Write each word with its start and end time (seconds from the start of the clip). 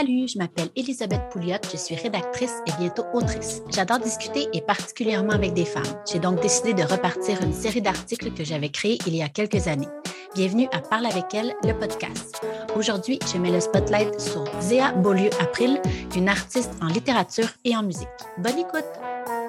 Salut, 0.00 0.28
je 0.28 0.38
m'appelle 0.38 0.70
Elisabeth 0.76 1.20
Pouliot, 1.30 1.58
je 1.70 1.76
suis 1.76 1.94
rédactrice 1.94 2.54
et 2.66 2.72
bientôt 2.80 3.04
autrice. 3.12 3.60
J'adore 3.68 3.98
discuter 3.98 4.48
et 4.54 4.62
particulièrement 4.62 5.34
avec 5.34 5.52
des 5.52 5.66
femmes. 5.66 5.82
J'ai 6.10 6.18
donc 6.18 6.40
décidé 6.40 6.72
de 6.72 6.84
repartir 6.84 7.42
une 7.42 7.52
série 7.52 7.82
d'articles 7.82 8.32
que 8.32 8.42
j'avais 8.42 8.70
créés 8.70 8.96
il 9.06 9.14
y 9.14 9.22
a 9.22 9.28
quelques 9.28 9.68
années. 9.68 9.88
Bienvenue 10.34 10.68
à 10.72 10.78
Parle 10.78 11.04
avec 11.04 11.34
elle, 11.34 11.54
le 11.64 11.78
podcast. 11.78 12.40
Aujourd'hui, 12.74 13.18
je 13.30 13.36
mets 13.36 13.50
le 13.50 13.60
spotlight 13.60 14.18
sur 14.18 14.46
Zéa 14.60 14.92
Beaulieu-April, 14.92 15.78
une 16.16 16.30
artiste 16.30 16.72
en 16.80 16.86
littérature 16.86 17.50
et 17.66 17.76
en 17.76 17.82
musique. 17.82 18.08
Bonne 18.38 18.58
écoute! 18.58 19.39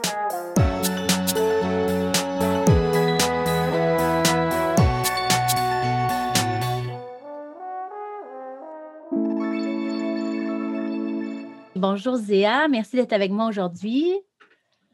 Bonjour 11.81 12.15
Zéa, 12.15 12.67
merci 12.67 12.95
d'être 12.95 13.11
avec 13.11 13.31
moi 13.31 13.47
aujourd'hui. 13.47 14.13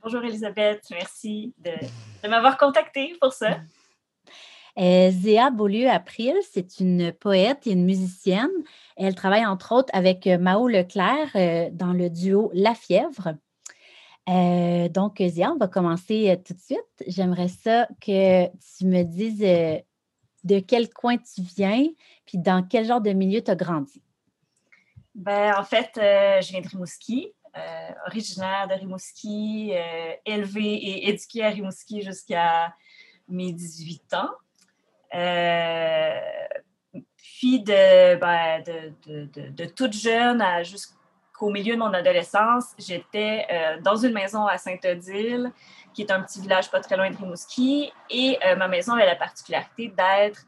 Bonjour 0.01 0.23
Elisabeth, 0.23 0.85
merci 0.89 1.53
de, 1.57 1.73
m'avoir 2.29 2.57
contactée 2.57 3.13
pour 3.19 3.33
ça. 3.33 3.57
Euh, 4.77 5.11
Zéa 5.11 5.49
Beaulieu-April, 5.49 6.35
c'est 6.49 6.79
une 6.79 7.11
poète 7.11 7.67
et 7.67 7.71
une 7.71 7.83
musicienne. 7.83 8.53
Elle 8.95 9.15
travaille 9.15 9.45
entre 9.45 9.73
autres 9.73 9.89
avec 9.91 10.27
euh, 10.27 10.37
Mao 10.37 10.69
Leclerc 10.69 11.27
euh, 11.35 11.69
dans 11.73 11.91
le 11.91 12.09
duo 12.09 12.51
La 12.53 12.73
Fièvre. 12.73 13.35
donc, 14.25 15.17
Zéa, 15.19 15.51
on 15.51 15.57
va 15.57 15.67
commencer 15.67 16.41
tout 16.47 16.53
de 16.53 16.61
suite. 16.61 17.03
J'aimerais 17.05 17.49
ça 17.49 17.89
que 17.99 18.45
tu 18.45 18.85
me 18.85 19.03
dises 19.03 19.83
de 20.45 20.59
quel 20.59 20.87
coin 20.87 21.17
tu 21.17 21.41
viens, 21.41 21.85
puis 22.25 22.37
dans 22.37 22.63
quel 22.63 22.85
genre 22.85 23.01
de 23.01 23.11
milieu 23.11 23.43
tu 23.43 23.51
as 23.51 23.55
grandi. 23.55 24.01
Ben, 25.17 25.55
en 25.57 25.63
fait, 25.63 25.97
euh, 25.97 26.39
je 26.41 26.51
viens 26.51 26.61
de 26.61 26.67
Rimouski, 26.67 27.33
euh, 27.57 27.89
originaire 28.05 28.67
de 28.67 28.75
Rimouski, 28.75 29.71
euh, 29.73 30.13
élevée 30.23 30.75
et 30.75 31.09
éduquée 31.09 31.43
à 31.43 31.49
Rimouski 31.49 32.03
jusqu'à 32.03 32.71
mes 33.27 33.51
18 33.51 34.13
ans. 34.13 34.29
puis 37.15 37.63
ben, 37.63 38.61
de, 38.63 38.93
de, 39.07 39.49
de, 39.49 39.65
toute 39.65 39.93
jeune 39.93 40.43
jusqu'au 40.63 41.49
milieu 41.49 41.73
de 41.73 41.79
mon 41.79 41.93
adolescence, 41.93 42.75
j'étais 42.77 43.47
dans 43.81 43.95
une 43.95 44.13
maison 44.13 44.45
à 44.45 44.59
Sainte-Odile, 44.59 45.51
qui 45.95 46.03
est 46.03 46.11
un 46.11 46.21
petit 46.21 46.41
village 46.41 46.69
pas 46.69 46.79
très 46.79 46.95
loin 46.95 47.09
de 47.09 47.17
Rimouski. 47.17 47.91
Et 48.11 48.37
ma 48.55 48.67
maison 48.67 48.93
avait 48.93 49.07
la 49.07 49.15
particularité 49.15 49.87
d'être 49.87 50.45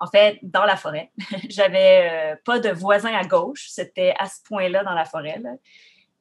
en 0.00 0.06
fait, 0.06 0.38
dans 0.42 0.64
la 0.64 0.76
forêt. 0.76 1.10
J'avais 1.48 2.10
euh, 2.10 2.36
pas 2.44 2.58
de 2.58 2.70
voisins 2.70 3.14
à 3.14 3.24
gauche. 3.24 3.66
C'était 3.68 4.14
à 4.18 4.26
ce 4.26 4.42
point-là 4.44 4.84
dans 4.84 4.94
la 4.94 5.04
forêt. 5.04 5.40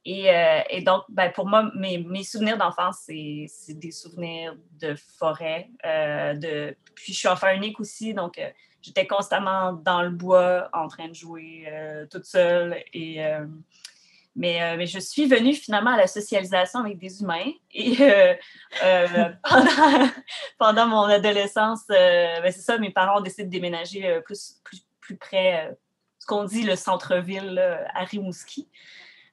Et, 0.05 0.29
euh, 0.33 0.61
et, 0.69 0.81
donc, 0.81 1.03
ben, 1.09 1.31
pour 1.31 1.47
moi, 1.47 1.69
mes, 1.75 2.23
souvenirs 2.23 2.57
d'enfance, 2.57 3.03
c'est 3.05 3.73
des 3.73 3.91
souvenirs 3.91 4.55
de 4.79 4.95
forêt. 5.19 5.69
Euh. 5.85 6.71
Puis 6.95 7.13
je 7.13 7.19
suis 7.19 7.27
enfant 7.27 7.51
unique 7.51 7.79
aussi, 7.79 8.13
donc 8.13 8.39
j'étais 8.81 9.05
constamment 9.05 9.73
dans 9.73 10.01
le 10.01 10.09
bois 10.09 10.69
en 10.73 10.87
train 10.87 11.09
de 11.09 11.13
jouer 11.13 11.67
toute 12.09 12.25
seule. 12.25 12.77
Euh, 14.37 14.75
mais, 14.77 14.85
je 14.85 14.99
suis 14.99 15.25
venue 15.25 15.53
finalement 15.53 15.91
à 15.91 15.97
la 15.97 16.07
socialisation 16.07 16.79
avec 16.79 16.97
des 16.97 17.21
humains. 17.21 17.51
Et 17.73 17.97
euh, 18.01 18.33
euh, 18.83 19.29
pendant, 20.59 20.87
mon 20.87 21.03
adolescence, 21.03 21.85
ben, 21.87 22.51
c'est 22.51 22.61
ça, 22.61 22.77
mes 22.77 22.91
parents 22.91 23.19
ont 23.19 23.23
décidé 23.23 23.45
de 23.45 23.49
déménager 23.49 24.21
plus, 24.25 24.59
plus, 24.63 24.85
plus 24.99 25.17
près, 25.17 25.75
ce 26.19 26.25
qu'on 26.27 26.43
dit 26.43 26.63
le 26.63 26.75
centre-ville 26.75 27.59
à 27.93 28.03
Rimouski. 28.03 28.69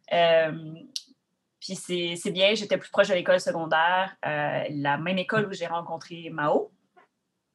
puis 0.08 1.76
c'est 1.76 2.30
bien, 2.30 2.54
j'étais 2.54 2.78
plus 2.78 2.90
proche 2.90 3.08
de 3.08 3.14
l'école 3.14 3.40
secondaire, 3.40 4.16
la 4.22 4.96
même 4.96 5.18
école 5.18 5.46
où 5.46 5.52
j'ai 5.52 5.66
rencontré 5.66 6.30
Mao. 6.30 6.70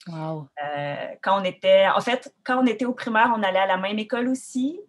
Wow. 0.07 0.47
quand 1.21 1.41
on 1.41 1.43
était, 1.43 1.87
en 1.89 1.99
fait, 1.99 2.33
quand 2.43 2.63
on 2.63 2.65
était 2.65 2.85
au 2.85 2.93
primaire, 2.93 3.33
on 3.35 3.43
allait 3.43 3.59
à 3.59 3.67
la 3.67 3.77
même 3.77 3.99
école 3.99 4.29
aussi. 4.29 4.79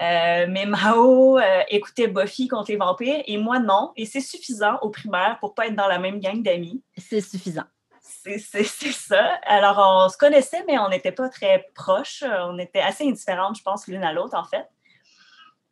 Euh, 0.00 0.46
mais 0.48 0.64
Mao 0.64 1.38
euh, 1.38 1.62
écoutait 1.68 2.06
Buffy 2.06 2.46
contre 2.46 2.70
les 2.70 2.76
vampires 2.76 3.20
et 3.26 3.36
moi 3.36 3.58
non. 3.58 3.92
Et 3.96 4.06
c'est 4.06 4.20
suffisant 4.20 4.78
au 4.80 4.90
primaire 4.90 5.38
pour 5.40 5.54
pas 5.54 5.66
être 5.66 5.74
dans 5.74 5.88
la 5.88 5.98
même 5.98 6.20
gang 6.20 6.40
d'amis. 6.42 6.82
C'est 6.96 7.20
suffisant. 7.20 7.64
C'est 8.00 8.62
ça. 8.92 9.40
Alors, 9.46 9.78
on 9.78 10.08
se 10.08 10.16
connaissait, 10.16 10.62
mais 10.66 10.78
on 10.78 10.88
n'était 10.88 11.12
pas 11.12 11.28
très 11.28 11.66
proches. 11.74 12.22
On 12.22 12.58
était 12.58 12.80
assez 12.80 13.08
indifférentes, 13.08 13.56
je 13.56 13.62
pense, 13.62 13.86
l'une 13.86 14.04
à 14.04 14.12
l'autre, 14.12 14.36
en 14.36 14.44
fait. 14.44 14.68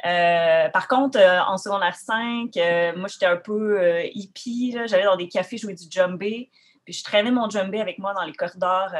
Euh, 0.04 0.68
par 0.70 0.88
contre, 0.88 1.18
en 1.18 1.56
secondaire 1.58 1.94
5, 1.94 2.50
moi, 2.96 3.08
j'étais 3.08 3.26
un 3.26 3.36
peu 3.36 4.02
hippie. 4.14 4.76
J'allais 4.86 5.04
dans 5.04 5.16
des 5.16 5.28
cafés 5.28 5.58
jouer 5.58 5.74
du 5.74 5.84
djembé. 5.90 6.50
Puis 6.84 6.94
je 6.94 7.04
traînais 7.04 7.30
mon 7.30 7.48
djembé 7.50 7.80
avec 7.80 7.98
moi 7.98 8.14
dans 8.14 8.24
les 8.24 8.32
corridors 8.32 8.92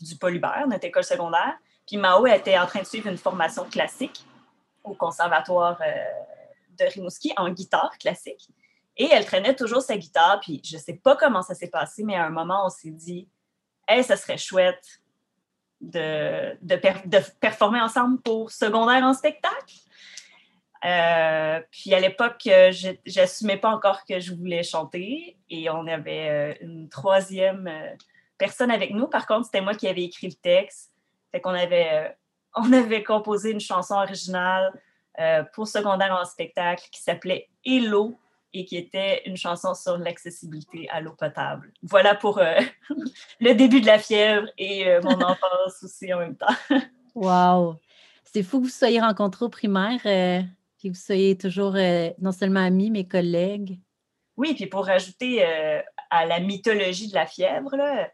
du 0.00 0.16
Polybert, 0.16 0.66
notre 0.68 0.84
école 0.84 1.04
secondaire. 1.04 1.56
Puis 1.90 1.96
Mao 1.96 2.24
était 2.24 2.56
en 2.56 2.66
train 2.66 2.82
de 2.82 2.86
suivre 2.86 3.08
une 3.08 3.18
formation 3.18 3.64
classique 3.64 4.24
au 4.84 4.94
conservatoire 4.94 5.76
euh, 5.84 5.92
de 6.78 6.84
Rimouski 6.84 7.32
en 7.36 7.48
guitare 7.48 7.98
classique. 7.98 8.48
Et 8.96 9.08
elle 9.10 9.26
traînait 9.26 9.56
toujours 9.56 9.82
sa 9.82 9.96
guitare. 9.96 10.38
Puis 10.38 10.62
je 10.64 10.76
ne 10.76 10.80
sais 10.80 10.94
pas 10.94 11.16
comment 11.16 11.42
ça 11.42 11.52
s'est 11.52 11.68
passé, 11.68 12.04
mais 12.04 12.14
à 12.14 12.24
un 12.24 12.30
moment, 12.30 12.64
on 12.64 12.68
s'est 12.68 12.92
dit 12.92 13.28
Hey, 13.88 14.04
ça 14.04 14.16
serait 14.16 14.38
chouette 14.38 15.00
de, 15.80 16.56
de, 16.62 16.76
performer 17.40 17.80
ensemble 17.80 18.20
pour 18.20 18.52
secondaire 18.52 19.02
en 19.02 19.12
spectacle. 19.12 19.74
Euh, 20.84 21.60
puis 21.72 21.92
à 21.92 21.98
l'époque, 21.98 22.46
euh, 22.46 22.72
j'assumais 23.04 23.56
pas 23.56 23.70
encore 23.70 24.04
que 24.04 24.20
je 24.20 24.32
voulais 24.32 24.62
chanter 24.62 25.36
et 25.48 25.68
on 25.70 25.88
avait 25.88 26.56
une 26.60 26.88
troisième 26.88 27.68
personne 28.38 28.70
avec 28.70 28.92
nous. 28.92 29.08
Par 29.08 29.26
contre, 29.26 29.46
c'était 29.46 29.60
moi 29.60 29.74
qui 29.74 29.88
avais 29.88 30.04
écrit 30.04 30.28
le 30.28 30.34
texte. 30.34 30.89
Fait 31.32 31.40
qu'on 31.40 31.50
avait, 31.50 31.88
euh, 31.92 32.08
on 32.56 32.72
avait 32.72 33.02
composé 33.02 33.50
une 33.50 33.60
chanson 33.60 33.94
originale 33.94 34.72
euh, 35.20 35.42
pour 35.54 35.68
secondaire 35.68 36.16
en 36.20 36.24
spectacle 36.24 36.88
qui 36.90 37.00
s'appelait 37.00 37.48
Hello 37.64 38.18
et 38.52 38.64
qui 38.64 38.76
était 38.76 39.22
une 39.26 39.36
chanson 39.36 39.74
sur 39.74 39.96
l'accessibilité 39.96 40.88
à 40.90 41.00
l'eau 41.00 41.12
potable. 41.12 41.72
Voilà 41.82 42.16
pour 42.16 42.38
euh, 42.38 42.60
le 43.40 43.54
début 43.54 43.80
de 43.80 43.86
la 43.86 43.98
fièvre 43.98 44.48
et 44.58 44.98
mon 45.02 45.20
enfance 45.22 45.82
aussi 45.84 46.12
en 46.12 46.18
même 46.18 46.36
temps. 46.36 46.46
wow! 47.14 47.76
C'est 48.24 48.42
fou 48.42 48.58
que 48.58 48.64
vous 48.64 48.70
soyez 48.70 49.00
rencontrés 49.00 49.44
au 49.44 49.48
primaire, 49.48 50.04
et 50.06 50.44
que 50.82 50.88
vous 50.88 50.94
soyez 50.94 51.36
toujours 51.36 51.74
non 52.20 52.30
seulement 52.30 52.60
amis, 52.60 52.90
mais 52.90 53.04
collègues. 53.04 53.80
Oui, 54.36 54.54
puis 54.54 54.66
pour 54.66 54.86
rajouter 54.86 55.44
à 56.10 56.26
la 56.26 56.38
mythologie 56.38 57.08
de 57.08 57.14
la 57.14 57.26
fièvre, 57.26 57.76
là, 57.76 58.08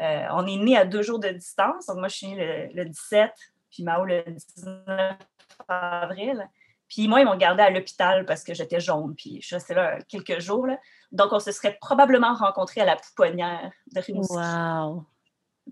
euh, 0.00 0.26
on 0.32 0.46
est 0.46 0.56
né 0.56 0.76
à 0.76 0.84
deux 0.84 1.02
jours 1.02 1.18
de 1.18 1.28
distance. 1.28 1.86
Donc, 1.86 1.98
moi, 1.98 2.08
je 2.08 2.16
suis 2.16 2.28
née 2.28 2.70
le, 2.74 2.84
17, 2.84 3.30
puis 3.70 3.82
Mao 3.82 4.04
le 4.04 4.24
19 4.26 5.16
avril. 5.68 6.48
Puis 6.88 7.06
moi, 7.06 7.20
ils 7.20 7.24
m'ont 7.24 7.36
gardé 7.36 7.62
à 7.62 7.70
l'hôpital 7.70 8.24
parce 8.26 8.42
que 8.42 8.52
j'étais 8.52 8.80
jaune, 8.80 9.14
puis 9.14 9.40
je 9.42 9.54
restais 9.54 9.74
là 9.74 9.98
quelques 10.08 10.40
jours. 10.40 10.66
Donc, 11.12 11.32
on 11.32 11.38
se 11.38 11.52
serait 11.52 11.78
probablement 11.80 12.34
rencontrés 12.34 12.80
à 12.80 12.84
la 12.84 12.96
pouponnière 12.96 13.70
de 13.92 14.00
Rimouski. 14.00 14.34
Wow! 14.34 15.06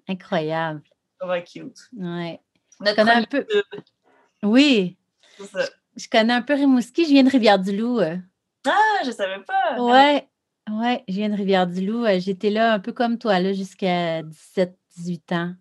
Incroyable. 0.09 0.83
Ouais, 1.25 1.43
cute. 1.43 1.79
Ouais. 1.97 2.41
un 2.81 3.25
peu... 3.25 3.47
Oui. 4.45 4.97
Je 5.97 6.09
connais 6.09 6.35
un 6.35 6.43
peu 6.43 6.55
Rimouski. 6.55 7.05
Je 7.05 7.11
viens 7.11 7.25
de 7.25 7.31
Rivière-du-Loup. 7.31 8.01
Ah, 8.67 9.03
je 9.05 9.11
savais 9.11 9.43
pas. 9.43 9.81
Ouais. 9.81 10.29
Oui, 10.71 10.99
je 11.09 11.15
viens 11.15 11.29
de 11.29 11.35
Rivière-du-Loup. 11.35 12.05
Euh, 12.05 12.21
j'étais 12.21 12.51
là 12.51 12.75
un 12.75 12.79
peu 12.79 12.93
comme 12.93 13.19
toi, 13.19 13.41
là, 13.41 13.53
jusqu'à 13.53 14.23
17-18 14.23 15.33
ans. 15.33 15.55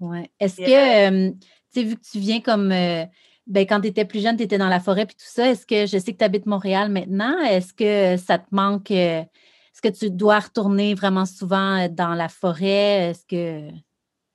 Ouais. 0.00 0.30
Est-ce 0.40 0.56
que, 0.56 1.30
tu 1.30 1.36
sais, 1.70 1.82
vu 1.82 1.96
que 1.96 2.04
tu 2.10 2.18
viens 2.18 2.40
comme, 2.40 2.72
euh, 2.72 3.04
ben, 3.46 3.66
quand 3.66 3.80
tu 3.80 3.88
étais 3.88 4.04
plus 4.04 4.22
jeune, 4.22 4.36
tu 4.36 4.44
étais 4.44 4.58
dans 4.58 4.68
la 4.68 4.80
forêt 4.80 5.06
puis 5.06 5.16
tout 5.16 5.26
ça, 5.26 5.50
est-ce 5.50 5.66
que, 5.66 5.86
je 5.86 5.98
sais 5.98 6.12
que 6.12 6.18
tu 6.18 6.24
habites 6.24 6.46
Montréal 6.46 6.90
maintenant, 6.90 7.38
est-ce 7.40 7.72
que 7.72 8.16
ça 8.22 8.38
te 8.38 8.46
manque, 8.52 8.90
euh, 8.90 9.20
est-ce 9.22 9.82
que 9.82 9.88
tu 9.88 10.10
dois 10.10 10.38
retourner 10.38 10.94
vraiment 10.94 11.26
souvent 11.26 11.88
dans 11.88 12.14
la 12.14 12.28
forêt? 12.28 13.10
Est-ce 13.10 13.26
que... 13.26 13.70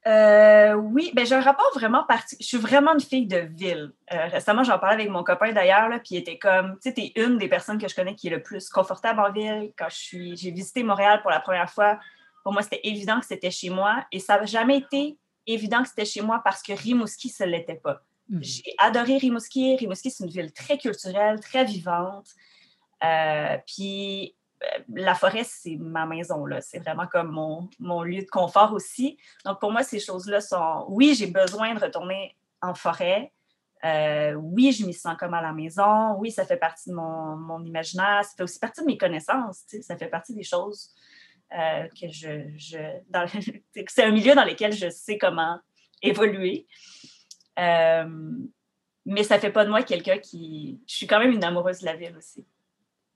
Euh, 0.06 0.74
oui, 0.74 1.12
ben 1.14 1.26
j'ai 1.26 1.36
un 1.36 1.42
rapport 1.42 1.72
vraiment 1.76 2.04
particulier. 2.04 2.44
Je 2.44 2.48
suis 2.48 2.58
vraiment 2.58 2.94
une 2.94 3.00
fille 3.00 3.26
de 3.26 3.38
ville. 3.38 3.94
Euh, 4.12 4.28
récemment, 4.28 4.64
j'en 4.64 4.78
parlais 4.78 4.96
avec 4.96 5.10
mon 5.10 5.24
copain 5.24 5.54
d'ailleurs, 5.54 5.90
puis 6.04 6.16
il 6.16 6.18
était 6.18 6.38
comme, 6.38 6.74
tu 6.74 6.90
sais, 6.90 6.94
t'es 6.94 7.14
une 7.16 7.38
des 7.38 7.48
personnes 7.48 7.78
que 7.78 7.88
je 7.88 7.96
connais 7.96 8.16
qui 8.16 8.28
est 8.28 8.32
le 8.32 8.44
plus 8.44 8.70
confortable 8.70 9.22
en 9.22 9.32
ville. 9.32 9.72
Quand 9.78 9.90
je 9.90 9.96
suis, 9.96 10.36
j'ai 10.36 10.52
visité 10.52 10.84
Montréal 10.84 11.22
pour 11.22 11.32
la 11.32 11.40
première 11.40 11.70
fois, 11.70 12.00
pour 12.44 12.52
moi, 12.52 12.62
c'était 12.62 12.82
évident 12.84 13.20
que 13.20 13.26
c'était 13.26 13.52
chez 13.52 13.70
moi, 13.70 14.06
et 14.12 14.20
ça 14.20 14.40
n'a 14.40 14.46
jamais 14.46 14.80
été 14.80 15.18
évident 15.48 15.84
que 15.84 15.90
c'était 15.90 16.06
chez 16.06 16.22
moi 16.22 16.42
parce 16.44 16.62
que 16.62 16.74
Rimouski, 16.74 17.34
ne 17.40 17.46
l'était 17.46 17.76
pas. 17.76 18.02
Mmh. 18.30 18.40
J'ai 18.42 18.74
adoré 18.78 19.18
Rimouski. 19.18 19.76
Rimouski, 19.78 20.12
c'est 20.12 20.24
une 20.24 20.30
ville 20.30 20.52
très 20.52 20.78
culturelle, 20.78 21.40
très 21.40 21.64
vivante. 21.64 22.28
Euh, 23.04 23.58
puis 23.66 24.36
la 24.94 25.16
forêt, 25.16 25.44
c'est 25.44 25.78
ma 25.78 26.06
maison. 26.06 26.46
Là. 26.46 26.62
C'est 26.62 26.80
vraiment 26.80 27.08
comme 27.08 27.32
mon, 27.80 28.04
lieu 28.04 28.22
de 28.22 28.30
confort 28.30 28.74
aussi. 28.74 29.18
Donc, 29.46 29.60
pour 29.60 29.72
moi, 29.72 29.84
ces 29.84 30.00
choses-là 30.00 30.42
sont... 30.42 30.86
Oui, 30.90 31.16
j'ai 31.18 31.28
besoin 31.28 31.74
de 31.74 31.80
retourner 31.80 32.36
en 32.62 32.74
forêt, 32.74 33.32
Euh, 33.86 34.34
oui, 34.36 34.72
je 34.72 34.86
m'y 34.86 34.94
sens 34.94 35.18
comme 35.20 35.34
à 35.34 35.42
la 35.42 35.52
maison. 35.52 36.16
Oui, 36.18 36.32
ça 36.32 36.46
fait 36.46 36.56
partie 36.56 36.90
de 36.90 36.96
mon, 36.96 37.62
imaginaire. 37.66 38.24
Ça 38.24 38.32
fait 38.38 38.44
aussi 38.44 38.58
partie 38.58 38.80
de 38.80 38.86
mes 38.86 38.98
connaissances. 38.98 39.66
Ça 39.82 39.98
fait 39.98 40.08
partie 40.08 40.34
des 40.34 40.44
choses 40.44 40.94
euh, 41.54 41.88
que 41.90 42.08
je. 42.10 43.02
c'est 43.88 44.04
un 44.04 44.12
milieu 44.12 44.36
dans 44.36 44.46
lequel 44.46 44.72
je 44.72 44.90
sais 44.90 45.18
comment 45.18 45.60
évoluer. 46.02 46.66
Euh, 47.60 48.08
mais 49.06 49.24
ça 49.24 49.38
fait 49.38 49.52
pas 49.52 49.66
de 49.66 49.70
moi 49.70 49.84
quelqu'un 49.84 50.18
qui. 50.18 50.80
Je 50.88 50.96
suis 50.96 51.08
quand 51.08 51.20
même 51.20 51.32
une 51.32 51.44
amoureuse 51.44 51.82
de 51.82 51.86
la 51.86 51.98
ville 51.98 52.16
aussi. 52.16 52.46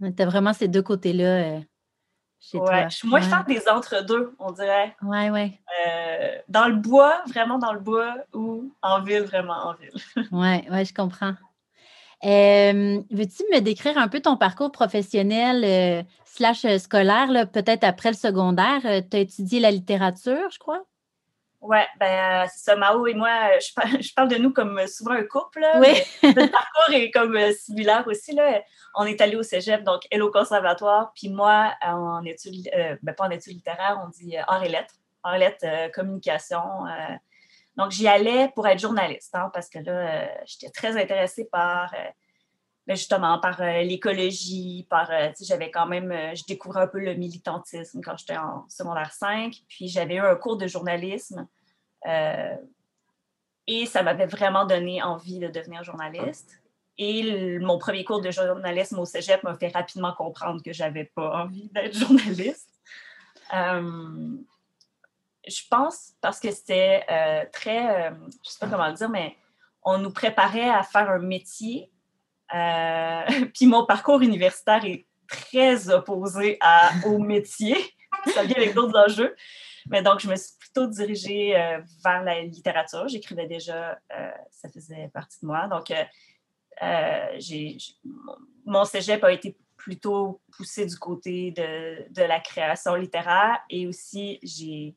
Tu 0.01 0.21
as 0.21 0.25
vraiment 0.25 0.53
ces 0.53 0.67
deux 0.67 0.81
côtés-là 0.81 1.61
chez 2.39 2.57
toi. 2.57 2.88
Je 2.89 2.97
suis 2.97 3.07
moins 3.07 3.21
fan 3.21 3.44
des 3.47 3.67
entre-deux, 3.67 4.35
on 4.39 4.51
dirait. 4.51 4.95
Ouais, 5.01 5.29
ouais. 5.29 5.59
Euh, 5.88 6.38
dans 6.47 6.67
le 6.67 6.75
bois, 6.75 7.21
vraiment 7.27 7.57
dans 7.57 7.73
le 7.73 7.79
bois, 7.79 8.15
ou 8.33 8.71
en 8.81 9.01
ville, 9.01 9.23
vraiment 9.23 9.67
en 9.67 9.73
ville. 9.73 9.91
oui, 10.31 10.69
ouais, 10.69 10.85
je 10.85 10.94
comprends. 10.94 11.33
Euh, 12.25 13.01
veux-tu 13.11 13.44
me 13.53 13.59
décrire 13.59 13.97
un 13.97 14.07
peu 14.07 14.21
ton 14.21 14.38
parcours 14.38 14.71
professionnel 14.71 15.63
euh, 15.63 16.03
slash 16.25 16.65
scolaire, 16.77 17.49
peut-être 17.51 17.83
après 17.83 18.09
le 18.09 18.15
secondaire? 18.15 18.81
tu 18.81 19.17
as 19.17 19.19
étudié 19.19 19.59
la 19.59 19.71
littérature, 19.71 20.49
je 20.51 20.57
crois? 20.57 20.83
Oui, 21.67 21.79
ben 21.99 22.47
c'est 22.47 22.63
ça. 22.63 22.75
Mao 22.75 23.07
et 23.07 23.13
moi, 23.13 23.59
je, 23.59 24.13
parle 24.13 24.29
de 24.29 24.37
nous 24.37 24.53
comme 24.53 24.87
souvent 24.87 25.11
un 25.11 25.23
couple. 25.23 25.65
oui. 25.79 26.01
Notre 26.23 26.51
parcours 26.51 26.93
est 26.93 27.11
comme 27.11 27.37
similaire 27.53 28.05
aussi. 28.07 28.33
Là. 28.33 28.61
On 28.95 29.05
est 29.05 29.19
allé 29.21 29.35
au 29.35 29.43
cégep, 29.43 29.83
donc 29.83 30.03
elle 30.09 30.23
au 30.23 30.31
conservatoire, 30.31 31.11
puis 31.15 31.29
moi 31.29 31.73
en 31.81 32.23
études, 32.23 32.69
ben, 33.01 33.13
pas 33.13 33.25
en 33.25 33.31
études 33.31 33.53
littéraires, 33.53 34.01
on 34.05 34.09
dit 34.09 34.37
arts 34.37 34.63
et 34.63 34.69
lettres. 34.69 34.95
Arlette 35.27 35.63
euh, 35.63 35.89
Communication. 35.89 36.85
Euh. 36.87 37.15
donc, 37.75 37.91
j'y 37.91 38.07
allais 38.07 38.49
pour 38.55 38.67
être 38.67 38.79
journaliste, 38.79 39.35
hein, 39.35 39.49
parce 39.53 39.69
que 39.69 39.79
là, 39.79 39.91
euh, 39.91 40.27
j'étais 40.45 40.71
très 40.71 40.99
intéressée 40.99 41.45
par, 41.45 41.93
ben, 42.85 42.95
justement, 42.95 43.39
par 43.39 43.61
l'écologie, 43.61 44.87
par, 44.89 45.11
j'avais 45.39 45.71
quand 45.71 45.87
même, 45.87 46.11
je 46.35 46.43
découvrais 46.47 46.81
un 46.81 46.87
peu 46.87 46.99
le 46.99 47.15
militantisme 47.15 48.01
quand 48.01 48.17
j'étais 48.17 48.37
en 48.37 48.65
secondaire 48.69 49.13
5, 49.13 49.53
puis 49.67 49.87
j'avais 49.87 50.15
eu 50.15 50.19
un 50.21 50.35
cours 50.35 50.57
de 50.57 50.67
journalisme. 50.67 51.47
Et 53.68 53.86
ça 53.86 54.04
m'avait 54.04 54.27
vraiment 54.27 54.65
donné 54.65 55.04
envie 55.04 55.39
de 55.39 55.48
devenir 55.48 55.83
journaliste. 55.83 56.62
Et 56.98 57.59
mon 57.59 57.77
premier 57.77 58.04
cours 58.04 58.21
de 58.21 58.31
journalisme 58.31 58.98
au 58.98 59.06
cégep 59.06 59.44
m'a 59.44 59.56
fait 59.56 59.68
rapidement 59.68 60.13
comprendre 60.13 60.63
que 60.63 60.74
j'avais 60.74 61.06
pas 61.06 61.44
envie 61.44 61.69
d'être 61.69 61.94
journaliste 61.98 62.69
je 65.48 65.62
pense 65.69 66.13
parce 66.21 66.39
que 66.39 66.51
c'était 66.51 67.04
euh, 67.09 67.45
très, 67.51 68.09
euh, 68.09 68.12
je 68.44 68.50
sais 68.50 68.59
pas 68.59 68.68
comment 68.68 68.88
le 68.88 68.94
dire, 68.94 69.09
mais 69.09 69.36
on 69.83 69.98
nous 69.98 70.12
préparait 70.12 70.69
à 70.69 70.83
faire 70.83 71.09
un 71.09 71.19
métier. 71.19 71.89
Euh, 72.54 73.21
puis 73.54 73.65
mon 73.65 73.86
parcours 73.86 74.21
universitaire 74.21 74.83
est 74.86 75.06
très 75.27 75.89
opposé 75.89 76.59
au 77.06 77.18
métier. 77.18 77.75
Ça 78.33 78.44
vient 78.44 78.56
avec 78.56 78.74
d'autres 78.74 78.98
enjeux. 78.98 79.36
Mais 79.89 80.01
donc, 80.01 80.19
je 80.19 80.30
me 80.30 80.36
suis 80.36 80.56
plutôt 80.77 80.88
dirigée 80.88 81.53
vers 82.03 82.24
la 82.24 82.41
littérature. 82.41 83.07
J'écrivais 83.07 83.47
déjà, 83.47 84.00
ça 84.51 84.69
faisait 84.69 85.09
partie 85.13 85.39
de 85.41 85.47
moi. 85.47 85.68
Donc, 85.68 85.94
j'ai, 87.39 87.77
mon 88.65 88.85
cégep 88.85 89.24
a 89.24 89.31
été 89.31 89.57
plutôt 89.75 90.41
poussé 90.56 90.85
du 90.85 90.97
côté 90.97 91.51
de, 91.51 92.12
de 92.12 92.24
la 92.24 92.39
création 92.39 92.95
littéraire 92.95 93.59
et 93.69 93.88
aussi 93.88 94.39
j'ai 94.44 94.95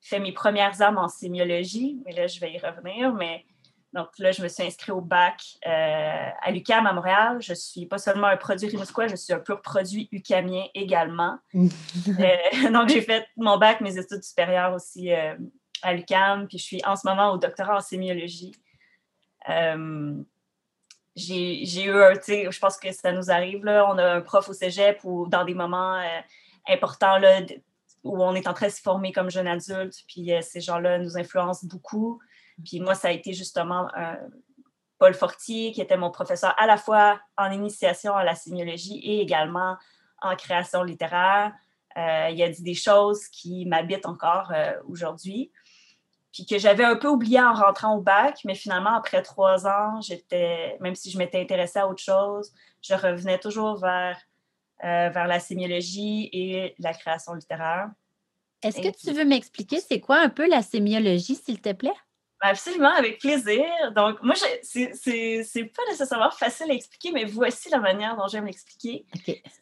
fait 0.00 0.18
mes 0.18 0.32
premières 0.32 0.80
armes 0.80 0.98
en 0.98 1.08
sémiologie, 1.08 2.00
mais 2.04 2.12
là, 2.12 2.26
je 2.26 2.40
vais 2.40 2.52
y 2.52 2.58
revenir. 2.58 3.12
Mais 3.12 3.44
donc 3.92 4.08
là, 4.18 4.30
je 4.30 4.42
me 4.42 4.48
suis 4.48 4.62
inscrite 4.62 4.90
au 4.90 5.00
bac 5.00 5.42
euh, 5.66 6.28
à 6.42 6.50
l'UCAM 6.52 6.86
à 6.86 6.92
Montréal. 6.92 7.38
Je 7.40 7.54
suis 7.54 7.86
pas 7.86 7.98
seulement 7.98 8.28
un 8.28 8.36
produit 8.36 8.68
rimouskois, 8.68 9.08
je 9.08 9.16
suis 9.16 9.32
un 9.32 9.40
pur 9.40 9.60
produit 9.62 10.08
ucamien 10.12 10.64
également. 10.74 11.38
Euh, 12.08 12.70
donc, 12.70 12.88
j'ai 12.88 13.02
fait 13.02 13.26
mon 13.36 13.56
bac, 13.56 13.80
mes 13.80 13.96
études 13.96 14.22
supérieures 14.22 14.74
aussi 14.74 15.12
euh, 15.12 15.34
à 15.82 15.92
l'UCAM, 15.92 16.48
puis 16.48 16.58
je 16.58 16.62
suis 16.62 16.84
en 16.84 16.96
ce 16.96 17.06
moment 17.06 17.32
au 17.32 17.38
doctorat 17.38 17.76
en 17.76 17.80
sémiologie. 17.80 18.52
j'ai 19.48 20.24
eu 21.84 21.90
un, 21.90 22.14
tu 22.14 22.22
sais, 22.22 22.50
je 22.50 22.58
pense 22.58 22.76
que 22.78 22.92
ça 22.92 23.12
nous 23.12 23.30
arrive, 23.30 23.64
là, 23.64 23.86
on 23.88 23.98
a 23.98 24.14
un 24.14 24.20
prof 24.20 24.48
au 24.48 24.52
cégep 24.52 25.00
ou 25.04 25.28
dans 25.28 25.44
des 25.44 25.54
moments 25.54 26.02
importants, 26.68 27.18
là, 27.18 27.40
où 28.02 28.22
on 28.22 28.34
est 28.34 28.46
en 28.46 28.54
train 28.54 28.66
de 28.66 28.72
se 28.72 28.82
former 28.82 29.12
comme 29.12 29.30
jeune 29.30 29.48
adulte, 29.48 29.96
puis 30.08 30.32
ces 30.42 30.60
gens-là 30.60 30.98
nous 30.98 31.16
influencent 31.16 31.66
beaucoup. 31.66 32.20
Puis 32.64 32.80
moi, 32.80 32.94
ça 32.94 33.08
a 33.08 33.10
été 33.10 33.32
justement 33.32 33.88
euh, 33.96 34.14
Paul 34.98 35.14
Fortier, 35.14 35.72
qui 35.72 35.80
était 35.80 35.96
mon 35.96 36.10
professeur 36.10 36.54
à 36.58 36.66
la 36.66 36.76
fois 36.76 37.20
en 37.36 37.50
initiation 37.50 38.14
à 38.14 38.24
la 38.24 38.34
sémiologie 38.34 38.98
et 38.98 39.20
également 39.20 39.76
en 40.22 40.36
création 40.36 40.82
littéraire. 40.82 41.52
Euh, 41.96 42.28
il 42.30 42.42
a 42.42 42.48
dit 42.48 42.62
des 42.62 42.74
choses 42.74 43.26
qui 43.28 43.66
m'habitent 43.66 44.06
encore 44.06 44.52
aujourd'hui, 44.86 45.50
puis 46.32 46.46
que 46.46 46.58
j'avais 46.58 46.84
un 46.84 46.96
peu 46.96 47.08
oublié 47.08 47.40
en 47.40 47.54
rentrant 47.54 47.96
au 47.96 48.00
bac, 48.00 48.40
mais 48.44 48.54
finalement, 48.54 48.94
après 48.94 49.22
trois 49.22 49.66
ans, 49.66 50.00
j'étais, 50.00 50.76
même 50.80 50.94
si 50.94 51.10
je 51.10 51.18
m'étais 51.18 51.40
intéressée 51.40 51.80
à 51.80 51.88
autre 51.88 52.02
chose, 52.02 52.52
je 52.80 52.94
revenais 52.94 53.38
toujours 53.38 53.76
vers 53.78 54.16
euh, 54.82 55.10
vers 55.10 55.26
la 55.26 55.40
sémiologie 55.40 56.30
et 56.32 56.74
la 56.78 56.94
création 56.94 57.34
littéraire. 57.34 57.90
Est-ce 58.62 58.80
que 58.80 58.96
tu 58.96 59.12
veux 59.12 59.26
m'expliquer 59.26 59.78
c'est 59.78 60.00
quoi 60.00 60.20
un 60.20 60.30
peu 60.30 60.48
la 60.48 60.62
sémiologie, 60.62 61.34
s'il 61.34 61.60
te 61.60 61.74
plaît? 61.74 61.92
Absolument, 62.40 62.94
avec 62.94 63.18
plaisir. 63.18 63.64
Donc, 63.94 64.22
moi, 64.22 64.34
c'est 64.62 65.64
pas 65.64 65.82
nécessairement 65.88 66.30
facile 66.30 66.70
à 66.70 66.74
expliquer, 66.74 67.12
mais 67.12 67.24
voici 67.24 67.68
la 67.70 67.78
manière 67.78 68.16
dont 68.16 68.28
j'aime 68.28 68.46
l'expliquer. 68.46 69.04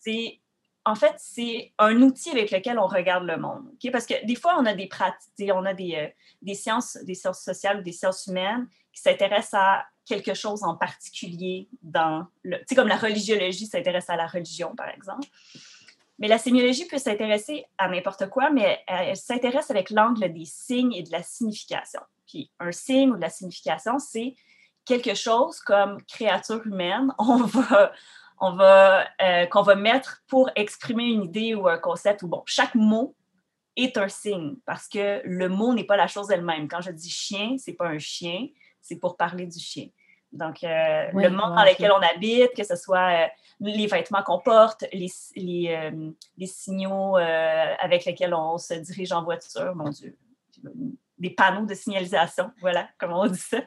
C'est 0.00 0.40
en 0.84 0.94
fait, 0.94 1.14
c'est 1.18 1.72
un 1.78 2.00
outil 2.00 2.30
avec 2.30 2.50
lequel 2.50 2.78
on 2.78 2.86
regarde 2.86 3.24
le 3.24 3.36
monde. 3.36 3.64
Parce 3.92 4.06
que 4.06 4.24
des 4.24 4.36
fois, 4.36 4.56
on 4.58 4.64
a 4.64 4.72
des 4.72 4.86
pratiques, 4.86 5.50
on 5.52 5.66
a 5.66 5.74
des, 5.74 5.96
euh, 5.96 6.08
des, 6.40 6.54
sciences, 6.54 6.96
des 7.02 7.14
sciences 7.14 7.42
sociales 7.42 7.80
ou 7.80 7.82
des 7.82 7.92
sciences 7.92 8.26
humaines 8.26 8.66
qui 8.94 9.02
s'intéressent 9.02 9.60
à 9.60 9.84
quelque 10.06 10.32
chose 10.32 10.64
en 10.64 10.76
particulier 10.76 11.68
dans 11.82 12.26
le. 12.42 12.56
Tu 12.58 12.64
sais, 12.68 12.74
comme 12.74 12.88
la 12.88 12.96
religiologie 12.96 13.66
s'intéresse 13.66 14.08
à 14.08 14.16
la 14.16 14.26
religion, 14.26 14.74
par 14.74 14.88
exemple. 14.88 15.28
Mais 16.18 16.26
la 16.26 16.38
sémiologie 16.38 16.86
peut 16.86 16.98
s'intéresser 16.98 17.66
à 17.76 17.88
n'importe 17.88 18.28
quoi, 18.30 18.50
mais 18.50 18.80
elle, 18.86 19.16
s'intéresse 19.16 19.70
avec 19.70 19.90
l'angle 19.90 20.32
des 20.32 20.46
signes 20.46 20.94
et 20.94 21.02
de 21.02 21.12
la 21.12 21.22
signification. 21.22 22.00
Puis 22.28 22.50
un 22.60 22.70
signe 22.70 23.10
ou 23.10 23.16
de 23.16 23.22
la 23.22 23.30
signification, 23.30 23.98
c'est 23.98 24.34
quelque 24.84 25.14
chose 25.14 25.60
comme 25.60 26.02
créature 26.04 26.64
humaine. 26.66 27.12
On 27.18 27.38
va, 27.38 27.92
on 28.40 28.52
va, 28.52 29.04
euh, 29.20 29.46
qu'on 29.46 29.62
va 29.62 29.74
mettre 29.74 30.22
pour 30.28 30.48
exprimer 30.54 31.04
une 31.04 31.24
idée 31.24 31.54
ou 31.54 31.66
un 31.66 31.78
concept. 31.78 32.22
Ou 32.22 32.28
bon, 32.28 32.42
chaque 32.46 32.74
mot 32.74 33.16
est 33.76 33.96
un 33.96 34.08
signe 34.08 34.56
parce 34.64 34.88
que 34.88 35.20
le 35.24 35.48
mot 35.48 35.74
n'est 35.74 35.84
pas 35.84 35.96
la 35.96 36.06
chose 36.06 36.30
elle-même. 36.30 36.68
Quand 36.68 36.80
je 36.80 36.92
dis 36.92 37.10
chien, 37.10 37.56
c'est 37.58 37.72
pas 37.72 37.88
un 37.88 37.98
chien, 37.98 38.46
c'est 38.80 38.96
pour 38.96 39.16
parler 39.16 39.46
du 39.46 39.58
chien. 39.58 39.88
Donc, 40.30 40.62
euh, 40.62 41.06
le 41.14 41.30
monde 41.30 41.54
dans 41.54 41.64
lequel 41.64 41.90
on 41.90 42.02
habite, 42.02 42.54
que 42.54 42.62
ce 42.62 42.76
soit 42.76 43.24
euh, 43.24 43.26
les 43.60 43.86
vêtements 43.86 44.22
qu'on 44.22 44.38
porte, 44.38 44.84
les, 44.92 45.10
les, 45.34 45.90
les 46.36 46.46
signaux 46.46 47.16
avec 47.16 48.04
lesquels 48.04 48.34
on 48.34 48.58
se 48.58 48.74
dirige 48.74 49.10
en 49.10 49.24
voiture, 49.24 49.74
mon 49.74 49.88
Dieu, 49.88 50.16
des 51.18 51.30
panneaux 51.30 51.66
de 51.66 51.74
signalisation, 51.74 52.50
voilà, 52.60 52.88
comment 52.98 53.20
on 53.20 53.26
dit 53.26 53.38
ça. 53.38 53.58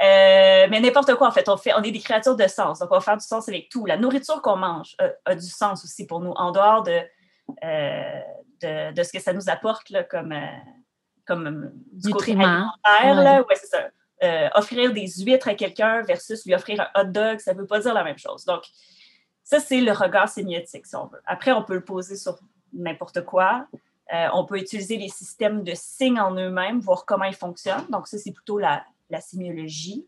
Euh, 0.00 0.68
mais 0.70 0.80
n'importe 0.80 1.14
quoi, 1.16 1.28
en 1.28 1.32
fait. 1.32 1.48
On, 1.48 1.56
fait. 1.56 1.72
on 1.74 1.82
est 1.82 1.90
des 1.90 1.98
créatures 1.98 2.36
de 2.36 2.46
sens. 2.46 2.78
Donc, 2.78 2.88
on 2.92 2.94
va 2.94 3.00
faire 3.00 3.16
du 3.16 3.26
sens 3.26 3.48
avec 3.48 3.68
tout. 3.68 3.84
La 3.84 3.96
nourriture 3.96 4.40
qu'on 4.42 4.56
mange 4.56 4.96
a, 5.24 5.34
du 5.34 5.48
sens 5.48 5.84
aussi 5.84 6.06
pour 6.06 6.20
nous, 6.20 6.30
en 6.32 6.52
dehors 6.52 6.84
de, 6.84 7.00
euh, 7.64 8.92
de, 8.92 9.02
ce 9.02 9.12
que 9.12 9.20
ça 9.20 9.32
nous 9.32 9.50
apporte 9.50 9.90
là, 9.90 10.04
comme, 10.04 10.32
euh, 10.32 10.46
comme 11.26 11.72
du 11.92 12.10
côté 12.10 12.32
alimentaire. 12.32 13.44
Ouais. 13.48 13.56
c'est 13.56 13.66
ça. 13.66 14.50
offrir 14.54 14.92
des 14.92 15.06
huîtres 15.18 15.48
à 15.48 15.54
quelqu'un 15.54 16.02
versus 16.02 16.46
lui 16.46 16.54
offrir 16.54 16.80
un 16.94 17.00
hot 17.00 17.06
dog, 17.06 17.40
ça 17.40 17.52
ne 17.52 17.58
veut 17.58 17.66
pas 17.66 17.80
dire 17.80 17.94
la 17.94 18.04
même 18.04 18.18
chose. 18.18 18.44
Donc, 18.44 18.62
ça, 19.42 19.58
c'est 19.58 19.80
le 19.80 19.92
regard 19.92 20.28
sémiotique, 20.28 20.86
si 20.86 20.94
on 20.94 21.06
veut. 21.06 21.20
Après, 21.26 21.50
on 21.50 21.64
peut 21.64 21.74
le 21.74 21.84
poser 21.84 22.16
sur 22.16 22.38
n'importe 22.72 23.24
quoi. 23.24 23.66
On 24.10 24.44
peut 24.44 24.58
utiliser 24.58 24.96
les 24.96 25.08
systèmes 25.08 25.64
de 25.64 25.72
signes 25.74 26.20
en 26.20 26.34
eux-mêmes, 26.34 26.80
voir 26.80 27.04
comment 27.04 27.24
ils 27.24 27.34
fonctionnent. 27.34 27.86
Donc, 27.90 28.06
ça, 28.06 28.18
c'est 28.18 28.32
plutôt 28.32 28.58
la, 28.58 28.84
la 29.10 29.20
sémiologie, 29.20 30.06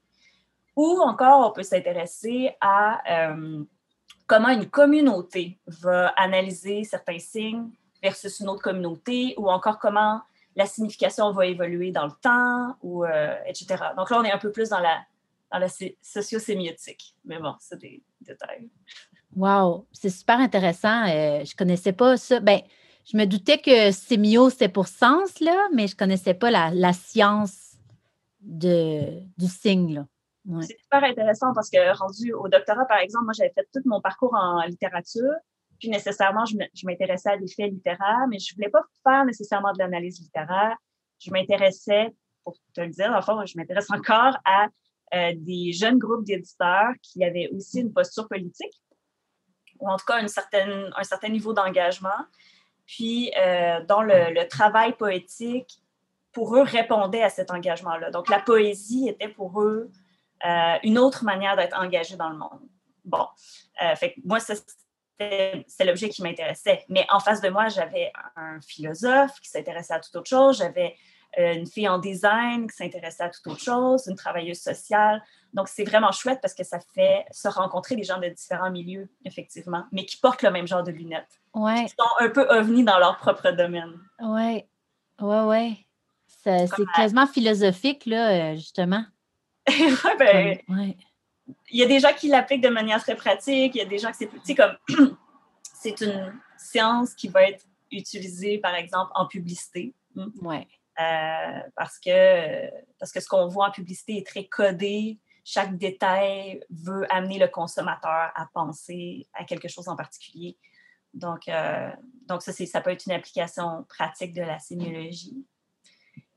ou 0.76 1.00
encore 1.00 1.47
on 1.49 1.52
peut 1.52 1.62
s'intéresser 1.62 2.57
à 2.61 3.33
euh, 3.33 3.64
comment 4.26 4.49
une 4.49 4.66
communauté 4.66 5.59
va 5.66 6.09
analyser 6.16 6.85
certains 6.85 7.19
signes 7.19 7.69
versus 8.02 8.40
une 8.40 8.49
autre 8.49 8.62
communauté, 8.62 9.35
ou 9.37 9.50
encore 9.50 9.78
comment 9.78 10.21
la 10.57 10.66
signification 10.66 11.30
va 11.33 11.47
évoluer 11.47 11.92
dans 11.92 12.07
le 12.07 12.12
temps, 12.21 12.76
ou, 12.83 13.04
euh, 13.04 13.37
etc. 13.47 13.76
Donc 13.97 14.11
là, 14.11 14.19
on 14.21 14.25
est 14.25 14.33
un 14.33 14.38
peu 14.38 14.50
plus 14.52 14.69
dans 14.71 14.80
la, 14.80 15.00
dans 15.52 15.59
la 15.59 15.69
socio-sémiotique. 15.69 17.14
Mais 17.25 17.38
bon, 17.38 17.54
c'est 17.61 17.78
des 17.78 18.02
détails. 18.21 18.69
Wow, 19.37 19.87
c'est 19.92 20.11
super 20.11 20.40
intéressant. 20.40 21.04
Euh, 21.04 21.45
je 21.45 21.52
ne 21.52 21.57
connaissais 21.57 21.92
pas 21.92 22.16
ça. 22.16 22.40
Ben, 22.40 22.61
je 23.11 23.17
me 23.17 23.25
doutais 23.26 23.59
que 23.59 23.90
sémio, 23.90 24.50
c'était 24.50 24.69
pour 24.69 24.87
sens, 24.87 25.40
là, 25.40 25.69
mais 25.75 25.88
je 25.88 25.95
ne 25.95 25.99
connaissais 25.99 26.35
pas 26.35 26.50
la, 26.50 26.93
science 26.93 27.76
de, 28.40 29.21
du 29.37 29.47
signe. 29.47 30.05
C'est 30.62 30.79
super 30.79 31.05
intéressant 31.05 31.52
parce 31.55 31.71
que 31.71 31.97
rendu 31.99 32.33
au 32.33 32.49
doctorat, 32.49 32.87
par 32.87 32.99
exemple, 32.99 33.25
moi, 33.25 33.33
j'avais 33.37 33.52
fait 33.52 33.69
tout 33.73 33.83
mon 33.85 34.00
parcours 34.00 34.35
en 34.35 34.62
littérature. 34.62 35.35
Puis 35.79 35.88
nécessairement, 35.88 36.45
je 36.45 36.57
m'intéressais 36.85 37.31
à 37.31 37.37
des 37.37 37.49
faits 37.49 37.73
littéraires, 37.73 38.26
mais 38.29 38.38
je 38.38 38.55
voulais 38.55 38.69
pas 38.69 38.83
faire 39.02 39.25
nécessairement 39.25 39.73
de 39.73 39.79
l'analyse 39.79 40.21
littéraire. 40.21 40.76
Je 41.19 41.31
m'intéressais, 41.31 42.14
pour 42.45 42.55
te 42.75 42.81
le 42.81 42.90
dire, 42.90 43.12
enfin, 43.17 43.45
je 43.45 43.55
m'intéresse 43.57 43.90
encore 43.90 44.37
à 44.45 44.69
euh, 45.14 45.33
des 45.37 45.73
jeunes 45.73 45.99
groupes 45.99 46.25
d'éditeurs 46.25 46.93
qui 47.02 47.25
avaient 47.25 47.49
aussi 47.55 47.81
une 47.81 47.93
posture 47.93 48.29
politique, 48.29 48.81
ou 49.81 49.88
en 49.88 49.97
tout 49.97 50.05
cas 50.07 50.21
une 50.21 50.29
certaine, 50.29 50.90
un 50.97 51.02
certain 51.02 51.29
niveau 51.29 51.52
d'engagement, 51.52 52.26
puis 52.91 53.33
euh, 53.39 53.81
dont 53.85 54.03
le, 54.03 54.49
travail 54.49 54.95
poétique, 54.95 55.81
pour 56.33 56.57
eux, 56.57 56.63
répondait 56.63 57.23
à 57.23 57.31
cet 57.31 57.53
engagement-là. 57.53 58.11
Donc, 58.11 58.29
la 58.29 58.41
poésie 58.41 59.09
était 59.09 59.29
pour 59.29 59.63
eux 59.63 59.91
euh, 60.45 60.75
une 60.83 60.99
autre 60.99 61.25
manière 61.25 61.57
d'être 61.57 61.79
engagé 61.79 62.17
dans 62.17 62.31
le 62.31 62.37
monde. 62.37 62.61
Bon, 63.05 63.27
fait 63.97 64.15
que 64.15 64.21
moi, 64.25 64.39
c'est 64.41 65.85
l'objet 65.85 66.09
qui 66.09 66.23
m'intéressait. 66.23 66.85
Mais 66.89 67.07
en 67.11 67.21
face 67.21 67.41
de 67.41 67.49
moi, 67.49 67.69
j'avais 67.69 68.13
un 68.37 68.61
philosophe 68.61 69.41
qui 69.41 69.49
s'intéressait 69.49 69.95
à 69.95 70.01
toute 70.01 70.15
autre 70.17 70.29
chose. 70.29 70.59
J'avais 70.59 70.89
euh, 70.89 71.10
une 71.37 71.67
fille 71.67 71.89
en 71.89 71.99
design 71.99 72.69
qui 72.69 72.77
s'intéressait 72.77 73.23
à 73.23 73.29
toute 73.29 73.47
autre 73.47 73.61
chose, 73.61 74.07
une 74.09 74.17
travailleuse 74.17 74.61
sociale. 74.61 75.23
Donc, 75.53 75.69
c'est 75.69 75.85
vraiment 75.85 76.13
chouette 76.13 76.41
parce 76.43 76.55
que 76.55 76.65
ça 76.65 76.79
fait 76.95 77.25
se 77.31 77.49
rencontrer 77.49 77.97
des 77.97 78.03
gens 78.03 78.19
de 78.19 78.29
différents 78.29 78.71
milieux, 78.71 79.09
effectivement, 79.25 79.85
mais 79.93 80.05
qui 80.05 80.17
portent 80.17 80.43
le 80.43 80.51
même 80.51 80.67
genre 80.67 80.83
de 80.83 80.91
lunettes. 80.91 81.41
Ouais. 81.55 81.85
Qui 81.85 81.91
sont 81.91 82.25
un 82.25 82.29
peu 82.31 82.47
ovnis 82.51 82.85
dans 82.85 82.99
leur 82.99 83.17
propre 83.17 83.51
domaine. 83.53 83.99
Oui, 84.21 84.65
oui, 85.21 85.39
oui. 85.45 85.87
C'est 86.27 86.69
quasiment 86.97 87.27
philosophique, 87.27 88.07
là, 88.07 88.53
euh, 88.53 88.55
justement. 88.55 89.05
oui, 89.69 89.97
ben, 90.19 90.59
ouais 90.69 90.97
il 91.71 91.79
y 91.79 91.83
a 91.83 91.87
des 91.87 92.01
gens 92.01 92.13
qui 92.17 92.29
l'appliquent 92.29 92.63
de 92.63 92.69
manière 92.69 93.03
très 93.03 93.17
pratique, 93.17 93.75
il 93.75 93.79
y 93.79 93.83
a 93.83 93.87
des 93.87 93.99
gens 93.99 94.11
qui 94.11 94.19
c'est 94.19 94.27
plus, 94.27 94.55
comme 94.55 94.77
c'est 95.63 96.01
une 96.01 96.33
science 96.59 97.15
qui 97.15 97.29
va 97.29 97.43
être 97.45 97.65
utilisée, 97.91 98.59
par 98.59 98.75
exemple, 98.75 99.11
en 99.15 99.27
publicité. 99.27 99.95
Ouais. 100.43 100.67
Euh, 100.99 101.61
parce, 101.77 101.99
que, 101.99 102.69
parce 102.99 103.13
que 103.13 103.21
ce 103.21 103.29
qu'on 103.29 103.47
voit 103.47 103.69
en 103.69 103.71
publicité 103.71 104.19
est 104.19 104.27
très 104.27 104.47
codé. 104.47 105.19
Chaque 105.45 105.79
détail 105.79 106.63
veut 106.69 107.07
amener 107.13 107.39
le 107.39 107.49
consommateur 107.49 108.31
à 108.35 108.49
penser 108.53 109.27
à 109.33 109.45
quelque 109.45 109.69
chose 109.69 109.89
en 109.89 109.97
particulier. 109.97 110.59
Donc, 111.15 111.49
euh, 111.49 111.91
donc 112.27 112.43
ça, 112.43 112.53
ça 112.53 112.81
peut 112.81 112.91
être 112.91 113.07
une 113.07 113.13
application 113.13 113.85
pratique 113.89 114.35
de 114.35 114.43
la 114.43 114.59
sémiologie. 114.59 115.45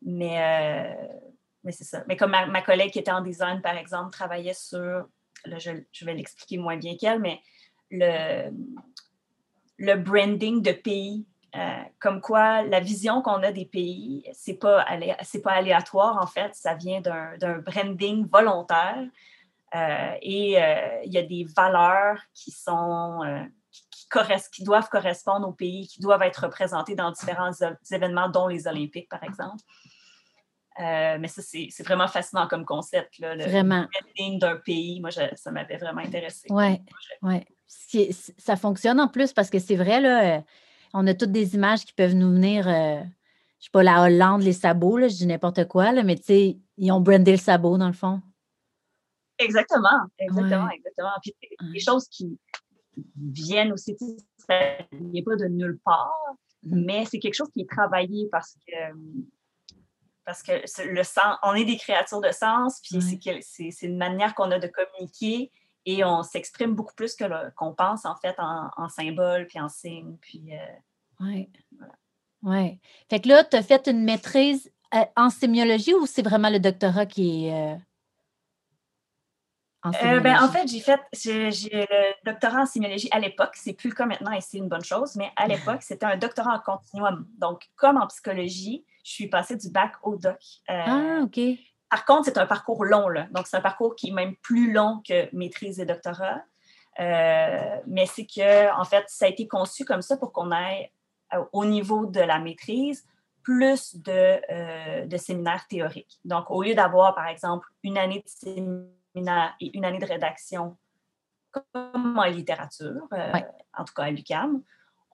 Mais, 0.01 0.41
euh, 0.41 1.07
mais 1.63 1.71
c'est 1.71 1.83
ça. 1.83 2.03
Mais 2.07 2.15
comme 2.15 2.31
ma, 2.31 2.61
collègue 2.61 2.91
qui 2.91 2.99
était 2.99 3.11
en 3.11 3.21
design, 3.21 3.61
par 3.61 3.77
exemple, 3.77 4.11
travaillait 4.11 4.53
sur, 4.53 5.07
là, 5.45 5.59
je, 5.59 6.05
vais 6.05 6.13
l'expliquer 6.13 6.57
moins 6.57 6.77
bien 6.77 6.95
qu'elle, 6.95 7.19
mais 7.19 7.41
le, 7.91 8.49
le 9.77 9.95
branding 9.95 10.61
de 10.61 10.71
pays. 10.71 11.25
Euh, 11.55 11.83
comme 11.99 12.19
quoi, 12.19 12.63
la 12.63 12.79
vision 12.79 13.21
qu'on 13.21 13.43
a 13.43 13.51
des 13.51 13.65
pays, 13.65 14.23
c'est 14.33 14.55
pas, 14.55 14.85
c'est 15.21 15.41
pas 15.41 15.51
aléatoire, 15.51 16.17
en 16.19 16.25
fait, 16.25 16.55
ça 16.55 16.73
vient 16.73 16.99
d'un 17.01 17.59
branding 17.59 18.27
volontaire. 18.27 19.05
Euh, 19.75 20.15
et 20.21 20.61
euh, 20.61 21.01
il 21.03 21.11
y 21.13 21.17
a 21.17 21.23
des 21.23 21.45
valeurs 21.55 22.19
qui 22.33 22.51
sont 22.51 23.21
qui, 23.71 24.07
qui, 24.51 24.63
doivent 24.63 24.89
correspondre 24.89 25.47
au 25.47 25.51
pays, 25.51 25.87
qui 25.87 25.99
doivent 25.99 26.21
être 26.23 26.45
représentées 26.45 26.95
dans 26.95 27.11
différents 27.11 27.51
événements, 27.91 28.29
dont 28.29 28.47
les 28.47 28.67
Olympiques, 28.67 29.09
par 29.09 29.23
exemple. 29.23 29.63
Mais 30.79 31.27
ça, 31.27 31.43
c'est 31.43 31.83
vraiment 31.83 32.07
fascinant 32.07 32.47
comme 32.47 32.65
concept. 32.65 33.19
Là, 33.19 33.35
le 33.35 33.43
vraiment. 33.43 33.87
d'un 34.39 34.55
pays, 34.57 34.99
moi, 35.01 35.11
ça 35.11 35.51
m'avait 35.51 35.77
vraiment 35.77 36.01
intéressé. 36.01 36.47
Oui, 36.49 36.81
ouais. 37.21 37.45
Ça 38.39 38.55
fonctionne 38.55 38.99
en 38.99 39.07
plus 39.07 39.33
parce 39.33 39.51
que 39.51 39.59
c'est 39.59 39.75
vrai, 39.75 40.01
là, 40.01 40.43
on 40.93 41.07
a 41.07 41.13
toutes 41.13 41.31
des 41.31 41.55
images 41.55 41.85
qui 41.85 41.93
peuvent 41.93 42.13
nous 42.13 42.31
venir, 42.31 42.67
euh, 42.67 42.99
je 43.01 43.03
ne 43.03 43.05
sais 43.59 43.69
pas, 43.71 43.83
la 43.83 44.03
Hollande, 44.03 44.43
les 44.43 44.53
sabots, 44.53 44.97
là, 44.97 45.07
je 45.07 45.15
dis 45.15 45.27
n'importe 45.27 45.67
quoi, 45.67 45.91
là, 45.91 46.03
mais 46.03 46.15
tu 46.15 46.23
sais, 46.23 46.57
ils 46.77 46.91
ont 46.91 47.01
brandé 47.01 47.31
le 47.31 47.37
sabot 47.37 47.77
dans 47.77 47.87
le 47.87 47.93
fond. 47.93 48.21
Exactement, 49.39 49.89
exactement, 50.19 50.69
exactement. 50.69 51.11
Puis 51.21 51.33
des 51.73 51.79
choses 51.79 52.07
qui 52.07 52.37
viennent 53.17 53.73
aussi, 53.73 53.95
ça 54.37 54.77
n'est 54.91 55.23
pas 55.23 55.35
de 55.35 55.45
nulle 55.45 55.79
part, 55.83 56.13
mm. 56.63 56.85
mais 56.85 57.05
c'est 57.05 57.19
quelque 57.19 57.33
chose 57.33 57.49
qui 57.51 57.61
est 57.61 57.69
travaillé 57.69 58.27
parce 58.31 58.55
que 58.67 58.73
parce 60.25 60.41
que 60.41 60.53
le 60.89 61.03
sens, 61.03 61.37
on 61.43 61.53
est 61.53 61.65
des 61.65 61.75
créatures 61.75 62.21
de 62.21 62.31
sens, 62.31 62.79
puis 62.81 63.01
c'est 63.41 63.85
une 63.85 63.97
manière 63.97 64.33
qu'on 64.35 64.51
a 64.51 64.59
de 64.59 64.67
communiquer 64.67 65.51
et 65.85 66.03
on 66.03 66.23
s'exprime 66.23 66.73
beaucoup 66.73 66.95
plus 66.95 67.15
que 67.15 67.49
qu'on 67.55 67.73
pense 67.73 68.05
en 68.05 68.15
fait 68.15 68.35
en, 68.37 68.69
en 68.77 68.89
symboles 68.89 69.47
puis 69.47 69.59
en 69.59 69.69
signes. 69.69 70.17
Puis, 70.21 70.53
euh, 70.53 70.75
oui. 71.19 71.49
Ouais. 72.41 72.79
Fait 73.09 73.19
que 73.19 73.29
là, 73.29 73.43
tu 73.43 73.55
as 73.55 73.63
fait 73.63 73.87
une 73.87 74.03
maîtrise 74.03 74.71
euh, 74.93 75.05
en 75.15 75.29
sémiologie 75.29 75.93
ou 75.93 76.05
c'est 76.05 76.21
vraiment 76.21 76.49
le 76.49 76.59
doctorat 76.59 77.05
qui 77.05 77.47
est. 77.47 77.73
Euh, 77.73 77.77
en, 79.85 79.91
ben, 79.91 80.41
en 80.41 80.47
fait, 80.47 80.65
j'ai 80.65 80.79
fait 80.79 81.01
j'ai 81.11 81.49
le 81.71 82.25
doctorat 82.25 82.61
en 82.61 82.65
sémiologie 82.65 83.09
à 83.11 83.19
l'époque. 83.19 83.51
C'est 83.55 83.73
plus 83.73 83.89
le 83.89 83.95
cas 83.95 84.05
maintenant 84.05 84.31
et 84.31 84.39
c'est 84.39 84.57
une 84.57 84.69
bonne 84.69 84.83
chose, 84.83 85.15
mais 85.17 85.29
à 85.35 85.47
l'époque, 85.47 85.81
c'était 85.81 86.05
un 86.05 86.15
doctorat 86.15 86.55
en 86.55 86.59
continuum. 86.59 87.27
Donc, 87.37 87.67
comme 87.75 87.97
en 87.97 88.07
psychologie, 88.07 88.85
je 89.03 89.11
suis 89.11 89.27
passée 89.27 89.57
du 89.57 89.69
bac 89.69 89.95
au 90.03 90.15
doc. 90.15 90.39
Euh, 90.69 90.83
ah, 90.85 91.19
OK. 91.23 91.39
Par 91.93 92.05
contre, 92.05 92.25
c'est 92.25 92.39
un 92.39 92.47
parcours 92.47 92.85
long, 92.85 93.07
là. 93.07 93.27
Donc, 93.29 93.45
c'est 93.45 93.55
un 93.55 93.61
parcours 93.61 93.95
qui 93.95 94.09
est 94.09 94.13
même 94.13 94.35
plus 94.37 94.73
long 94.73 95.03
que 95.07 95.29
maîtrise 95.31 95.79
et 95.79 95.85
doctorat. 95.85 96.41
Euh, 96.99 97.77
mais 97.85 98.07
c'est 98.07 98.25
que, 98.25 98.75
en 98.75 98.83
fait, 98.83 99.03
ça 99.09 99.25
a 99.25 99.27
été 99.27 99.47
conçu 99.47 99.85
comme 99.85 100.01
ça 100.01 100.17
pour 100.17 100.31
qu'on 100.31 100.51
ait, 100.51 100.91
euh, 101.35 101.45
au 101.51 101.65
niveau 101.65 102.07
de 102.07 102.19
la 102.19 102.39
maîtrise, 102.39 103.05
plus 103.43 103.95
de, 103.97 105.05
de 105.05 105.17
séminaires 105.17 105.67
théoriques. 105.67 106.19
Donc, 106.25 106.49
au 106.49 106.63
lieu 106.63 106.73
d'avoir, 106.73 107.13
par 107.13 107.27
exemple, 107.27 107.67
une 107.83 107.99
année 107.99 108.25
de 108.25 108.27
séminaire 108.27 109.53
et 109.59 109.77
une 109.77 109.85
année 109.85 109.99
de 109.99 110.07
rédaction, 110.07 110.75
comme 111.51 112.17
en 112.17 112.23
littérature, 112.23 113.07
en 113.77 113.85
tout 113.85 113.93
cas 113.93 114.05
à 114.05 114.09
l'UQAM, 114.09 114.63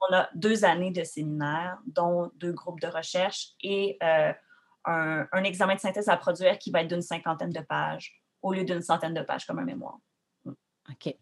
on 0.08 0.14
a 0.14 0.30
deux 0.34 0.64
années 0.64 0.92
de 0.92 1.04
séminaire, 1.04 1.76
dont 1.84 2.30
deux 2.36 2.52
groupes 2.52 2.80
de 2.80 2.86
recherche 2.86 3.48
et 3.62 3.98
euh, 4.88 5.24
un, 5.30 5.44
examen 5.44 5.74
de 5.74 5.80
synthèse 5.80 6.08
à 6.08 6.16
produire 6.16 6.58
qui 6.58 6.70
va 6.70 6.80
être 6.80 6.88
d'une 6.88 7.02
cinquantaine 7.02 7.50
de 7.50 7.60
pages 7.60 8.22
au 8.40 8.52
lieu 8.52 8.64
d'une 8.64 8.80
centaine 8.80 9.12
de 9.12 9.20
pages 9.20 9.44
comme 9.44 9.58
un 9.58 9.64
mémoire. 9.64 9.98
Mm. 10.44 10.52
OK. 10.90 11.14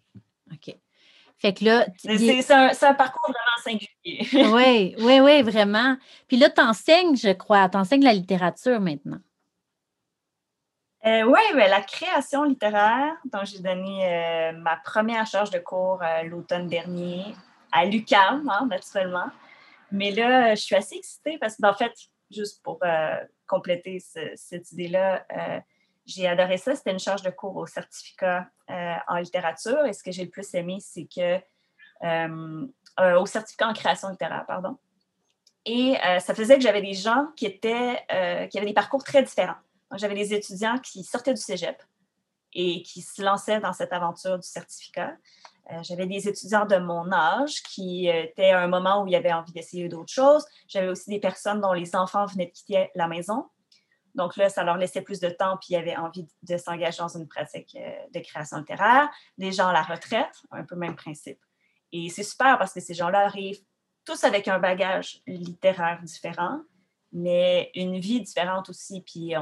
OK. 0.53 0.77
Fait 1.39 1.55
que 1.55 1.65
là. 1.65 1.87
C'est 1.97 2.51
un, 2.53 2.95
parcours 2.95 3.33
vraiment 3.33 3.63
singulier. 3.63 4.29
oui, 4.55 4.95
oui, 4.99 5.21
oui, 5.21 5.43
vraiment. 5.43 5.97
Puis 6.29 6.37
là, 6.37 6.51
tu 6.51 6.61
enseignes, 6.61 7.17
je 7.17 7.33
crois, 7.33 7.69
tu 7.69 7.77
enseignes 7.77 8.05
la 8.05 8.13
littérature 8.13 8.81
maintenant. 8.81 9.21
Euh, 11.07 11.23
oui, 11.23 11.41
ben, 11.55 11.71
la 11.71 11.81
création 11.81 12.43
littéraire, 12.43 13.15
dont 13.25 13.45
j'ai 13.45 13.61
donné 13.61 14.05
euh, 14.05 14.53
ma 14.53 14.77
première 14.77 15.27
charge 15.27 15.51
de 15.51 15.59
cours 15.59 16.03
l'automne 16.25 16.69
dernier 16.69 17.35
à 17.71 17.85
l'UCAM, 17.85 18.49
hein, 18.49 18.67
naturellement. 18.69 19.31
Mais 19.91 20.11
là, 20.11 20.55
je 20.55 20.61
suis 20.61 20.75
assez 20.75 20.97
excitée 20.97 21.39
parce 21.39 21.57
que, 21.57 21.67
en 21.67 21.75
fait, 21.75 21.93
juste 22.31 22.63
pour 22.63 22.79
euh, 22.83 23.17
compléter 23.47 24.01
cette 24.01 24.73
idée-là, 24.73 25.25
euh, 25.37 25.61
j'ai 26.07 26.27
adoré 26.27 26.57
ça. 26.57 26.75
C'était 26.75 26.93
une 26.93 26.99
charge 26.99 27.23
de 27.23 27.31
cours 27.31 27.57
au 27.57 27.67
certificat 27.67 28.49
euh, 28.71 28.95
en 29.09 29.17
littérature. 29.17 29.85
Et 29.87 29.93
ce 29.93 30.03
que 30.03 30.11
j'ai 30.11 30.25
le 30.25 30.31
plus 30.31 30.55
aimé, 30.55 30.79
c'est 30.81 31.07
que 31.07 31.39
au 33.21 33.27
certificat 33.27 33.69
en 33.69 33.73
création 33.73 34.09
littéraire, 34.09 34.45
pardon. 34.47 34.77
Et 35.65 35.97
ça 36.21 36.35
faisait 36.35 36.57
que 36.57 36.63
j'avais 36.63 36.81
des 36.81 36.95
gens 36.95 37.27
qui 37.37 37.45
étaient, 37.45 38.05
qui 38.51 38.57
avaient 38.57 38.67
des 38.67 38.73
parcours 38.73 39.05
très 39.05 39.23
différents. 39.23 39.59
j'avais 39.97 40.15
des 40.15 40.33
étudiants 40.33 40.79
qui 40.79 41.05
sortaient 41.05 41.35
du 41.35 41.41
cégep 41.41 41.83
et 42.55 42.83
qui 42.83 43.03
se 43.03 43.21
lançaient 43.23 43.61
dans 43.61 43.73
cette 43.73 43.93
aventure 43.93 44.39
du 44.39 44.47
certificat. 44.47 45.17
Euh, 45.71 45.83
j'avais 45.83 46.07
des 46.07 46.29
étudiants 46.29 46.65
de 46.65 46.77
mon 46.77 47.13
âge 47.13 47.63
qui 47.63 48.09
euh, 48.09 48.23
étaient 48.23 48.51
à 48.51 48.61
un 48.61 48.69
moment 48.69 49.03
où 49.03 49.07
ils 49.07 49.15
avaient 49.15 49.33
envie 49.33 49.53
d'essayer 49.53 49.89
d'autres 49.89 50.13
choses. 50.13 50.45
J'avais 50.67 50.89
aussi 50.89 51.11
des 51.11 51.21
personnes 51.21 51.61
dont 51.61 51.73
les 51.73 51.95
enfants 51.95 52.25
venaient 52.27 52.47
de 52.47 52.53
quitter 52.53 52.91
la 52.95 53.07
maison. 53.07 53.47
Donc 54.15 54.37
là, 54.37 54.49
ça 54.49 54.65
leur 54.65 54.79
laissait 54.79 55.03
plus 55.03 55.21
de 55.21 55.29
temps, 55.29 55.59
puis 55.59 55.75
ils 55.75 55.77
avaient 55.77 55.97
envie 55.97 56.27
de 56.43 56.57
s'engager 56.57 56.99
dans 56.99 57.09
une 57.09 57.29
pratique 57.29 57.77
euh, 57.79 57.91
de 58.15 58.21
création 58.21 58.59
littéraire. 58.59 59.11
Des 59.37 59.53
gens 59.53 59.69
à 59.69 59.73
la 59.73 59.83
retraite, 59.83 60.43
un 60.51 60.65
peu 60.65 60.75
même 60.75 60.97
principe. 60.97 61.39
Et 61.93 62.09
c'est 62.09 62.23
super 62.23 62.59
parce 62.59 62.73
que 62.73 62.81
ces 62.81 62.95
gens-là 62.95 63.21
arrivent 63.21 63.61
tous 64.05 64.25
avec 64.25 64.49
un 64.49 64.59
bagage 64.59 65.21
littéraire 65.27 66.01
différent, 66.03 66.63
mais 67.13 67.71
une 67.75 67.99
vie 67.99 68.23
différente 68.23 68.71
aussi, 68.71 69.03
puis, 69.03 69.35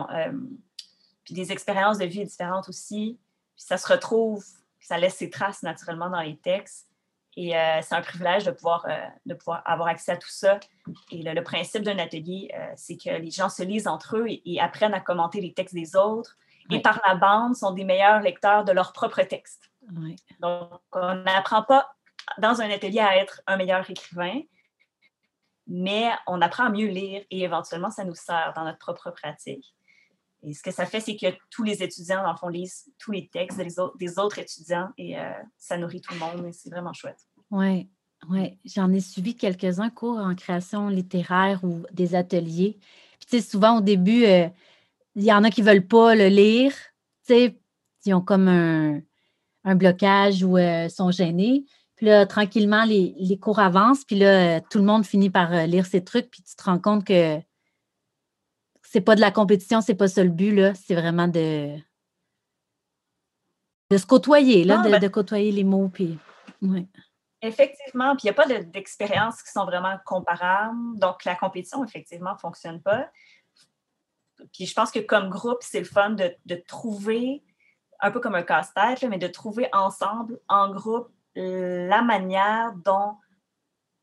puis 1.24 1.34
des 1.34 1.52
expériences 1.52 1.98
de 1.98 2.04
vie 2.04 2.24
différentes 2.24 2.68
aussi. 2.68 3.18
Puis 3.56 3.64
ça 3.64 3.78
se 3.78 3.92
retrouve 3.92 4.44
ça 4.80 4.98
laisse 4.98 5.16
ses 5.16 5.30
traces 5.30 5.62
naturellement 5.62 6.10
dans 6.10 6.20
les 6.20 6.36
textes. 6.36 6.88
Et 7.36 7.56
euh, 7.56 7.80
c'est 7.82 7.94
un 7.94 8.00
privilège 8.00 8.44
de 8.44 8.50
pouvoir, 8.50 8.86
euh, 8.88 8.96
de 9.26 9.34
pouvoir 9.34 9.62
avoir 9.66 9.88
accès 9.88 10.12
à 10.12 10.16
tout 10.16 10.30
ça. 10.30 10.58
Et 11.10 11.22
le, 11.22 11.42
principe 11.42 11.82
d'un 11.82 11.98
atelier, 11.98 12.50
euh, 12.54 12.66
c'est 12.76 12.96
que 12.96 13.10
les 13.10 13.30
gens 13.30 13.50
se 13.50 13.62
lisent 13.62 13.88
entre 13.88 14.16
eux 14.16 14.26
et, 14.28 14.58
apprennent 14.60 14.94
à 14.94 15.00
commenter 15.00 15.40
les 15.40 15.52
textes 15.52 15.74
des 15.74 15.96
autres 15.96 16.36
et 16.70 16.80
par 16.80 17.00
la 17.06 17.14
bande 17.14 17.54
sont 17.54 17.72
des 17.72 17.84
meilleurs 17.84 18.20
lecteurs 18.20 18.64
de 18.64 18.72
leur 18.72 18.92
propre 18.92 19.22
texte. 19.22 19.70
Donc, 20.40 20.80
on 20.92 21.14
n'apprend 21.14 21.62
pas 21.62 21.88
dans 22.38 22.60
un 22.60 22.68
atelier 22.70 22.98
à 22.98 23.16
être 23.16 23.40
un 23.46 23.56
meilleur 23.56 23.88
écrivain, 23.88 24.40
mais 25.68 26.10
on 26.26 26.40
apprend 26.40 26.64
à 26.64 26.70
mieux 26.70 26.88
lire 26.88 27.22
et 27.30 27.42
éventuellement, 27.42 27.90
ça 27.90 28.04
nous 28.04 28.16
sert 28.16 28.52
dans 28.56 28.64
notre 28.64 28.78
propre 28.78 29.10
pratique. 29.10 29.75
Et 30.42 30.54
ce 30.54 30.62
que 30.62 30.70
ça 30.70 30.86
fait, 30.86 31.00
c'est 31.00 31.16
que 31.16 31.26
tous 31.50 31.62
les 31.62 31.82
étudiants, 31.82 32.22
dans 32.22 32.32
le 32.32 32.36
fond, 32.36 32.48
lisent 32.48 32.90
tous 32.98 33.10
les 33.10 33.28
textes 33.28 33.58
des 33.58 34.18
autres, 34.18 34.38
étudiants 34.38 34.88
et 34.98 35.18
euh, 35.18 35.32
ça 35.56 35.76
nourrit 35.76 36.00
tout 36.00 36.14
le 36.14 36.20
monde 36.20 36.46
et 36.46 36.52
c'est 36.52 36.70
vraiment 36.70 36.92
chouette. 36.92 37.18
Oui, 37.50 37.88
oui. 38.28 38.58
J'en 38.64 38.92
ai 38.92 39.00
suivi 39.00 39.34
quelques-uns 39.34 39.90
cours 39.90 40.18
en 40.18 40.34
création 40.34 40.88
littéraire 40.88 41.60
ou 41.64 41.82
des 41.92 42.14
ateliers. 42.14 42.78
Puis, 43.18 43.28
tu 43.28 43.40
sais, 43.40 43.48
souvent 43.48 43.78
au 43.78 43.80
début, 43.80 44.24
euh, 44.24 44.48
il 45.14 45.24
y 45.24 45.32
en 45.32 45.42
a 45.42 45.50
qui 45.50 45.62
ne 45.62 45.66
veulent 45.66 45.86
pas 45.86 46.14
le 46.14 46.28
lire. 46.28 46.72
Tu 47.26 47.34
sais, 47.34 47.58
ils 48.04 48.14
ont 48.14 48.20
comme 48.20 48.48
un, 48.48 49.02
blocage 49.74 50.44
ou 50.44 50.58
euh, 50.58 50.88
sont 50.88 51.10
gênés. 51.10 51.64
Puis 51.96 52.06
là, 52.06 52.26
tranquillement, 52.26 52.84
les, 52.84 53.38
cours 53.40 53.58
avancent. 53.58 54.04
Puis 54.04 54.16
là, 54.16 54.60
tout 54.60 54.78
le 54.78 54.84
monde 54.84 55.04
finit 55.04 55.30
par 55.30 55.66
lire 55.66 55.86
ces 55.86 56.04
trucs. 56.04 56.30
Puis 56.30 56.42
tu 56.42 56.54
te 56.54 56.62
rends 56.62 56.78
compte 56.78 57.04
que 57.04 57.40
c'est 58.96 59.02
pas 59.02 59.14
de 59.14 59.20
la 59.20 59.30
compétition, 59.30 59.82
c'est 59.82 59.94
pas 59.94 60.08
ça 60.08 60.24
le 60.24 60.30
but, 60.30 60.52
là. 60.52 60.72
C'est 60.74 60.94
vraiment 60.94 61.28
de, 61.28 61.76
de 63.90 63.98
se 63.98 64.06
côtoyer, 64.06 64.64
là, 64.64 64.78
de, 64.78 64.88
ben 64.88 65.10
côtoyer 65.10 65.52
les 65.52 65.64
mots. 65.64 65.90
Puis, 65.92 66.18
Effectivement, 67.42 68.16
puis 68.16 68.22
il 68.22 68.26
n'y 68.28 68.30
a 68.30 68.32
pas 68.32 68.46
d'expériences 68.46 69.42
qui 69.42 69.52
sont 69.52 69.66
vraiment 69.66 69.98
comparables. 70.06 70.98
Donc, 70.98 71.26
la 71.26 71.34
compétition, 71.34 71.84
effectivement, 71.84 72.32
ne 72.32 72.38
fonctionne 72.38 72.80
pas. 72.80 73.10
Puis 74.54 74.64
je 74.64 74.72
pense 74.72 74.90
que 74.90 75.00
comme 75.00 75.28
groupe, 75.28 75.58
c'est 75.60 75.80
le 75.80 75.84
fun 75.84 76.10
de, 76.10 76.34
de, 76.46 76.54
trouver, 76.54 77.42
un 78.00 78.10
peu 78.10 78.20
comme 78.20 78.34
un 78.34 78.44
casse-tête, 78.44 79.02
mais 79.02 79.18
de 79.18 79.28
trouver 79.28 79.68
ensemble, 79.74 80.40
en 80.48 80.70
groupe, 80.70 81.10
la 81.34 82.00
manière 82.00 82.72
dont 82.82 83.16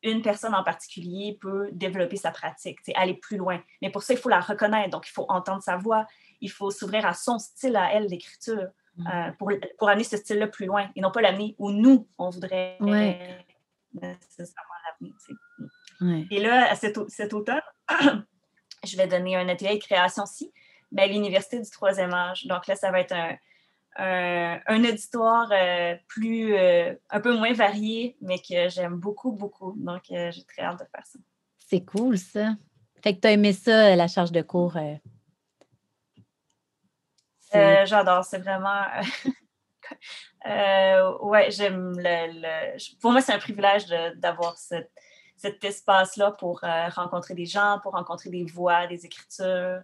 une 0.04 0.22
personne 0.22 0.54
en 0.54 0.64
particulier 0.64 1.38
peut 1.40 1.70
développer 1.72 2.18
sa 2.18 2.32
pratique, 2.32 2.80
aller 2.96 3.14
plus 3.14 3.38
loin. 3.38 3.62
Mais 3.82 3.90
pour 3.90 4.04
ça, 4.04 4.14
il 4.14 4.20
faut 4.20 4.30
la 4.30 4.42
reconnaître. 4.42 4.90
Donc, 4.90 5.08
il 5.08 5.12
faut 5.12 5.26
entendre 5.30 5.64
sa 5.64 5.78
voix. 5.78 6.06
Il 6.42 6.52
faut 6.52 6.72
s'ouvrir 6.72 7.06
à 7.06 7.14
son 7.14 7.40
style, 7.40 7.76
à 7.78 7.94
elle, 7.94 8.08
d'écriture, 8.08 8.68
mm. 8.98 9.08
euh, 9.08 9.32
pour, 9.40 9.52
pour, 9.78 9.90
amener 9.90 10.04
ce 10.04 10.18
style-là 10.18 10.48
plus 10.48 10.66
loin 10.66 10.90
et 10.96 11.02
non 11.02 11.12
pas 11.12 11.22
l'amener 11.22 11.56
où 11.58 11.72
nous, 11.72 12.08
on 12.18 12.30
voudrait 12.30 12.78
nécessairement 12.82 14.74
l'amener. 15.02 16.28
Et 16.32 16.40
là, 16.42 16.76
cet, 16.76 17.00
cet 17.10 17.34
automne, 17.34 17.62
je 18.84 18.98
vais 18.98 19.08
donner 19.08 19.38
un 19.38 19.48
atelier 19.48 19.78
de 19.78 19.84
création 19.84 20.24
aussi, 20.24 20.52
mais 20.92 21.04
à 21.04 21.08
l'Université 21.08 21.60
du 21.60 21.70
troisième 21.70 22.14
âge. 22.14 22.46
Donc 22.46 22.68
là, 22.68 22.76
ça 22.76 22.92
va 22.92 23.00
être 23.00 23.14
un, 23.14 23.38
un, 23.96 24.84
auditoire 24.84 25.50
euh, 25.52 25.96
plus, 26.08 26.56
euh, 26.56 26.94
un 27.10 27.20
peu 27.20 27.36
moins 27.36 27.54
varié, 27.54 28.18
mais 28.22 28.40
que 28.40 28.70
j'aime 28.70 28.96
beaucoup, 28.96 29.32
beaucoup. 29.32 29.74
Donc, 29.78 30.04
euh, 30.12 30.32
j'ai 30.32 30.44
très 30.44 30.64
hâte 30.64 30.80
de 30.80 30.86
faire 30.86 31.06
ça. 31.06 31.20
C'est 31.58 31.86
cool, 31.86 32.18
ça. 32.18 32.56
Fait 33.04 33.16
que 33.16 33.22
tu 33.22 33.28
as 33.28 33.32
aimé 33.32 33.54
ça, 33.54 33.96
la 33.96 34.08
charge 34.08 34.32
de 34.32 34.42
cours? 34.42 34.78
J'adore, 37.52 38.26
c'est 38.26 38.40
vraiment. 38.40 38.84
ouais, 40.46 41.52
j'aime 41.52 41.94
le, 41.98 42.78
Pour 43.00 43.12
moi, 43.12 43.22
c'est 43.22 43.34
un 43.34 43.40
privilège 43.40 43.88
d'avoir 44.16 44.58
cet 44.58 45.64
espace-là 45.64 46.32
pour 46.32 46.62
rencontrer 46.96 47.36
des 47.36 47.46
gens, 47.46 47.80
pour 47.84 47.94
rencontrer 47.94 48.30
des 48.30 48.46
voix, 48.46 48.88
des 48.88 49.06
écritures, 49.06 49.82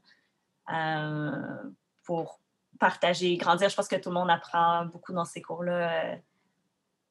pour 2.06 2.40
partager, 2.80 3.38
grandir. 3.38 3.70
Je 3.70 3.76
pense 3.76 3.88
que 3.88 3.98
tout 3.98 4.10
le 4.10 4.16
monde 4.16 4.30
apprend 4.30 4.86
beaucoup 4.86 5.14
dans 5.14 5.26
ces 5.26 5.42
cours-là 5.42 6.14
euh, 6.14 6.16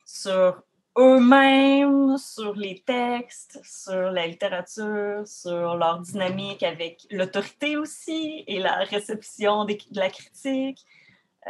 sur 0.04 0.62
eux-mêmes, 0.98 2.16
sur 2.18 2.54
les 2.54 2.82
textes, 2.84 3.60
sur 3.62 4.10
la 4.10 4.26
littérature, 4.26 5.26
sur 5.26 5.76
leur 5.76 6.00
dynamique 6.00 6.62
avec 6.62 7.06
l'autorité 7.10 7.76
aussi 7.76 8.42
et 8.46 8.58
la 8.58 8.78
réception 8.78 9.64
de 9.64 9.76
la 9.92 10.10
critique. 10.10 10.84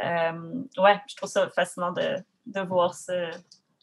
Euh, 0.03 0.63
ouais, 0.77 1.01
je 1.09 1.15
trouve 1.15 1.29
ça 1.29 1.49
fascinant 1.49 1.91
de, 1.91 2.17
de 2.45 2.61
voir 2.61 2.93
ça, 2.93 3.31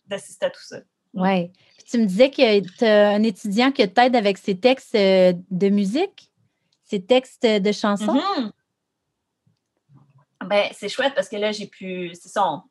d'assister 0.06 0.46
à 0.46 0.50
tout 0.50 0.62
ça. 0.62 0.78
Oui. 1.14 1.50
Tu 1.90 1.98
me 1.98 2.06
disais 2.06 2.30
que 2.30 2.60
tu 2.60 2.84
as 2.84 3.10
un 3.10 3.22
étudiant 3.22 3.72
qui 3.72 3.88
t'aide 3.88 4.14
avec 4.14 4.38
ses 4.38 4.58
textes 4.58 4.94
euh, 4.94 5.32
de 5.50 5.68
musique, 5.68 6.30
ses 6.84 7.02
textes 7.02 7.46
de 7.46 7.72
chansons. 7.72 8.14
Mm-hmm. 8.14 8.50
Ben, 10.46 10.68
c'est 10.72 10.88
chouette 10.88 11.14
parce 11.14 11.28
que 11.28 11.36
là, 11.36 11.52
j'ai 11.52 11.66
pu. 11.66 12.12
C'est 12.14 12.28
ça, 12.28 12.62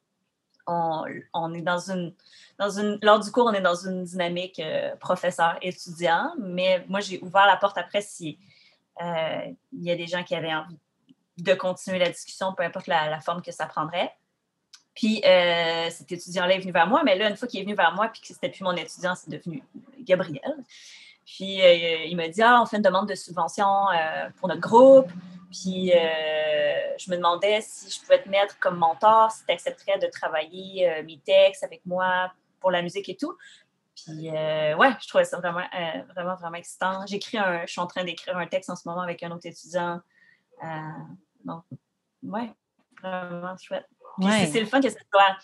on, 0.67 1.53
est 1.53 1.61
dans 1.61 1.91
une, 1.91 2.13
dans 2.57 2.69
une. 2.69 2.97
Lors 3.01 3.19
du 3.19 3.31
cours, 3.31 3.45
on 3.45 3.53
est 3.53 3.61
dans 3.61 3.75
une 3.75 4.03
dynamique 4.03 4.59
euh, 4.59 4.95
professeur-étudiant, 4.97 6.33
mais 6.39 6.83
moi, 6.87 6.99
j'ai 6.99 7.21
ouvert 7.21 7.45
la 7.45 7.57
porte 7.57 7.77
après 7.77 8.01
si 8.01 8.39
euh, 9.01 9.51
il 9.73 9.83
y 9.83 9.91
a 9.91 9.95
des 9.95 10.07
gens 10.07 10.23
qui 10.23 10.35
avaient 10.35 10.53
envie 10.53 10.77
de 11.37 11.53
continuer 11.53 11.99
la 11.99 12.09
discussion, 12.09 12.53
peu 12.53 12.63
importe 12.63 12.87
la, 12.87 13.19
forme 13.19 13.41
que 13.41 13.51
ça 13.51 13.65
prendrait. 13.65 14.11
Puis 14.95 15.21
euh, 15.25 15.89
cet 15.89 16.09
étudiant-là 16.11 16.55
est 16.55 16.59
venu 16.59 16.71
vers 16.71 16.87
moi, 16.87 17.03
mais 17.03 17.17
là, 17.17 17.29
une 17.29 17.35
fois 17.35 17.47
qu'il 17.49 17.59
est 17.59 17.63
venu 17.63 17.75
vers 17.75 17.93
moi, 17.93 18.07
puis 18.07 18.21
que 18.21 18.27
c'était 18.27 18.49
plus 18.49 18.63
mon 18.63 18.75
étudiant, 18.75 19.13
c'est 19.13 19.29
devenu 19.29 19.61
Gabriel. 19.99 20.55
Puis 21.25 21.59
il 22.07 22.15
m'a 22.15 22.29
dit 22.29 22.41
Ah, 22.41 22.61
on 22.61 22.65
fait 22.65 22.77
une 22.77 22.83
demande 22.83 23.09
de 23.09 23.15
subvention 23.15 23.67
pour 24.37 24.47
notre 24.47 24.61
groupe. 24.61 25.11
Puis 25.61 25.93
euh, 25.93 26.97
je 26.97 27.09
me 27.09 27.15
demandais 27.15 27.61
si 27.61 27.89
je 27.89 28.01
pouvais 28.01 28.21
te 28.21 28.27
mettre 28.27 28.59
comme 28.59 28.77
mentor, 28.77 29.31
si 29.31 29.45
tu 29.45 29.53
accepterais 29.53 29.99
de 29.99 30.07
travailler 30.07 30.89
euh, 30.89 31.03
mes 31.03 31.19
textes 31.19 31.63
avec 31.63 31.85
moi 31.85 32.31
pour 32.59 32.71
la 32.71 32.81
musique 32.81 33.07
et 33.07 33.15
tout. 33.15 33.37
Puis 33.95 34.29
euh, 34.29 34.75
ouais, 34.75 34.89
je 35.01 35.07
trouvais 35.07 35.23
ça 35.23 35.37
vraiment, 35.37 35.63
vraiment, 36.13 36.35
vraiment 36.35 36.57
excitant. 36.57 37.05
J'écris 37.05 37.37
un, 37.37 37.65
je 37.65 37.71
suis 37.71 37.79
en 37.79 37.87
train 37.87 38.03
d'écrire 38.03 38.37
un 38.37 38.47
texte 38.47 38.69
en 38.69 38.75
ce 38.75 38.87
moment 38.87 39.01
avec 39.01 39.23
un 39.23 39.31
autre 39.31 39.45
étudiant. 39.45 40.01
donc, 41.45 41.63
ouais, 42.23 42.51
vraiment 43.01 43.55
chouette. 43.57 43.87
Puis 44.19 44.27
c'est 44.51 44.59
le 44.59 44.65
fun 44.65 44.81
que 44.81 44.89
ça 44.89 44.99
soit 45.13 45.37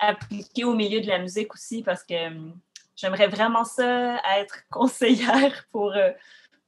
appliqué 0.00 0.64
au 0.64 0.74
milieu 0.74 1.00
de 1.00 1.08
la 1.08 1.18
musique 1.18 1.52
aussi 1.54 1.82
parce 1.82 2.04
que 2.04 2.28
hum, 2.28 2.60
j'aimerais 2.94 3.28
vraiment 3.28 3.64
ça 3.64 4.20
être 4.38 4.62
conseillère 4.70 5.66
pour 5.72 5.92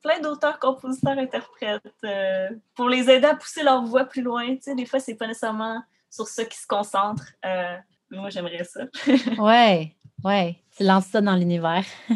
plein 0.02 0.20
d'auteurs, 0.20 0.58
compositeurs, 0.58 1.18
interprètes, 1.18 1.82
euh, 2.04 2.48
pour 2.74 2.88
les 2.88 3.10
aider 3.10 3.26
à 3.26 3.34
pousser 3.34 3.62
leur 3.62 3.84
voix 3.84 4.04
plus 4.04 4.22
loin. 4.22 4.46
Tu 4.56 4.62
sais, 4.62 4.74
des 4.74 4.86
fois, 4.86 5.00
c'est 5.00 5.14
pas 5.14 5.26
nécessairement 5.26 5.82
sur 6.10 6.26
ça 6.26 6.44
qui 6.44 6.58
se 6.58 6.66
concentrent. 6.66 7.32
Euh, 7.44 7.76
mais 8.10 8.18
moi, 8.18 8.30
j'aimerais 8.30 8.64
ça. 8.64 8.84
ouais, 9.38 9.94
ouais. 10.24 10.56
Tu 10.76 10.84
lances 10.84 11.06
ça 11.06 11.20
dans 11.20 11.36
l'univers. 11.36 11.84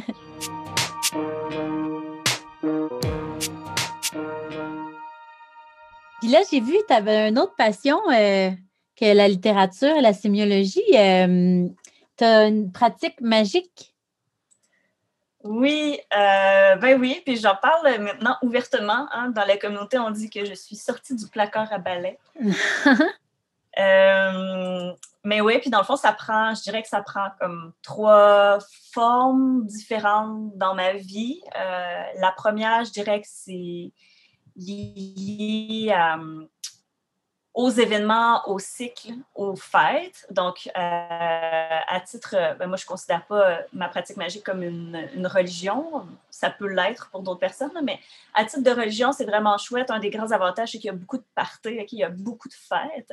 Puis 6.20 6.30
là, 6.30 6.40
j'ai 6.48 6.60
vu, 6.60 6.76
tu 6.86 6.94
avais 6.94 7.28
une 7.28 7.38
autre 7.38 7.56
passion 7.56 7.98
euh, 8.10 8.50
que 8.94 9.12
la 9.12 9.26
littérature 9.26 9.96
et 9.96 10.00
la 10.00 10.12
sémiologie. 10.12 10.80
tu 10.88 12.24
as 12.24 12.46
une 12.46 12.70
pratique 12.70 13.20
magique 13.20 13.91
oui, 15.44 15.98
euh, 16.16 16.76
ben 16.76 17.00
oui, 17.00 17.20
puis 17.24 17.36
j'en 17.36 17.56
parle 17.56 17.98
maintenant 18.00 18.36
ouvertement. 18.42 19.08
Hein. 19.12 19.30
Dans 19.30 19.44
la 19.44 19.56
communauté, 19.56 19.98
on 19.98 20.10
dit 20.10 20.30
que 20.30 20.44
je 20.44 20.54
suis 20.54 20.76
sortie 20.76 21.16
du 21.16 21.26
placard 21.28 21.72
à 21.72 21.78
balai. 21.78 22.18
Euh, 23.78 24.92
mais 25.24 25.40
oui, 25.40 25.58
puis 25.58 25.70
dans 25.70 25.78
le 25.78 25.84
fond, 25.84 25.96
ça 25.96 26.12
prend, 26.12 26.54
je 26.54 26.60
dirais 26.60 26.82
que 26.82 26.88
ça 26.90 27.00
prend 27.00 27.28
comme 27.40 27.72
trois 27.80 28.58
formes 28.92 29.64
différentes 29.64 30.54
dans 30.58 30.74
ma 30.74 30.92
vie. 30.92 31.40
Euh, 31.56 32.02
la 32.20 32.32
première, 32.32 32.84
je 32.84 32.90
dirais 32.90 33.22
que 33.22 33.26
c'est 33.30 33.92
lié 34.56 35.90
à, 35.96 36.18
aux 37.54 37.68
événements, 37.68 38.48
aux 38.48 38.58
cycles, 38.58 39.12
aux 39.34 39.56
fêtes. 39.56 40.26
Donc, 40.30 40.70
euh, 40.74 40.78
à 40.78 42.00
titre, 42.00 42.34
ben 42.58 42.66
moi, 42.66 42.76
je 42.76 42.84
ne 42.84 42.88
considère 42.88 43.26
pas 43.26 43.60
ma 43.74 43.88
pratique 43.88 44.16
magique 44.16 44.42
comme 44.42 44.62
une, 44.62 45.26
religion. 45.26 46.06
Ça 46.30 46.50
peut 46.50 46.66
l'être 46.66 47.10
pour 47.10 47.22
d'autres 47.22 47.40
personnes, 47.40 47.78
mais 47.84 48.00
à 48.34 48.44
titre 48.44 48.62
de 48.62 48.70
religion, 48.70 49.12
c'est 49.12 49.26
vraiment 49.26 49.58
chouette. 49.58 49.90
Un 49.90 49.98
des 49.98 50.10
grands 50.10 50.30
avantages, 50.30 50.72
c'est 50.72 50.78
qu'il 50.78 50.88
y 50.88 50.90
a 50.90 50.96
beaucoup 50.96 51.18
de 51.18 51.26
parties, 51.34 51.84
qu'il 51.86 51.98
y 51.98 52.04
a 52.04 52.08
beaucoup 52.08 52.48
de 52.48 52.54
fêtes. 52.54 53.12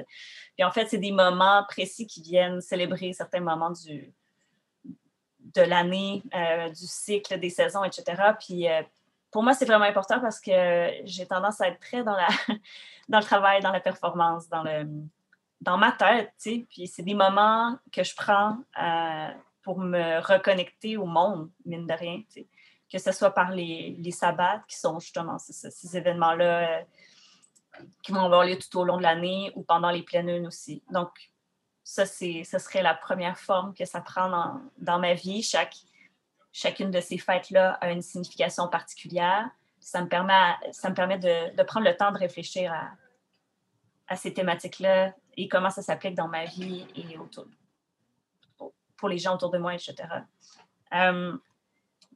Puis 0.56 0.64
en 0.64 0.72
fait, 0.72 0.88
c'est 0.88 0.98
des 0.98 1.12
moments 1.12 1.66
précis 1.68 2.08
qui 2.08 2.22
viennent 2.22 2.62
célébrer 2.62 3.12
certains 3.12 3.42
moments 3.42 3.72
du, 3.72 4.14
de 5.56 5.62
l'année, 5.62 6.24
euh, 6.36 6.70
du 6.70 6.86
cycle, 6.86 7.40
des 7.40 7.50
saisons, 7.50 7.84
etc. 7.84 8.22
Puis 8.40 8.68
euh, 8.68 8.82
pour 9.32 9.44
moi, 9.44 9.54
c'est 9.54 9.66
vraiment 9.66 9.86
important 9.86 10.20
parce 10.20 10.40
que 10.40 10.92
j'ai 11.04 11.26
tendance 11.26 11.62
à 11.62 11.68
être 11.68 11.80
très 11.80 12.04
dans, 12.04 12.18
le 13.10 13.22
travail, 13.22 13.62
dans 13.62 13.72
la 13.72 13.80
performance, 13.80 14.50
dans, 14.50 14.64
le, 14.64 14.88
dans 15.62 15.78
ma 15.78 15.92
tête. 15.92 16.34
Puis 16.42 16.88
c'est 16.88 17.04
des 17.04 17.14
moments 17.14 17.78
que 17.92 18.04
je 18.04 18.16
prends 18.16 18.58
euh, 18.82 19.30
pour 19.62 19.80
me 19.80 20.20
reconnecter 20.20 20.98
au 20.98 21.06
monde, 21.06 21.50
mine 21.66 21.86
de 21.86 21.94
rien. 21.94 22.22
Que 22.92 22.98
ce 22.98 23.12
soit 23.12 23.32
par 23.32 23.52
les, 23.52 24.12
sabbats, 24.12 24.64
qui 24.68 24.78
sont 24.78 25.00
justement 25.00 25.38
ces, 25.38 25.98
événements-là 25.98 26.84
qui 28.02 28.12
vont 28.12 28.26
avoir 28.26 28.46
lieu 28.46 28.58
tout 28.58 28.80
au 28.80 28.84
long 28.84 28.98
de 28.98 29.04
l'année 29.04 29.52
ou 29.56 29.64
pendant 29.64 29.92
les 29.92 30.02
pleines 30.02 30.28
lunes 30.28 30.48
aussi. 30.48 30.84
Donc, 30.90 31.10
ça, 31.84 32.06
ce 32.06 32.44
serait 32.44 32.82
la 32.82 32.94
première 32.94 33.38
forme 33.38 33.74
que 33.74 33.86
ça 33.86 34.02
prend 34.02 34.30
dans, 34.30 34.62
dans 34.78 35.00
ma 35.00 35.14
vie. 35.14 35.42
Chaque, 35.42 35.76
chacune 36.52 36.92
de 36.92 37.00
ces 37.00 37.18
fêtes-là 37.18 37.74
a 37.82 37.92
une 37.92 38.02
signification 38.02 38.68
particulière. 38.68 39.50
Ça 39.80 40.02
me 40.02 40.08
permet, 40.08 40.34
ça 40.72 40.90
me 40.90 40.96
permet 40.96 41.18
de, 41.18 41.64
prendre 41.64 41.88
le 41.88 41.96
temps 41.96 42.12
de 42.12 42.18
réfléchir 42.18 42.74
à, 44.08 44.16
ces 44.16 44.34
thématiques-là 44.34 45.14
et 45.38 45.48
comment 45.48 45.70
ça 45.70 45.84
s'applique 45.84 46.16
dans 46.16 46.28
ma 46.28 46.46
vie 46.46 46.86
et 46.96 47.18
autour, 47.18 47.46
pour 48.98 49.08
les 49.08 49.20
gens 49.20 49.36
autour 49.36 49.52
de 49.52 49.60
moi, 49.60 49.76
etc. 49.76 49.96
Euh, 50.94 51.38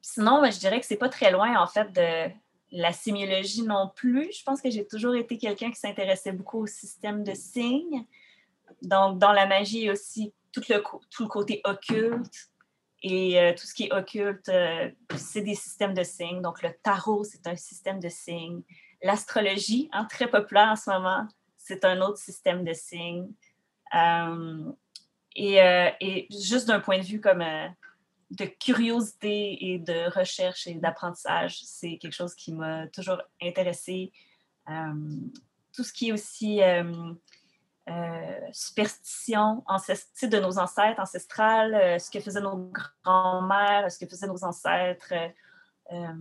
sinon, 0.02 0.44
je 0.44 0.58
dirais 0.58 0.80
que 0.80 0.86
c'est 0.88 0.98
pas 0.98 1.10
très 1.10 1.32
loin, 1.32 1.56
en 1.62 1.68
fait, 1.68 1.92
de 1.92 2.34
la 2.72 2.92
sémiologie 2.92 3.62
non 3.62 3.92
plus. 3.96 4.32
Je 4.34 4.44
pense 4.44 4.60
que 4.60 4.72
j'ai 4.72 4.88
toujours 4.88 5.16
été 5.16 5.38
quelqu'un 5.38 5.70
qui 5.70 5.80
s'intéressait 5.80 6.32
beaucoup 6.32 6.64
au 6.64 6.68
système 6.68 7.24
de 7.24 7.36
signes. 7.36 8.06
Donc, 8.82 9.20
dans 9.20 9.32
la 9.32 9.46
magie 9.46 9.92
aussi, 9.92 10.34
tout 10.52 10.64
le, 10.70 10.82
tout 11.12 11.24
le 11.24 11.30
côté 11.30 11.62
occulte 11.64 12.50
et 13.04 13.38
euh, 13.38 13.52
tout 13.52 13.68
ce 13.68 13.74
qui 13.74 13.84
est 13.84 13.94
occulte, 13.94 14.48
euh, 14.48 14.90
c'est 15.18 15.42
des 15.42 15.56
systèmes 15.56 15.94
de 15.94 16.04
signes. 16.04 16.42
Donc, 16.42 16.64
le 16.64 16.70
tarot, 16.82 17.26
c'est 17.26 17.46
un 17.48 17.56
système 17.58 18.00
de 18.00 18.08
signes. 18.08 18.62
L'astrologie, 19.02 19.90
hein, 19.92 20.06
très 20.10 20.28
populaire 20.28 20.70
en 20.70 20.76
ce 20.78 20.90
moment, 20.90 21.28
c'est 21.58 21.84
un 21.84 22.00
autre 22.02 22.18
système 22.18 22.64
de 22.64 22.74
signes. 22.74 23.30
Euh, 23.94 24.72
et, 25.36 25.58
et, 26.00 26.28
juste 26.32 26.68
d'un 26.68 26.80
point 26.80 27.00
de 27.00 27.04
vue 27.04 27.20
comme 27.20 27.44
de 28.32 28.46
curiosité 28.46 29.74
et 29.74 29.80
de 29.80 30.10
recherche 30.18 30.68
et 30.68 30.76
d'apprentissage, 30.76 31.60
c'est 31.64 31.98
quelque 31.98 32.14
chose 32.14 32.36
qui 32.36 32.54
m'a 32.54 32.88
toujours 32.88 33.22
intéressée. 33.42 34.14
tout 34.66 35.84
ce 35.84 35.92
qui 35.92 36.10
est 36.10 36.12
aussi 36.14 36.62
superstitions 38.54 39.64
de 40.24 40.40
nos 40.40 40.58
ancêtres 40.58 41.00
ancestrales, 41.00 41.76
euh, 41.76 42.00
ce 42.00 42.10
que 42.10 42.20
faisaient 42.20 42.42
nos 42.42 42.72
grands-mères, 43.04 43.92
ce 43.92 44.00
que 44.00 44.08
faisaient 44.08 44.28
nos 44.28 44.44
ancêtres. 44.44 45.14
Euh, 45.92 46.14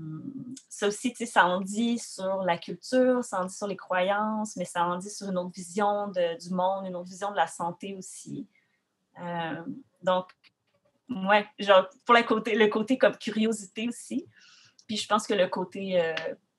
ça 0.68 0.88
aussi, 0.88 1.14
ça 1.24 1.46
en 1.46 1.60
dit 1.60 1.98
sur 1.98 2.42
la 2.42 2.58
culture, 2.58 3.22
ça 3.22 3.40
en 3.40 3.44
dit 3.44 3.54
sur 3.54 3.68
les 3.68 3.76
croyances, 3.76 4.56
mais 4.56 4.64
ça 4.64 4.84
en 4.84 4.96
dit 4.96 5.10
sur 5.10 5.28
une 5.28 5.38
autre 5.38 5.52
vision 5.54 6.08
du 6.08 6.50
monde, 6.50 6.86
une 6.86 6.96
autre 6.96 7.08
vision 7.08 7.30
de 7.30 7.36
la 7.36 7.46
santé 7.46 7.94
aussi. 7.96 8.46
donc, 10.02 10.26
ouais, 11.08 11.46
genre, 11.60 11.88
pour 12.04 12.14
le 12.16 12.22
côté, 12.24 12.56
le 12.56 12.66
côté 12.66 12.98
comme 12.98 13.16
curiosité 13.16 13.88
aussi. 13.88 14.26
Puis 14.88 14.96
je 14.96 15.06
pense 15.06 15.28
que 15.28 15.34
le 15.34 15.46
côté 15.46 16.12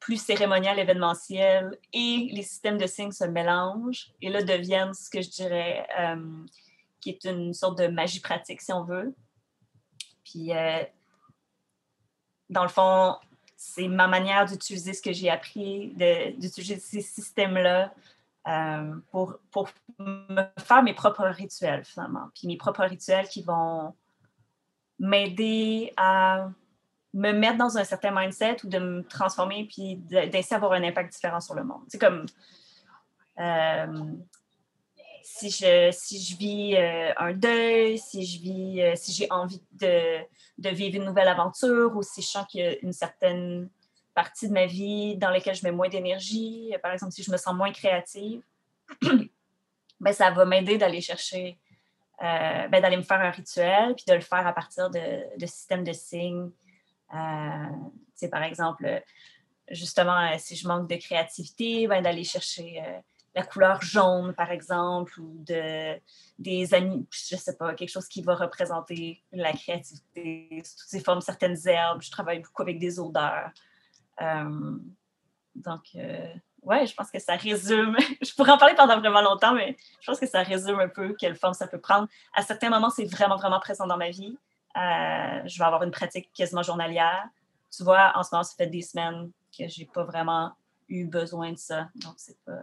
plus 0.03 0.21
cérémonial, 0.21 0.77
événementiel 0.79 1.77
et 1.93 2.29
les 2.31 2.43
systèmes 2.43 2.77
de 2.77 2.87
signes 2.87 3.13
se 3.13 3.23
mélangent 3.23 4.11
et 4.21 4.29
là 4.29 4.43
deviennent 4.43 4.93
ce 4.93 5.09
que 5.09 5.21
je 5.21 5.29
dirais 5.29 5.87
euh, 5.97 6.45
qui 6.99 7.09
est 7.11 7.23
une 7.23 7.53
sorte 7.53 7.77
de 7.77 7.87
magie 7.87 8.19
pratique, 8.19 8.61
si 8.61 8.73
on 8.73 8.83
veut. 8.83 9.15
Puis, 10.25 10.53
euh, 10.53 10.83
dans 12.49 12.63
le 12.63 12.69
fond, 12.69 13.15
c'est 13.55 13.87
ma 13.87 14.07
manière 14.07 14.45
d'utiliser 14.45 14.93
ce 14.93 15.01
que 15.01 15.13
j'ai 15.13 15.29
appris, 15.29 15.93
d'utiliser 16.37 16.77
ces 16.77 17.01
systèmes-là 17.01 17.93
euh, 18.47 18.95
pour, 19.11 19.37
pour 19.51 19.69
me 19.99 20.43
faire 20.59 20.83
mes 20.83 20.93
propres 20.93 21.27
rituels, 21.27 21.85
finalement. 21.85 22.29
Puis 22.35 22.47
mes 22.47 22.57
propres 22.57 22.83
rituels 22.83 23.29
qui 23.29 23.41
vont 23.41 23.95
m'aider 24.99 25.93
à 25.95 26.49
me 27.13 27.31
mettre 27.31 27.57
dans 27.57 27.77
un 27.77 27.83
certain 27.83 28.11
mindset 28.11 28.57
ou 28.63 28.67
de 28.67 28.79
me 28.79 29.03
transformer 29.03 29.67
puis 29.69 29.97
d'essayer 29.97 30.55
d'avoir 30.55 30.73
un 30.73 30.83
impact 30.83 31.13
différent 31.13 31.39
sur 31.39 31.53
le 31.53 31.63
monde. 31.63 31.83
C'est 31.87 31.99
comme 31.99 32.25
euh, 33.39 34.15
si, 35.21 35.49
je, 35.49 35.89
si 35.91 36.21
je 36.21 36.37
vis 36.37 36.75
euh, 36.75 37.13
un 37.17 37.33
deuil, 37.33 37.97
si 37.97 38.25
je 38.25 38.41
vis, 38.41 38.81
euh, 38.81 38.93
si 38.95 39.13
j'ai 39.13 39.31
envie 39.31 39.61
de, 39.73 40.19
de, 40.57 40.69
vivre 40.69 40.97
une 40.97 41.05
nouvelle 41.05 41.27
aventure 41.27 41.95
ou 41.95 42.01
si 42.01 42.21
je 42.21 42.27
sens 42.27 42.45
qu'il 42.47 42.61
y 42.61 42.67
a 42.67 42.79
une 42.81 42.93
certaine 42.93 43.69
partie 44.15 44.47
de 44.47 44.53
ma 44.53 44.65
vie 44.65 45.15
dans 45.17 45.29
laquelle 45.29 45.55
je 45.55 45.63
mets 45.63 45.71
moins 45.71 45.89
d'énergie, 45.89 46.73
par 46.81 46.93
exemple 46.93 47.13
si 47.13 47.23
je 47.23 47.31
me 47.31 47.37
sens 47.37 47.53
moins 47.53 47.71
créative, 47.71 48.41
ben, 49.99 50.13
ça 50.13 50.31
va 50.31 50.45
m'aider 50.45 50.77
d'aller 50.77 51.01
chercher, 51.01 51.57
ben, 52.19 52.69
d'aller 52.69 52.97
me 52.97 53.01
faire 53.01 53.21
un 53.21 53.31
rituel 53.31 53.95
puis 53.95 54.05
de 54.07 54.13
le 54.13 54.21
faire 54.21 54.45
à 54.45 54.53
partir 54.53 54.91
de, 54.91 55.37
de 55.37 55.45
systèmes 55.47 55.83
de 55.83 55.93
signes 55.93 56.51
euh, 57.13 58.27
par 58.29 58.43
exemple, 58.43 59.01
justement, 59.69 60.17
euh, 60.17 60.35
si 60.37 60.55
je 60.55 60.67
manque 60.67 60.89
de 60.89 60.95
créativité, 60.95 61.87
ben, 61.87 62.01
d'aller 62.01 62.23
chercher 62.23 62.81
euh, 62.81 62.99
la 63.35 63.43
couleur 63.43 63.81
jaune, 63.81 64.33
par 64.33 64.51
exemple, 64.51 65.19
ou 65.19 65.43
de, 65.45 65.99
des 66.39 66.73
amis, 66.73 67.07
je 67.11 67.35
sais 67.35 67.57
pas, 67.57 67.73
quelque 67.73 67.89
chose 67.89 68.07
qui 68.07 68.21
va 68.21 68.35
représenter 68.35 69.21
la 69.31 69.53
créativité 69.53 70.47
toutes 70.61 70.87
ces 70.87 70.99
formes, 70.99 71.21
certaines 71.21 71.57
herbes. 71.67 72.01
Je 72.01 72.11
travaille 72.11 72.39
beaucoup 72.39 72.61
avec 72.61 72.79
des 72.79 72.99
odeurs. 72.99 73.51
donc, 75.55 75.97
ouais, 76.63 76.85
je 76.85 76.93
pense 76.93 77.11
que 77.11 77.19
ça 77.19 77.35
résume. 77.35 77.97
je 78.21 78.33
pourrais 78.35 78.51
en 78.51 78.57
parler 78.57 78.75
pendant 78.75 78.99
vraiment 78.99 79.21
longtemps, 79.21 79.53
mais 79.53 79.75
je 79.99 80.05
pense 80.05 80.19
que 80.19 80.27
ça 80.27 80.43
résume 80.43 80.79
un 80.79 80.87
peu 80.89 81.15
quelle 81.15 81.35
forme 81.35 81.53
ça 81.53 81.67
peut 81.67 81.81
prendre. 81.81 82.07
À 82.35 82.43
certains 82.43 82.69
moments, 82.69 82.91
c'est 82.91 83.05
vraiment, 83.05 83.37
vraiment 83.37 83.59
présent 83.59 83.87
dans 83.87 83.97
ma 83.97 84.09
vie. 84.09 84.37
Euh, 84.75 85.41
je 85.45 85.59
vais 85.59 85.65
avoir 85.65 85.83
une 85.83 85.91
pratique 85.91 86.31
quasiment 86.33 86.63
journalière. 86.63 87.23
Tu 87.75 87.83
vois, 87.83 88.11
en 88.15 88.23
ce 88.23 88.29
moment, 88.31 88.43
ça 88.43 88.55
fait 88.57 88.67
des 88.67 88.81
semaines 88.81 89.29
que 89.55 89.67
je 89.67 89.81
n'ai 89.81 89.85
pas 89.85 90.03
vraiment 90.03 90.51
eu 90.89 91.05
besoin 91.05 91.51
de 91.51 91.57
ça. 91.57 91.89
Donc, 91.95 92.13
c'est 92.17 92.37
pas. 92.43 92.59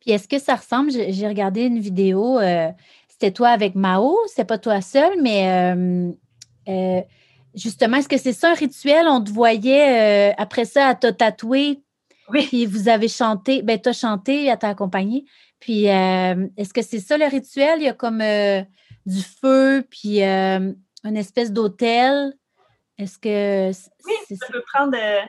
Puis 0.00 0.10
est-ce 0.10 0.28
que 0.28 0.38
ça 0.38 0.56
ressemble? 0.56 0.90
J'ai 0.90 1.28
regardé 1.28 1.62
une 1.62 1.78
vidéo, 1.78 2.38
euh, 2.38 2.70
c'était 3.08 3.32
toi 3.32 3.50
avec 3.50 3.74
Mao, 3.74 4.16
c'est 4.26 4.44
pas 4.44 4.58
toi 4.58 4.80
seul, 4.80 5.12
mais 5.22 5.74
euh, 6.68 7.00
justement, 7.54 7.98
est-ce 7.98 8.08
que 8.08 8.18
c'est 8.18 8.32
ça 8.32 8.50
un 8.50 8.54
rituel? 8.54 9.06
On 9.08 9.22
te 9.22 9.30
voyait 9.30 10.34
après 10.36 10.64
ça 10.64 10.88
à 10.88 10.94
te 10.94 11.06
tatouer. 11.06 11.82
Oui. 12.30 12.46
Puis 12.46 12.66
vous 12.66 12.88
avez 12.88 13.08
chanté, 13.08 13.62
ben 13.62 13.80
tu 13.80 13.90
as 13.90 13.92
chanté, 13.92 14.50
à 14.50 14.56
t'accompagner. 14.56 15.24
Puis 15.60 15.84
est-ce 15.84 16.74
que 16.74 16.82
c'est 16.82 17.00
ça 17.00 17.16
le 17.16 17.26
rituel? 17.26 17.78
Il 17.78 17.84
y 17.84 17.88
a 17.88 17.94
comme 17.94 18.22
du 19.06 19.22
feu, 19.22 19.86
puis 19.88 20.20
une 21.04 21.16
espèce 21.16 21.52
d'hôtel. 21.52 22.32
Est-ce 22.98 23.18
que. 23.18 23.68
Oui, 23.68 24.36
ça 24.36 24.46
peut, 24.50 24.62
prendre, 24.72 24.96
euh, 24.96 25.22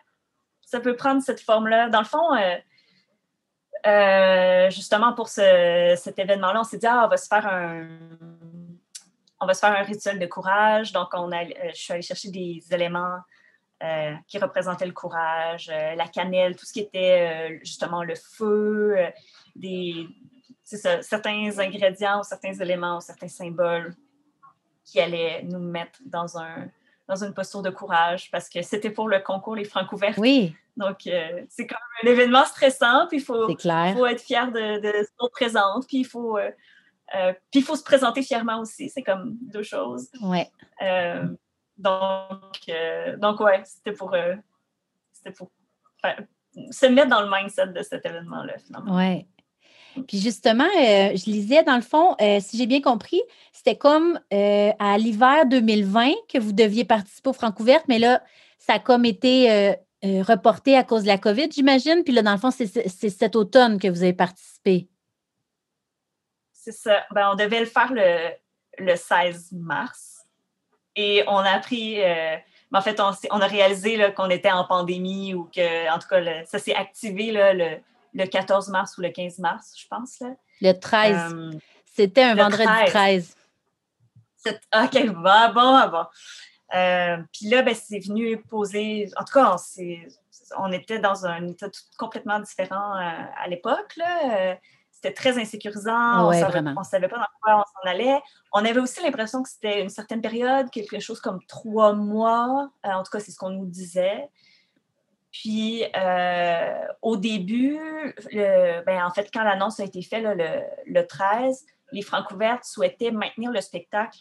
ça 0.62 0.80
peut 0.80 0.96
prendre 0.96 1.22
cette 1.22 1.42
forme-là. 1.42 1.90
Dans 1.90 2.00
le 2.00 2.06
fond, 2.06 2.34
euh, 2.34 2.56
euh, 3.88 4.70
justement 4.70 5.14
pour 5.14 5.30
cet 5.30 6.18
événement-là, 6.18 6.62
on 6.62 6.64
s'est 6.64 6.78
dit, 6.78 6.88
ah, 6.88 7.04
on 7.06 7.10
va 7.10 7.18
se 7.18 7.28
faire 7.28 7.48
un. 7.48 7.88
On 9.42 9.48
va 9.48 9.54
se 9.54 9.60
faire 9.60 9.76
un 9.78 9.84
rituel 9.84 10.18
de 10.18 10.26
courage. 10.26 10.94
Donc, 10.94 11.10
on 11.14 11.32
a, 11.32 11.44
je 11.46 11.76
suis 11.76 11.94
allée 11.94 12.02
chercher 12.02 12.30
des 12.30 12.64
éléments 12.72 13.18
qui 14.28 14.40
représentaient 14.40 14.86
le 14.86 14.94
courage, 14.94 15.68
la 15.68 16.08
cannelle, 16.08 16.56
tout 16.56 16.66
ce 16.66 16.72
qui 16.72 16.80
était 16.80 17.60
justement 17.60 18.04
le 18.04 18.16
feu, 18.16 18.96
des, 19.56 20.08
certains 20.64 21.60
ingrédients 21.60 22.22
ou 22.22 22.24
certains 22.24 22.54
éléments 22.54 22.98
ou 22.98 23.02
certains 23.02 23.28
symboles 23.28 23.94
qui 24.86 25.00
allait 25.00 25.44
nous 25.44 25.60
mettre 25.60 26.00
dans, 26.06 26.38
un, 26.38 26.68
dans 27.08 27.24
une 27.24 27.34
posture 27.34 27.62
de 27.62 27.72
courage 27.72 28.30
parce 28.32 28.48
que 28.48 28.62
c'était 28.62 28.92
pour 28.92 29.10
le 29.10 29.20
concours 29.20 29.56
Les 29.56 29.66
Francs 29.66 29.92
ouverts. 29.92 30.16
Oui. 30.18 30.56
Donc, 30.78 31.08
euh, 31.08 31.44
c'est 31.50 31.68
comme 31.68 31.78
un 32.04 32.08
événement 32.08 32.46
stressant, 32.46 33.08
puis 33.08 33.18
il 33.18 33.24
faut, 33.24 33.48
faut, 33.48 34.06
être 34.06 34.22
fier 34.22 34.52
de, 34.52 34.80
de 34.82 35.04
ce 35.04 35.28
présente, 35.32 35.88
puis 35.88 36.00
il 36.00 36.06
faut, 36.06 36.38
euh, 36.38 36.52
euh, 37.16 37.34
puis 37.50 37.62
il 37.62 37.64
faut 37.64 37.78
se 37.78 37.84
présenter 37.84 38.22
fièrement 38.22 38.60
aussi. 38.60 38.90
C'est 38.90 39.04
comme 39.04 39.38
deux 39.42 39.64
choses. 39.64 40.10
Oui. 40.22 40.44
donc, 41.78 42.72
donc, 43.18 43.40
ouais, 43.40 43.62
c'était 43.64 43.94
pour, 43.94 44.14
c'était 45.14 45.32
pour 45.32 45.50
se 46.72 46.86
mettre 46.88 47.10
dans 47.10 47.22
le 47.22 47.30
mindset 47.32 47.68
de 47.68 47.82
cet 47.82 48.06
événement-là, 48.06 48.58
finalement. 48.60 48.98
Oui. 48.98 49.26
Puis 50.08 50.20
justement, 50.20 50.66
euh, 50.66 51.16
je 51.16 51.30
lisais 51.30 51.64
dans 51.64 51.76
le 51.76 51.82
fond, 51.82 52.16
euh, 52.22 52.40
si 52.42 52.58
j'ai 52.58 52.66
bien 52.66 52.82
compris, 52.82 53.22
c'était 53.54 53.78
comme 53.78 54.20
euh, 54.34 54.72
à 54.80 54.98
l'hiver 54.98 55.46
2020 55.46 56.12
que 56.32 56.38
vous 56.38 56.52
deviez 56.52 56.86
participer 56.86 57.30
au 57.30 57.34
Francouverte, 57.34 57.86
mais 57.88 58.00
là, 58.00 58.22
ça 58.58 58.74
a 58.74 58.80
comme 58.80 59.06
été 59.06 59.76
reporté 60.04 60.78
à 60.78 60.84
cause 60.84 61.04
de 61.04 61.08
la 61.08 61.18
COVID, 61.18 61.50
j'imagine. 61.52 62.04
Puis 62.04 62.14
là, 62.14 62.22
dans 62.22 62.34
le 62.34 62.38
fond, 62.38 62.52
c'est 62.52 63.10
cet 63.10 63.36
automne 63.36 63.80
que 63.80 63.88
vous 63.88 64.04
avez 64.04 64.14
participé. 64.14 64.88
C'est 66.52 66.72
ça. 66.72 67.04
Ben, 67.12 67.30
on 67.32 67.36
devait 67.36 67.60
le 67.60 67.66
faire 67.66 67.92
le, 67.92 68.30
le 68.78 68.96
16 68.96 69.52
mars. 69.54 70.26
Et 70.96 71.24
on 71.28 71.38
a 71.38 71.50
appris. 71.50 71.98
Ben, 72.72 72.80
en 72.80 72.82
fait, 72.82 73.00
on, 73.00 73.12
on 73.32 73.40
a 73.40 73.48
réalisé 73.48 74.14
qu'on 74.16 74.30
était 74.30 74.52
en 74.52 74.66
pandémie 74.66 75.34
ou 75.34 75.46
que, 75.46 75.92
en 75.92 76.00
tout 76.00 76.08
cas, 76.08 76.46
ça 76.46 76.60
s'est 76.60 76.76
activé 76.76 77.32
là, 77.32 77.54
le, 77.54 77.80
le 78.16 78.26
14 78.26 78.70
mars 78.70 78.98
ou 78.98 79.02
le 79.02 79.10
15 79.10 79.40
mars, 79.40 79.74
je 79.78 79.88
pense. 79.88 80.20
Là. 80.22 80.30
Le 80.62 80.72
13. 80.72 81.34
Euh, 81.34 81.52
C'était 81.94 82.24
un 82.24 82.36
vendredi 82.36 82.66
13. 82.88 83.36
OK, 84.48 85.06
bon, 85.08 85.54
bon, 85.54 85.90
bon. 85.90 86.06
Euh, 86.74 87.18
puis 87.32 87.50
là, 87.50 87.62
ben, 87.62 87.76
c'est 87.76 88.00
venu 88.00 88.38
poser. 88.42 89.10
En 89.18 89.24
tout 89.24 89.34
cas, 89.34 89.56
on 90.58 90.72
était 90.72 91.00
dans 91.00 91.26
un 91.26 91.48
état 91.48 91.68
complètement 91.98 92.40
différent 92.40 92.94
à 92.94 93.48
l'époque. 93.48 93.98
C'était 94.92 95.14
très 95.14 95.38
insécurisant. 95.40 96.28
on 96.28 96.32
ne 96.32 96.84
savait 96.84 97.08
pas 97.08 97.18
dans 97.18 97.26
quoi 97.42 97.58
on 97.58 97.64
s'en 97.64 97.90
allait. 97.90 98.22
On 98.54 98.64
avait 98.64 98.80
aussi 98.80 99.02
l'impression 99.04 99.44
que 99.44 99.50
c'était 99.50 99.82
une 99.82 99.90
certaine 99.90 100.22
période, 100.22 100.70
quelque 100.70 101.00
chose 101.00 101.20
comme 101.20 101.40
trois 101.48 101.94
mois. 101.94 102.70
en 102.84 103.04
tout 103.04 103.12
cas, 103.12 103.20
c'est 103.20 103.32
ce 103.32 103.38
qu'on 103.38 103.50
nous 103.50 103.66
disait. 103.66 104.30
Puis, 105.42 105.84
au 107.02 107.18
début, 107.18 107.80
ben, 108.34 109.04
en 109.04 109.12
fait, 109.12 109.30
quand 109.34 109.44
l'annonce 109.44 109.80
a 109.80 109.84
été 109.84 110.02
faite 110.02 110.24
le, 110.24 110.62
le, 110.86 111.08
13, 111.08 111.66
les 111.92 112.02
Francouvertes 112.02 112.64
souhaitaient 112.64 113.12
maintenir 113.12 113.52
le 113.52 113.62
spectacle 113.62 114.20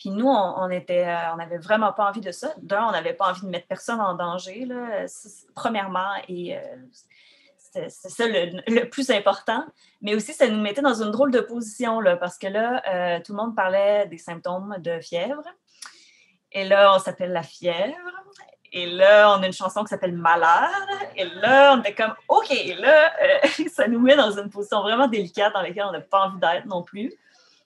puis 0.00 0.08
nous, 0.08 0.26
on, 0.26 0.70
était, 0.70 1.06
euh, 1.06 1.34
on 1.34 1.36
n'avait 1.36 1.58
vraiment 1.58 1.92
pas 1.92 2.08
envie 2.08 2.22
de 2.22 2.32
ça. 2.32 2.54
D'un, 2.62 2.86
on 2.86 2.90
n'avait 2.90 3.12
pas 3.12 3.28
envie 3.28 3.42
de 3.42 3.48
mettre 3.48 3.66
personne 3.66 4.00
en 4.00 4.14
danger, 4.14 4.66
premièrement, 5.54 6.14
et 6.26 6.56
euh, 6.56 6.62
c'est 7.58 7.90
ça 7.90 8.24
le, 8.26 8.84
plus 8.84 9.10
important. 9.10 9.62
Mais 10.00 10.14
aussi, 10.14 10.32
ça 10.32 10.48
nous 10.48 10.60
mettait 10.60 10.80
dans 10.80 11.02
une 11.02 11.10
drôle 11.10 11.30
de 11.30 11.40
position, 11.40 12.00
là, 12.00 12.16
parce 12.16 12.38
que 12.38 12.46
là, 12.46 12.82
euh, 12.88 13.20
tout 13.22 13.32
le 13.32 13.36
monde 13.36 13.54
parlait 13.54 14.06
des 14.06 14.16
symptômes 14.16 14.76
de 14.78 15.00
fièvre. 15.00 15.44
Et 16.52 16.64
là, 16.64 16.94
on 16.96 16.98
s'appelle 16.98 17.32
la 17.32 17.42
fièvre. 17.42 17.94
Et 18.72 18.86
là, 18.86 19.36
on 19.36 19.42
a 19.42 19.46
une 19.46 19.52
chanson 19.52 19.82
qui 19.82 19.88
s'appelle 19.88 20.14
Malade. 20.14 20.70
Et 21.16 21.24
là, 21.24 21.74
on 21.74 21.80
était 21.80 21.94
comme, 21.94 22.14
OK, 22.28 22.50
là, 22.78 23.12
ça 23.72 23.88
nous 23.88 24.00
met 24.00 24.16
dans 24.16 24.30
une 24.38 24.48
position 24.48 24.82
vraiment 24.82 25.08
délicate 25.08 25.52
dans 25.52 25.62
laquelle 25.62 25.86
on 25.88 25.92
n'a 25.92 26.00
pas 26.00 26.26
envie 26.26 26.38
d'être 26.38 26.66
non 26.66 26.82
plus. 26.82 27.12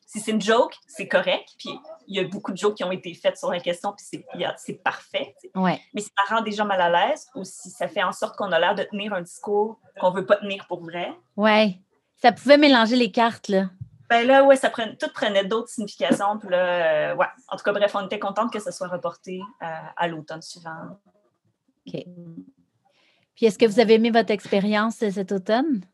Si 0.06 0.20
c'est 0.20 0.30
une 0.30 0.40
joke, 0.40 0.74
c'est 0.86 1.08
correct. 1.08 1.48
Puis 1.58 1.70
il 2.06 2.16
y 2.16 2.20
a 2.20 2.24
beaucoup 2.24 2.52
de 2.52 2.56
jokes 2.56 2.76
qui 2.76 2.84
ont 2.84 2.92
été 2.92 3.14
faites 3.14 3.36
sur 3.36 3.50
la 3.50 3.58
question, 3.60 3.92
puis 3.92 4.24
c'est 4.56 4.82
parfait. 4.82 5.34
Ouais. 5.54 5.80
Mais 5.92 6.02
si 6.02 6.10
ça 6.16 6.34
rend 6.34 6.42
des 6.42 6.52
gens 6.52 6.66
mal 6.66 6.80
à 6.80 6.90
l'aise 7.08 7.26
ou 7.34 7.42
si 7.42 7.70
ça 7.70 7.88
fait 7.88 8.02
en 8.02 8.12
sorte 8.12 8.36
qu'on 8.36 8.52
a 8.52 8.58
l'air 8.58 8.74
de 8.74 8.84
tenir 8.84 9.12
un 9.12 9.22
discours 9.22 9.78
qu'on 10.00 10.10
ne 10.10 10.16
veut 10.16 10.26
pas 10.26 10.36
tenir 10.36 10.66
pour 10.68 10.82
vrai. 10.84 11.12
Oui. 11.36 11.80
Ça 12.22 12.32
pouvait 12.32 12.58
mélanger 12.58 12.96
les 12.96 13.10
cartes, 13.10 13.48
là. 13.48 13.64
Ben 14.08 14.26
là, 14.26 14.44
ouais, 14.44 14.56
ça 14.56 14.70
prenait, 14.70 14.96
tout 14.96 15.08
prenait 15.14 15.44
d'autres 15.44 15.68
significations. 15.68 16.38
Puis 16.38 16.50
là, 16.50 17.12
euh, 17.12 17.16
ouais. 17.16 17.26
En 17.48 17.56
tout 17.56 17.64
cas, 17.64 17.72
bref, 17.72 17.94
on 17.94 18.04
était 18.04 18.18
contente 18.18 18.52
que 18.52 18.60
ça 18.60 18.70
soit 18.70 18.88
reporté 18.88 19.40
euh, 19.62 19.66
à 19.96 20.08
l'automne 20.08 20.42
suivant. 20.42 20.98
OK. 21.86 22.04
Puis 23.34 23.46
est-ce 23.46 23.58
que 23.58 23.66
vous 23.66 23.80
avez 23.80 23.94
aimé 23.94 24.10
votre 24.10 24.30
expérience 24.30 24.96
cet 24.96 25.32
automne? 25.32 25.84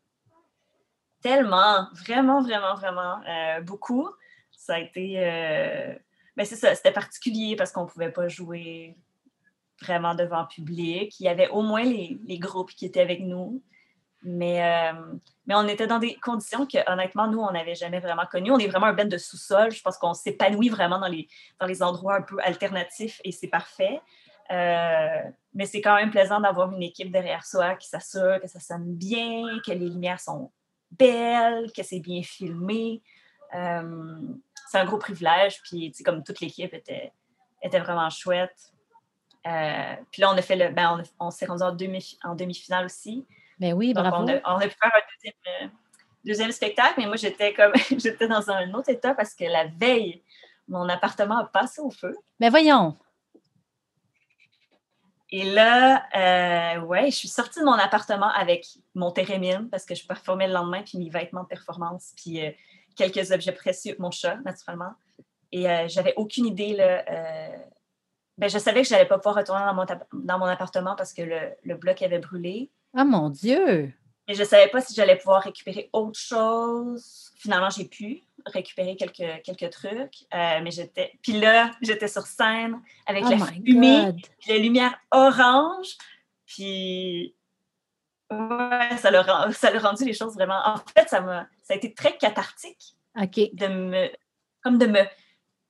Tellement, 1.21 1.87
vraiment, 1.93 2.41
vraiment, 2.41 2.75
vraiment, 2.75 3.19
euh, 3.27 3.61
beaucoup. 3.61 4.09
Ça 4.51 4.75
a 4.75 4.79
été. 4.79 5.15
Euh, 5.17 5.95
ben 6.35 6.45
c'est 6.45 6.55
ça, 6.55 6.73
c'était 6.75 6.91
particulier 6.91 7.55
parce 7.55 7.71
qu'on 7.71 7.83
ne 7.83 7.89
pouvait 7.89 8.11
pas 8.11 8.27
jouer 8.27 8.95
vraiment 9.81 10.15
devant 10.15 10.45
public. 10.45 11.19
Il 11.19 11.23
y 11.23 11.29
avait 11.29 11.49
au 11.49 11.61
moins 11.61 11.83
les, 11.83 12.19
les 12.25 12.39
groupes 12.39 12.71
qui 12.71 12.85
étaient 12.85 13.01
avec 13.01 13.21
nous. 13.21 13.61
Mais, 14.23 14.63
euh, 14.63 14.93
mais 15.47 15.55
on 15.55 15.67
était 15.67 15.87
dans 15.87 15.99
des 15.99 16.15
conditions 16.15 16.65
que, 16.65 16.77
honnêtement, 16.91 17.27
nous, 17.27 17.39
on 17.39 17.51
n'avait 17.51 17.75
jamais 17.75 17.99
vraiment 17.99 18.25
connues. 18.31 18.51
On 18.51 18.59
est 18.59 18.67
vraiment 18.67 18.87
un 18.87 18.93
band 18.93 19.05
de 19.05 19.17
sous-sol. 19.17 19.71
Je 19.71 19.81
pense 19.81 19.97
qu'on 19.97 20.13
s'épanouit 20.13 20.69
vraiment 20.69 20.99
dans 20.99 21.07
les, 21.07 21.27
dans 21.59 21.65
les 21.65 21.81
endroits 21.81 22.17
un 22.17 22.21
peu 22.21 22.37
alternatifs 22.43 23.19
et 23.23 23.31
c'est 23.31 23.47
parfait. 23.47 23.99
mais 24.49 25.65
c'est 25.65 25.81
quand 25.81 25.95
même 25.95 26.11
plaisant 26.11 26.39
d'avoir 26.39 26.71
une 26.71 26.83
équipe 26.83 27.11
derrière 27.11 27.45
soi 27.45 27.75
qui 27.75 27.87
s'assure 27.87 28.39
que 28.41 28.47
ça 28.47 28.59
sonne 28.59 28.93
bien, 28.95 29.59
que 29.65 29.71
les 29.71 29.89
lumières 29.89 30.19
sont 30.19 30.51
belle, 30.91 31.71
que 31.71 31.83
c'est 31.83 31.99
bien 31.99 32.21
filmé. 32.21 33.01
Euh, 33.55 34.17
c'est 34.69 34.77
un 34.77 34.85
gros 34.85 34.97
privilège. 34.97 35.61
Puis, 35.63 35.91
comme 36.05 36.23
toute 36.23 36.39
l'équipe 36.39 36.73
était, 36.73 37.11
était 37.61 37.79
vraiment 37.79 38.09
chouette. 38.09 38.73
Euh, 39.47 39.95
puis 40.11 40.21
là, 40.21 40.31
on. 40.31 40.35
Ben, 40.71 41.03
on, 41.19 41.31
s'est 41.31 41.45
rendu 41.45 41.63
en, 41.63 41.73
demi, 41.73 42.17
en 42.23 42.35
demi-finale 42.35 42.85
aussi. 42.85 43.25
Ben 43.61 43.73
oui, 43.73 43.93
bravo. 43.93 44.17
On 44.17 44.27
a, 44.27 44.41
on 44.43 44.57
a, 44.57 44.67
pu 44.67 44.75
faire 44.81 44.91
un 44.93 45.01
deuxième, 45.13 45.33
euh, 45.61 45.67
deuxième 46.25 46.51
spectacle, 46.51 46.95
mais 46.97 47.05
moi, 47.05 47.15
j'étais 47.15 47.53
comme 47.53 47.71
j'étais 47.97 48.27
dans 48.27 48.49
un 48.49 48.73
autre 48.73 48.89
état 48.89 49.13
parce 49.13 49.35
que 49.35 49.45
la 49.45 49.67
veille, 49.67 50.23
mon 50.67 50.89
appartement 50.89 51.37
a 51.37 51.45
passé 51.45 51.79
au 51.79 51.91
feu. 51.91 52.17
Mais 52.39 52.47
ben 52.47 52.49
voyons. 52.49 52.97
Et 55.29 55.45
là, 55.45 56.03
euh, 56.15 56.81
ouais, 56.81 57.11
je 57.11 57.15
suis 57.15 57.27
sortie 57.29 57.59
de 57.59 57.65
mon 57.65 57.73
appartement 57.73 58.29
avec 58.29 58.65
mon 58.95 59.11
térémine 59.11 59.69
parce 59.69 59.85
que 59.85 59.95
je 59.95 60.05
performais 60.05 60.47
le 60.47 60.53
lendemain, 60.53 60.81
puis 60.83 60.97
mes 60.97 61.09
vêtements 61.09 61.43
de 61.43 61.47
performance, 61.47 62.13
puis 62.17 62.43
euh, 62.43 62.51
quelques 62.95 63.31
objets 63.31 63.53
précieux, 63.53 63.95
mon 63.99 64.11
chat, 64.11 64.37
naturellement. 64.43 64.93
Et 65.51 65.69
euh, 65.69 65.87
j'avais 65.87 66.13
aucune 66.17 66.47
idée. 66.47 66.73
Là, 66.73 67.05
euh, 67.09 67.57
ben, 68.37 68.49
je 68.49 68.57
savais 68.57 68.81
que 68.81 68.87
je 68.87 68.93
n'allais 68.93 69.07
pas 69.07 69.19
pouvoir 69.19 69.35
retourner 69.35 69.65
dans 69.65 69.73
mon, 69.73 69.85
dans 70.13 70.39
mon 70.39 70.45
appartement 70.45 70.95
parce 70.95 71.13
que 71.13 71.21
le, 71.21 71.53
le, 71.63 71.75
bloc 71.75 72.01
avait 72.01 72.19
brûlé. 72.19 72.71
Ah 72.93 73.05
mon 73.05 73.29
Dieu! 73.29 73.93
Et 74.27 74.33
je 74.33 74.39
ne 74.39 74.47
savais 74.47 74.67
pas 74.67 74.81
si 74.81 74.93
j'allais 74.93 75.17
pouvoir 75.17 75.43
récupérer 75.43 75.89
autre 75.93 76.19
chose. 76.19 77.31
Finalement, 77.35 77.69
j'ai 77.69 77.85
pu 77.85 78.23
récupérer 78.45 78.95
quelques, 78.95 79.43
quelques 79.43 79.69
trucs. 79.71 80.25
Euh, 80.33 80.59
mais 80.63 80.71
j'étais. 80.71 81.11
Puis 81.21 81.33
là, 81.33 81.71
j'étais 81.81 82.07
sur 82.07 82.23
scène 82.23 82.79
avec 83.05 83.23
oh 83.25 83.29
la 83.29 83.45
fumée, 83.45 84.11
la 84.47 84.57
lumière 84.57 84.97
orange. 85.11 85.97
Puis. 86.45 87.35
Ouais, 88.29 88.97
ça 88.97 89.11
l'a, 89.11 89.51
ça 89.51 89.77
rendu 89.77 90.05
les 90.05 90.13
choses 90.13 90.35
vraiment. 90.35 90.61
En 90.65 90.77
fait, 90.77 91.09
ça, 91.09 91.19
m'a, 91.19 91.47
ça 91.63 91.73
a 91.73 91.77
été 91.77 91.93
très 91.93 92.17
cathartique. 92.17 92.95
OK. 93.21 93.35
De 93.53 93.67
me. 93.67 94.09
Comme 94.63 94.77
de 94.77 94.85
me. 94.85 95.01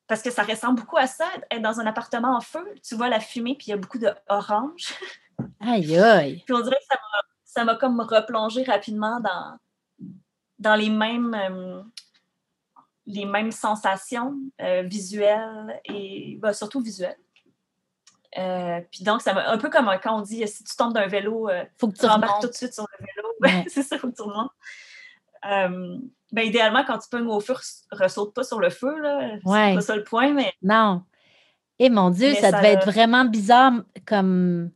Parce 0.06 0.22
que 0.22 0.30
ça 0.30 0.44
ressemble 0.44 0.82
beaucoup 0.82 0.98
à 0.98 1.08
ça, 1.08 1.26
être 1.50 1.62
dans 1.62 1.80
un 1.80 1.88
appartement 1.88 2.36
en 2.36 2.42
feu. 2.42 2.76
Tu 2.88 2.96
vois 2.96 3.10
la 3.10 3.20
fumée, 3.20 3.56
puis 3.56 3.68
il 3.68 3.70
y 3.72 3.74
a 3.74 3.78
beaucoup 3.78 3.98
d'orange. 3.98 4.94
Aïe, 5.60 5.98
aïe. 5.98 6.44
puis 6.46 6.54
on 6.54 6.62
dirait 6.62 6.76
que 6.76 6.86
ça 6.90 7.66
m'a, 7.66 7.68
ça 7.68 7.76
comme 7.76 8.00
replongé 8.00 8.64
rapidement 8.64 9.20
dans, 9.20 9.58
dans 10.60 10.76
les 10.76 10.90
mêmes. 10.90 11.34
Euh, 11.34 11.82
les 13.06 13.26
mêmes 13.26 13.52
sensations 13.52 14.36
euh, 14.62 14.84
visuelles 14.84 15.82
et 15.86 16.38
bah, 16.40 16.54
surtout 16.54 16.82
visuelles. 16.82 17.18
Euh, 18.38 18.80
puis 18.92 19.04
donc, 19.04 19.22
ça 19.22 19.34
un 19.50 19.58
peu 19.58 19.70
comme 19.70 19.92
quand 20.02 20.20
on 20.20 20.22
dit 20.22 20.48
si 20.48 20.64
tu 20.64 20.76
tombes 20.76 20.94
d'un 20.94 21.08
vélo, 21.08 21.50
euh, 21.50 21.66
faut 21.78 21.90
que 21.90 21.98
tu 21.98 22.06
embarques 22.06 22.42
tout 22.42 22.48
de 22.48 22.54
suite 22.54 22.74
sur 22.74 22.86
le 22.98 23.06
vélo. 23.06 23.64
c'est 23.70 23.84
ça, 23.84 23.98
faut 23.98 24.10
que 24.10 24.16
tu 24.16 24.22
remontes. 24.22 24.52
ben, 25.44 26.42
idéalement, 26.42 26.86
quand 26.86 27.00
tu 27.00 27.10
peux 27.10 27.22
au 27.22 27.40
feu, 27.42 27.56
ressaute 27.92 28.34
pas 28.34 28.44
sur 28.44 28.60
le 28.60 28.70
feu. 28.70 28.98
Là. 29.00 29.38
C'est 29.44 29.76
pas 29.76 29.82
ça 29.82 29.96
le 29.96 30.04
point, 30.04 30.34
mais. 30.34 30.54
Non. 30.62 31.04
Et 31.80 31.86
eh, 31.86 31.90
mon 31.90 32.12
Dieu, 32.12 32.36
ça, 32.36 32.52
devait 32.52 32.74
être 32.74 32.86
vraiment 32.86 33.26
bizarre 33.26 33.74
comme. 34.06 34.72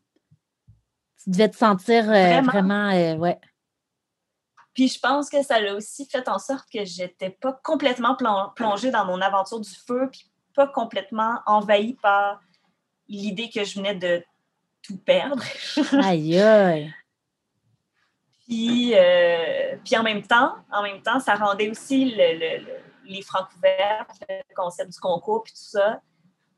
Tu 1.26 1.32
devais 1.32 1.50
te 1.50 1.58
sentir 1.58 2.06
vraiment, 2.06 2.52
vraiment 2.52 3.18
ouais. 3.18 3.40
Puis 4.74 4.90
je 4.90 5.00
pense 5.00 5.30
que 5.30 5.42
ça 5.42 5.60
l'a 5.60 5.74
aussi 5.74 6.06
fait 6.06 6.28
en 6.28 6.38
sorte 6.38 6.70
que 6.72 6.84
j'étais 6.84 7.30
pas 7.30 7.54
complètement 7.64 8.16
plongée 8.56 8.92
dans 8.92 9.06
mon 9.06 9.22
aventure 9.22 9.60
du 9.60 9.72
feu, 9.88 10.10
puis 10.12 10.30
pas 10.54 10.68
complètement 10.68 11.40
envahie 11.46 11.96
par 11.96 12.42
l'idée 13.08 13.50
que 13.50 13.64
je 13.64 13.76
venais 13.76 13.96
de 13.96 14.24
tout 14.82 14.98
perdre. 14.98 15.44
aïe 16.04 16.40
aïe! 16.40 16.94
Puis, 18.46 18.94
euh, 18.96 19.76
puis 19.84 19.98
en 19.98 20.04
même 20.04 20.22
temps, 20.22 20.56
en 20.72 20.84
même 20.84 21.02
temps, 21.02 21.20
ça 21.20 21.36
rendait 21.36 21.70
aussi 21.70 22.06
les 22.06 23.22
francs 23.24 23.48
ouverts, 23.58 24.06
le 24.30 24.56
concept 24.56 24.94
du 24.94 25.00
concours, 25.00 25.44
puis 25.44 25.54
tout 25.54 25.66
ça, 25.66 26.02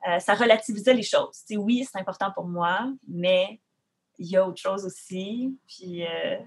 euh, 0.07 0.19
ça 0.19 0.33
relativisait 0.33 0.93
les 0.93 1.03
choses. 1.03 1.43
oui, 1.51 1.87
c'est 1.89 1.99
important 1.99 2.31
pour 2.31 2.45
moi, 2.45 2.91
mais 3.07 3.61
il 4.17 4.27
y 4.27 4.37
a 4.37 4.47
autre 4.47 4.61
chose 4.61 4.85
aussi. 4.85 5.57
Puis 5.67 6.05
euh, 6.05 6.37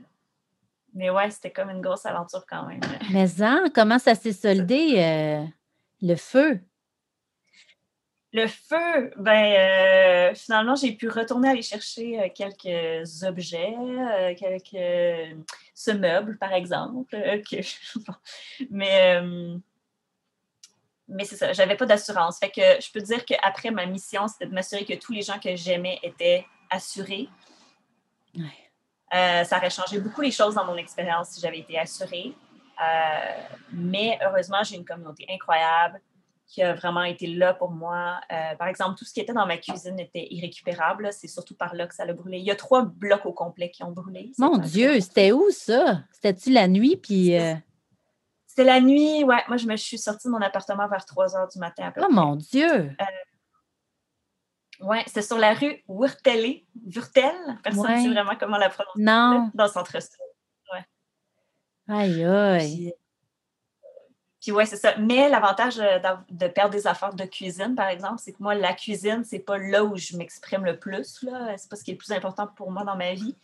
mais 0.95 1.11
ouais, 1.11 1.31
c'était 1.31 1.51
comme 1.51 1.71
une 1.71 1.81
grosse 1.81 2.07
aventure 2.07 2.45
quand 2.49 2.67
même. 2.67 2.81
Mais 3.13 3.27
ça, 3.27 3.63
comment 3.75 3.99
ça 3.99 4.15
s'est 4.15 4.33
soldé, 4.33 4.95
euh, 4.99 5.45
le 6.03 6.17
feu? 6.17 6.61
Le 8.33 8.47
feu, 8.47 9.13
ben 9.17 10.31
euh, 10.31 10.35
finalement, 10.35 10.77
j'ai 10.77 10.93
pu 10.93 11.09
retourner 11.09 11.49
aller 11.49 11.63
chercher 11.63 12.33
quelques 12.33 13.25
objets, 13.25 13.75
quelques 14.39 15.37
ce 15.75 15.91
meuble, 15.91 16.39
par 16.39 16.53
exemple. 16.53 17.17
mais 18.71 19.21
mais 21.11 21.25
c'est 21.25 21.37
ça, 21.37 21.53
j'avais 21.53 21.77
pas 21.77 21.87
d'assurance. 21.87 22.39
Fait 22.39 22.51
que 22.51 22.61
je 22.61 22.93
peux 22.93 23.01
dire 23.01 23.25
qu'après 23.25 23.73
ma 23.73 23.85
mission, 23.87 24.29
c'était 24.29 24.47
de 24.47 24.55
m'assurer 24.55 24.85
que 24.85 24.95
tous 24.95 25.13
les 25.13 25.23
gens 25.23 25.41
que 25.41 25.57
j'aimais 25.57 25.99
étaient 26.05 26.47
assurés. 26.71 27.29
Ouais. 28.37 28.71
Euh, 29.13 29.45
ça 29.45 29.59
aurait 29.59 29.71
changé 29.71 29.99
beaucoup 29.99 30.21
les 30.21 30.31
choses 30.31 30.55
dans 30.55 30.65
mon 30.65 30.77
expérience 30.77 31.31
si 31.31 31.41
j'avais 31.41 31.59
été 31.59 31.79
assurée. 31.79 32.33
Euh, 32.81 33.43
mais 33.73 34.19
heureusement, 34.25 34.63
j'ai 34.63 34.77
une 34.77 34.85
communauté 34.85 35.27
incroyable 35.29 36.01
qui 36.47 36.63
a 36.63 36.75
vraiment 36.75 37.03
été 37.03 37.27
là 37.27 37.55
pour 37.55 37.71
moi. 37.71 38.21
Euh, 38.33 38.55
par 38.57 38.69
exemple, 38.69 38.99
tout 38.99 39.05
ce 39.05 39.13
qui 39.13 39.21
était 39.21 39.33
dans 39.33 39.47
ma 39.47 39.57
cuisine 39.57 39.99
était 40.01 40.27
irrécupérable. 40.31 41.11
C'est 41.13 41.29
surtout 41.29 41.55
par 41.55 41.75
là 41.75 41.87
que 41.87 41.95
ça 41.95 42.05
a 42.05 42.13
brûlé. 42.13 42.39
Il 42.39 42.45
y 42.45 42.51
a 42.51 42.57
trois 42.57 42.83
blocs 42.83 43.27
au 43.27 43.33
complet 43.33 43.71
qui 43.71 43.85
ont 43.85 43.93
brûlé. 43.93 44.33
Mon 44.39 44.59
Dieu, 44.59 45.01
c'était 45.01 45.33
où 45.33 45.51
ça? 45.51 46.03
C'était-tu 46.13 46.51
la 46.51 46.67
nuit? 46.67 46.97
Puis. 46.97 47.37
C'était 48.47 48.65
la 48.65 48.81
nuit, 48.81 49.23
ouais. 49.23 49.43
Moi, 49.47 49.57
je 49.59 49.67
me 49.67 49.77
suis 49.77 49.99
sortie 49.99 50.27
de 50.27 50.33
mon 50.33 50.41
appartement 50.41 50.89
vers 50.89 51.05
3 51.05 51.37
heures 51.37 51.49
du 51.49 51.59
matin. 51.61 51.93
oh 52.01 52.07
mon 52.11 52.35
Dieu! 52.35 52.91
Oui, 54.81 54.99
c'est 55.07 55.23
sur 55.23 55.39
la 55.39 55.55
rue 55.55 55.83
Wurtele, 55.89 56.63
Wurtel, 56.87 57.59
personne 57.63 57.97
ne 57.97 58.03
sait 58.03 58.09
vraiment 58.09 58.37
comment 58.39 58.57
la 58.57 58.71
prononcer. 58.71 58.99
Non. 58.99 59.51
Dans 59.55 59.65
le 59.65 59.71
centre-sud. 59.71 60.11
Ouais. 60.73 60.85
Aïe, 61.89 62.25
aïe. 62.25 62.95
Puis, 64.41 64.53
ouais, 64.53 64.65
c'est 64.65 64.77
ça. 64.77 64.97
Mais 64.97 65.29
l'avantage 65.29 65.77
de, 65.77 66.49
perdre 66.49 66.71
des 66.71 66.87
affaires 66.87 67.13
de 67.13 67.25
cuisine, 67.25 67.75
par 67.75 67.89
exemple, 67.89 68.17
c'est 68.19 68.33
que 68.33 68.43
moi, 68.43 68.55
la 68.55 68.73
cuisine, 68.73 69.23
c'est 69.23 69.41
pas 69.41 69.59
là 69.59 69.85
où 69.85 69.97
je 69.97 70.17
m'exprime 70.17 70.65
le 70.65 70.79
plus. 70.79 71.23
Là. 71.23 71.57
C'est 71.59 71.69
pas 71.69 71.77
ce 71.77 71.85
qui 71.85 71.91
est 71.91 71.95
le 71.95 71.99
plus 71.99 72.13
important 72.13 72.47
pour 72.47 72.71
moi 72.71 72.85
dans 72.85 72.97
ma 72.97 73.13
vie. 73.13 73.37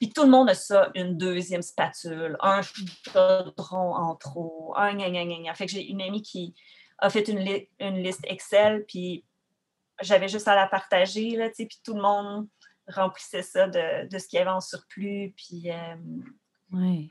Puis 0.00 0.10
tout 0.10 0.24
le 0.24 0.30
monde 0.30 0.50
a 0.50 0.54
ça, 0.54 0.90
une 0.94 1.16
deuxième 1.16 1.62
spatule, 1.62 2.36
un 2.40 2.62
chaudron 2.62 3.94
en 3.94 4.16
trop, 4.16 4.72
un 4.76 4.94
gna 4.94 5.10
gna 5.10 5.24
gna. 5.24 5.54
Fait 5.54 5.66
que 5.66 5.72
j'ai 5.72 5.86
une 5.86 6.00
amie 6.00 6.22
qui 6.22 6.54
a 6.98 7.10
fait 7.10 7.28
une, 7.28 7.46
une 7.78 8.02
liste 8.02 8.24
Excel, 8.24 8.84
puis 8.88 9.24
j'avais 10.02 10.28
juste 10.28 10.48
à 10.48 10.54
la 10.54 10.66
partager, 10.66 11.30
là, 11.36 11.48
puis 11.50 11.68
tout 11.84 11.94
le 11.94 12.02
monde 12.02 12.48
remplissait 12.88 13.42
ça 13.42 13.68
de, 13.68 14.08
de 14.08 14.18
ce 14.18 14.26
qu'il 14.26 14.38
y 14.38 14.42
avait 14.42 14.50
en 14.50 14.60
surplus. 14.60 15.32
Puis, 15.36 15.70
euh, 15.70 15.96
oui. 16.72 17.10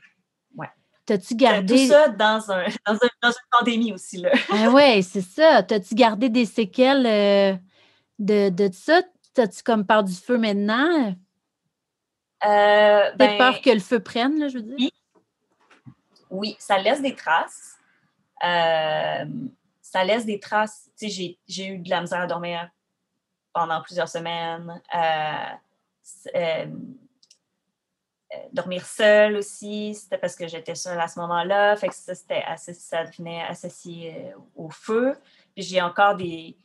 Ouais. 0.54 0.68
T'as-tu 1.06 1.34
gardé. 1.34 1.74
Tout 1.74 1.92
ça 1.92 2.08
dans, 2.08 2.50
un, 2.50 2.64
dans, 2.86 2.94
une 2.94 3.48
pandémie 3.50 3.92
aussi. 3.92 4.18
Là. 4.18 4.30
Ah 4.50 4.70
oui, 4.70 5.02
c'est 5.02 5.22
ça. 5.22 5.62
T'as-tu 5.62 5.94
gardé 5.94 6.28
des 6.28 6.46
séquelles 6.46 7.06
euh, 7.06 7.56
de, 8.18 8.48
de 8.50 8.70
ça? 8.72 9.02
T'as-tu 9.34 9.62
comme 9.62 9.86
part 9.86 10.04
du 10.04 10.14
feu 10.14 10.38
maintenant? 10.38 11.14
Euh, 12.44 13.10
ben, 13.16 13.38
peur 13.38 13.60
que 13.60 13.70
le 13.70 13.80
feu 13.80 14.00
prenne, 14.00 14.38
là, 14.38 14.48
je 14.48 14.58
veux 14.58 14.62
dire? 14.62 14.76
Oui, 14.78 14.92
oui 16.30 16.56
ça 16.58 16.78
laisse 16.78 17.02
des 17.02 17.14
traces. 17.14 17.76
Euh, 18.42 19.24
ça 19.82 20.04
laisse 20.04 20.24
des 20.24 20.40
traces. 20.40 20.90
Tu 20.98 21.10
sais, 21.10 21.38
j'ai 21.46 21.66
eu 21.66 21.78
de 21.78 21.90
la 21.90 22.00
misère 22.00 22.20
à 22.20 22.26
dormir 22.26 22.70
pendant 23.52 23.82
plusieurs 23.82 24.08
semaines. 24.08 24.80
Euh, 24.94 25.54
euh, 26.34 26.66
dormir 28.52 28.84
seule 28.84 29.36
aussi, 29.36 29.94
c'était 29.94 30.18
parce 30.18 30.36
que 30.36 30.46
j'étais 30.46 30.74
seule 30.74 31.00
à 31.00 31.08
ce 31.08 31.18
moment-là. 31.20 31.76
Fait 31.76 31.88
que 31.88 31.94
ça, 31.94 32.14
c'était 32.14 32.44
ça 32.56 33.04
devenait 33.04 33.42
associé 33.42 34.32
au 34.54 34.70
feu. 34.70 35.16
Puis 35.54 35.64
j'ai 35.64 35.82
encore 35.82 36.16
des, 36.16 36.56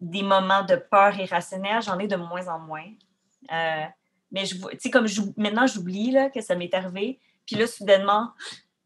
des 0.00 0.22
moments 0.22 0.62
de 0.62 0.76
peur 0.76 1.18
irrationnelle. 1.18 1.82
J'en 1.82 1.98
ai 1.98 2.06
de 2.06 2.16
moins 2.16 2.46
en 2.48 2.58
moins. 2.60 2.86
Mais 4.30 4.46
je, 4.46 4.56
comme 4.90 5.06
maintenant, 5.36 5.66
j'oublie 5.66 6.16
que 6.32 6.40
ça 6.40 6.54
m'est 6.54 6.72
arrivé. 6.72 7.18
Puis 7.46 7.56
là, 7.56 7.66
soudainement, 7.66 8.30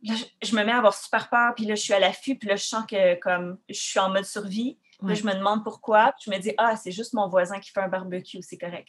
je 0.03 0.57
me 0.57 0.65
mets 0.65 0.73
à 0.73 0.79
avoir 0.79 0.95
super 0.95 1.29
peur. 1.29 1.55
Puis 1.55 1.67
là, 1.67 1.75
je 1.75 1.83
suis 1.83 1.93
à 1.93 1.99
l'affût. 1.99 2.37
Puis 2.37 2.49
là, 2.49 2.57
je 2.57 2.65
sens 2.65 2.85
que 2.87 3.15
comme 3.21 3.59
je 3.69 3.75
suis 3.75 3.99
en 3.99 4.11
mode 4.11 4.25
survie. 4.25 4.79
Là, 5.05 5.15
je 5.15 5.25
me 5.25 5.35
demande 5.35 5.65
pourquoi. 5.65 6.13
Puis 6.13 6.25
je 6.27 6.31
me 6.31 6.39
dis, 6.39 6.53
ah, 6.59 6.77
c'est 6.77 6.93
juste 6.93 7.15
mon 7.15 7.29
voisin 7.29 7.61
qui 7.61 7.71
fait 7.71 7.81
un 7.81 7.89
barbecue. 7.89 8.43
C'est 8.43 8.59
correct. 8.59 8.89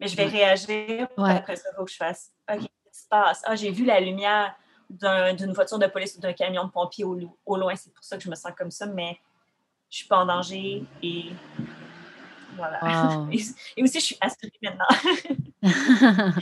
Mais 0.00 0.08
je 0.08 0.16
vais 0.16 0.26
réagir. 0.26 1.08
Après 1.16 1.56
ça, 1.56 1.68
il 1.72 1.76
faut 1.76 1.84
que 1.84 1.90
je 1.90 1.96
fasse, 1.96 2.30
OK, 2.50 2.60
qu'est-ce 2.60 2.98
qui 2.98 3.04
se 3.04 3.08
passe? 3.08 3.42
Ah, 3.44 3.56
j'ai 3.56 3.70
vu 3.70 3.84
la 3.84 4.00
lumière 4.00 4.54
d'une 4.88 5.52
voiture 5.52 5.78
de 5.78 5.86
police 5.86 6.16
ou 6.16 6.20
d'un 6.20 6.32
camion 6.32 6.64
de 6.64 6.70
pompier 6.70 7.04
au, 7.04 7.18
au 7.44 7.56
loin. 7.56 7.74
C'est 7.74 7.92
pour 7.92 8.04
ça 8.04 8.16
que 8.16 8.22
je 8.22 8.30
me 8.30 8.34
sens 8.34 8.52
comme 8.56 8.70
ça. 8.70 8.86
Mais 8.86 9.18
je 9.90 9.98
suis 9.98 10.06
pas 10.06 10.18
en 10.18 10.26
danger 10.26 10.84
et 11.02 11.32
voilà. 12.56 12.80
Et, 13.76 13.82
aussi, 13.82 14.00
je 14.00 14.04
suis 14.04 14.18
assurée 14.20 14.52
maintenant. 14.62 14.86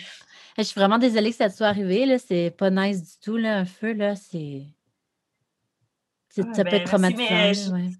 je 0.58 0.62
suis 0.62 0.78
vraiment 0.78 0.98
désolée 0.98 1.30
que 1.30 1.36
ça 1.36 1.50
te 1.50 1.56
soit 1.56 1.66
arrivé. 1.66 2.18
C'est 2.18 2.50
pas 2.56 2.70
nice 2.70 3.02
du 3.02 3.24
tout, 3.24 3.36
là, 3.36 3.58
un 3.58 3.64
feu. 3.64 3.92
Là. 3.92 4.14
C'est... 4.14 4.62
ça 6.28 6.42
peut 6.42 6.62
ben, 6.62 6.74
être 6.74 6.86
traumatisant. 6.86 7.74
ouais. 7.74 7.90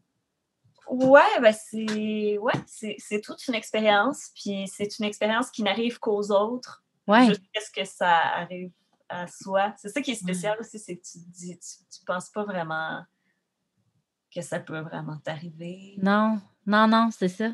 Ouais, 0.88 1.40
ben 1.40 1.52
c'est 1.52 2.38
ouais, 2.38 2.52
c'est 2.66 3.20
toute 3.20 3.46
une 3.48 3.54
expérience. 3.54 4.30
Puis 4.34 4.68
c'est 4.68 4.98
une 4.98 5.04
expérience 5.04 5.50
qui 5.50 5.62
n'arrive 5.62 5.98
qu'aux 5.98 6.30
autres. 6.30 6.84
Ouais. 7.06 7.26
Jusqu'à 7.26 7.60
ce 7.60 7.70
que 7.70 7.84
ça 7.84 8.10
arrive 8.10 8.70
à 9.08 9.26
soi. 9.26 9.74
C'est 9.76 9.90
ça 9.90 10.00
qui 10.00 10.12
est 10.12 10.16
spécial 10.16 10.58
aussi, 10.58 10.78
c'est 10.78 10.96
que 10.96 11.02
tu 11.02 11.18
dis, 11.18 11.58
tu, 11.58 11.98
tu 11.98 12.04
penses 12.06 12.30
pas 12.30 12.44
vraiment 12.44 13.04
que 14.34 14.40
ça 14.40 14.58
peut 14.58 14.80
vraiment 14.80 15.18
t'arriver. 15.18 15.94
Non, 15.98 16.40
non, 16.66 16.88
non, 16.88 17.10
c'est 17.10 17.28
ça. 17.28 17.50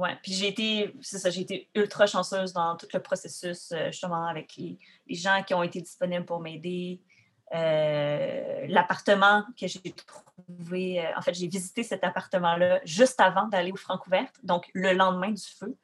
Ouais, 0.00 0.16
puis 0.22 0.32
j'ai 0.32 0.48
été, 0.48 0.94
c'est 1.02 1.18
ça, 1.18 1.28
j'ai 1.28 1.42
été 1.42 1.68
ultra 1.74 2.06
chanceuse 2.06 2.54
dans 2.54 2.74
tout 2.76 2.86
le 2.94 3.00
processus, 3.00 3.70
euh, 3.72 3.90
justement, 3.90 4.26
avec 4.26 4.56
les, 4.56 4.78
gens 5.10 5.42
qui 5.46 5.52
ont 5.52 5.62
été 5.62 5.82
disponibles 5.82 6.24
pour 6.24 6.40
m'aider. 6.40 7.02
Euh, 7.52 8.66
l'appartement 8.68 9.44
que 9.58 9.66
j'ai 9.66 9.80
trouvé, 9.92 11.04
euh, 11.04 11.10
en 11.16 11.22
fait, 11.22 11.34
j'ai 11.34 11.48
visité 11.48 11.82
cet 11.82 12.04
appartement-là 12.04 12.80
juste 12.84 13.20
avant 13.20 13.48
d'aller 13.48 13.72
au 13.72 13.76
Francouverte, 13.76 14.34
donc 14.44 14.70
le 14.74 14.92
lendemain 14.92 15.32
du 15.32 15.42
feu, 15.42 15.76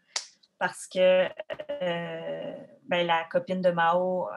parce 0.59 0.87
que 0.87 1.29
ben, 2.89 3.07
la 3.07 3.25
copine 3.25 3.61
de 3.61 3.71
Mao 3.71 4.29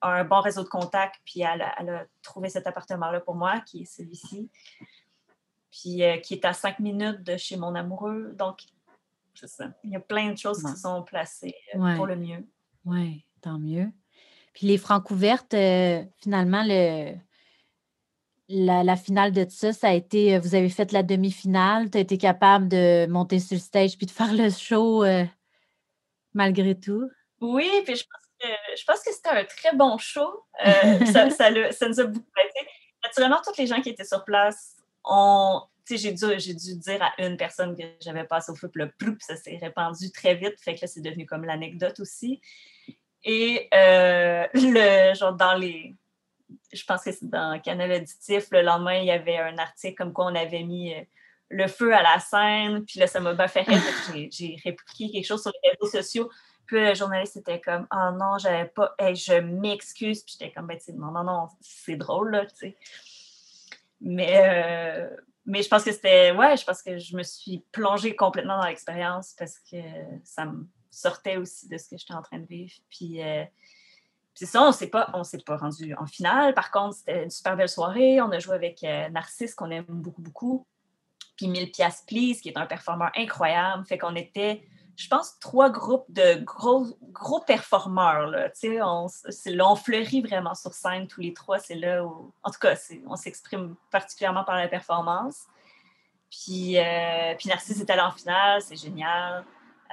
a 0.00 0.08
un 0.08 0.24
bon 0.24 0.40
réseau 0.40 0.64
de 0.64 0.68
contacts, 0.68 1.20
puis 1.24 1.42
elle, 1.42 1.64
elle 1.78 1.90
a 1.90 2.04
trouvé 2.22 2.48
cet 2.48 2.66
appartement-là 2.66 3.20
pour 3.20 3.34
moi, 3.34 3.60
qui 3.60 3.82
est 3.82 3.84
celui-ci, 3.84 4.50
puis 5.70 6.02
qui 6.22 6.34
est 6.34 6.44
à 6.44 6.54
cinq 6.54 6.80
minutes 6.80 7.22
de 7.22 7.36
chez 7.36 7.56
mon 7.56 7.74
amoureux. 7.74 8.32
Donc, 8.36 8.62
c'est 9.34 9.48
ça. 9.48 9.68
Il 9.84 9.90
y 9.90 9.96
a 9.96 10.00
plein 10.00 10.32
de 10.32 10.36
choses 10.36 10.62
qui 10.62 10.76
sont 10.76 11.02
placées 11.02 11.54
euh, 11.74 11.96
pour 11.96 12.06
le 12.06 12.16
mieux. 12.16 12.46
Oui, 12.84 13.24
tant 13.40 13.58
mieux. 13.58 13.90
Puis 14.52 14.66
les 14.66 14.78
francs 14.78 15.10
ouvertes, 15.10 15.54
euh, 15.54 16.02
finalement, 16.22 16.62
le, 16.66 17.14
la, 18.48 18.96
finale 18.96 19.32
de 19.32 19.46
ça, 19.48 19.72
ça 19.72 19.88
a 19.88 19.92
été, 19.92 20.34
euh, 20.34 20.40
vous 20.40 20.54
avez 20.54 20.68
fait 20.68 20.92
la 20.92 21.02
demi-finale, 21.02 21.90
tu 21.90 21.98
as 21.98 22.00
été 22.00 22.18
capable 22.18 22.68
de 22.68 23.06
monter 23.06 23.38
sur 23.38 23.54
le 23.54 23.60
stage 23.60 23.96
puis 23.96 24.06
de 24.06 24.10
faire 24.10 24.32
le 24.32 24.50
show 24.50 25.04
malgré 26.34 26.78
tout. 26.78 27.08
Oui, 27.40 27.68
puis 27.84 27.96
je 27.96 28.04
pense 28.04 28.26
que, 28.40 28.76
je 28.76 28.84
pense 28.84 29.00
que 29.00 29.12
c'était 29.12 29.30
un 29.30 29.44
très 29.44 29.74
bon 29.76 29.98
show. 29.98 30.44
ça, 31.12 31.30
ça, 31.30 31.50
nous 31.50 32.00
a 32.00 32.04
beaucoup 32.04 32.38
aidé. 32.38 32.68
Naturellement, 33.02 33.40
tous 33.44 33.56
les 33.58 33.66
gens 33.66 33.80
qui 33.80 33.90
étaient 33.90 34.04
sur 34.04 34.24
place 34.24 34.76
ont 35.04 35.62
j'ai 35.96 36.12
dû, 36.12 36.26
j'ai 36.38 36.54
dû 36.54 36.76
dire 36.76 37.02
à 37.02 37.12
une 37.18 37.36
personne 37.36 37.76
que 37.76 37.82
j'avais 38.00 38.24
passé 38.24 38.52
au 38.52 38.54
feu, 38.54 38.68
puis 38.68 38.82
le 38.82 39.16
ça 39.20 39.36
s'est 39.36 39.58
répandu 39.60 40.10
très 40.12 40.34
vite. 40.34 40.60
Fait 40.60 40.74
que 40.74 40.82
là, 40.82 40.86
c'est 40.86 41.00
devenu 41.00 41.26
comme 41.26 41.44
l'anecdote 41.44 42.00
aussi. 42.00 42.40
Et 43.24 43.68
euh, 43.74 44.46
le, 44.54 45.14
genre, 45.14 45.34
dans 45.34 45.54
les. 45.54 45.96
Je 46.72 46.84
pense 46.84 47.02
que 47.04 47.12
c'est 47.12 47.28
dans 47.28 47.60
Canal 47.60 47.92
Auditif, 47.92 48.48
le 48.50 48.62
lendemain, 48.62 48.94
il 48.94 49.06
y 49.06 49.10
avait 49.10 49.38
un 49.38 49.58
article 49.58 49.96
comme 49.96 50.12
quoi 50.12 50.26
on 50.26 50.34
avait 50.34 50.62
mis 50.62 50.94
euh, 50.94 51.02
le 51.48 51.66
feu 51.66 51.94
à 51.94 52.02
la 52.02 52.18
scène. 52.18 52.84
Puis 52.84 53.00
là, 53.00 53.06
ça 53.06 53.20
m'a 53.20 53.34
bien 53.34 53.48
fait 53.48 53.62
rire. 53.62 53.80
J'ai 54.30 54.56
répliqué 54.64 55.10
quelque 55.10 55.26
chose 55.26 55.42
sur 55.42 55.52
les 55.62 55.70
réseaux 55.70 55.90
sociaux. 55.90 56.30
Puis 56.66 56.78
le 56.80 56.94
journaliste 56.94 57.36
était 57.36 57.60
comme 57.60 57.86
Oh 57.92 58.10
non, 58.16 58.38
j'avais 58.38 58.66
pas. 58.66 58.94
je 59.00 59.40
m'excuse. 59.40 60.22
Puis 60.22 60.36
j'étais 60.38 60.52
comme 60.52 60.68
ben, 60.68 60.78
non, 60.94 61.10
non, 61.10 61.24
non, 61.24 61.48
c'est 61.60 61.96
drôle, 61.96 62.30
là, 62.30 62.46
tu 62.46 62.56
sais. 62.56 62.76
Mais, 64.00 64.40
euh, 64.42 65.16
mais 65.44 65.62
je 65.62 65.68
pense 65.68 65.84
que 65.84 65.92
c'était, 65.92 66.32
ouais, 66.32 66.56
je 66.56 66.64
pense 66.64 66.82
que 66.82 66.98
je 66.98 67.16
me 67.16 67.22
suis 67.22 67.64
plongée 67.72 68.14
complètement 68.14 68.58
dans 68.58 68.66
l'expérience 68.66 69.34
parce 69.36 69.58
que 69.58 69.76
ça 70.24 70.46
me 70.46 70.66
sortait 70.90 71.36
aussi 71.36 71.68
de 71.68 71.78
ce 71.78 71.88
que 71.88 71.96
j'étais 71.96 72.14
en 72.14 72.22
train 72.22 72.38
de 72.38 72.46
vivre. 72.46 72.74
Puis, 72.88 73.22
euh, 73.22 73.44
c'est 74.34 74.46
ça, 74.46 74.62
on 74.62 74.72
s'est 74.72 74.88
pas, 74.88 75.10
on 75.14 75.24
s'est 75.24 75.38
pas 75.38 75.56
rendu 75.56 75.94
en 75.94 76.06
finale. 76.06 76.54
Par 76.54 76.70
contre, 76.70 76.96
c'était 76.96 77.24
une 77.24 77.30
super 77.30 77.56
belle 77.56 77.68
soirée. 77.68 78.20
On 78.20 78.30
a 78.30 78.38
joué 78.38 78.54
avec 78.54 78.82
euh, 78.84 79.08
Narcisse, 79.10 79.54
qu'on 79.54 79.70
aime 79.70 79.84
beaucoup, 79.88 80.22
beaucoup. 80.22 80.66
Puis 81.36 81.48
1000 81.48 81.70
pièces 81.70 82.04
Please, 82.06 82.40
qui 82.40 82.48
est 82.48 82.58
un 82.58 82.66
performeur 82.66 83.10
incroyable. 83.16 83.84
Fait 83.86 83.98
qu'on 83.98 84.14
était 84.14 84.62
je 85.00 85.08
pense, 85.08 85.38
trois 85.38 85.70
groupes 85.70 86.04
de 86.10 86.44
gros, 86.44 86.86
gros 87.10 87.40
performeurs. 87.40 88.26
Là. 88.26 88.50
On, 88.82 89.06
on 89.60 89.74
fleurit 89.74 90.20
vraiment 90.20 90.54
sur 90.54 90.74
scène 90.74 91.06
tous 91.06 91.22
les 91.22 91.32
trois. 91.32 91.58
C'est 91.58 91.74
là 91.74 92.04
où, 92.04 92.34
en 92.42 92.50
tout 92.50 92.58
cas, 92.58 92.74
on 93.06 93.16
s'exprime 93.16 93.76
particulièrement 93.90 94.44
par 94.44 94.56
la 94.56 94.68
performance. 94.68 95.46
Puis, 96.30 96.76
euh, 96.76 97.34
puis 97.38 97.48
Narcisse 97.48 97.80
est 97.80 97.88
allé 97.88 98.02
en 98.02 98.12
finale, 98.12 98.60
c'est 98.60 98.76
génial. 98.76 99.44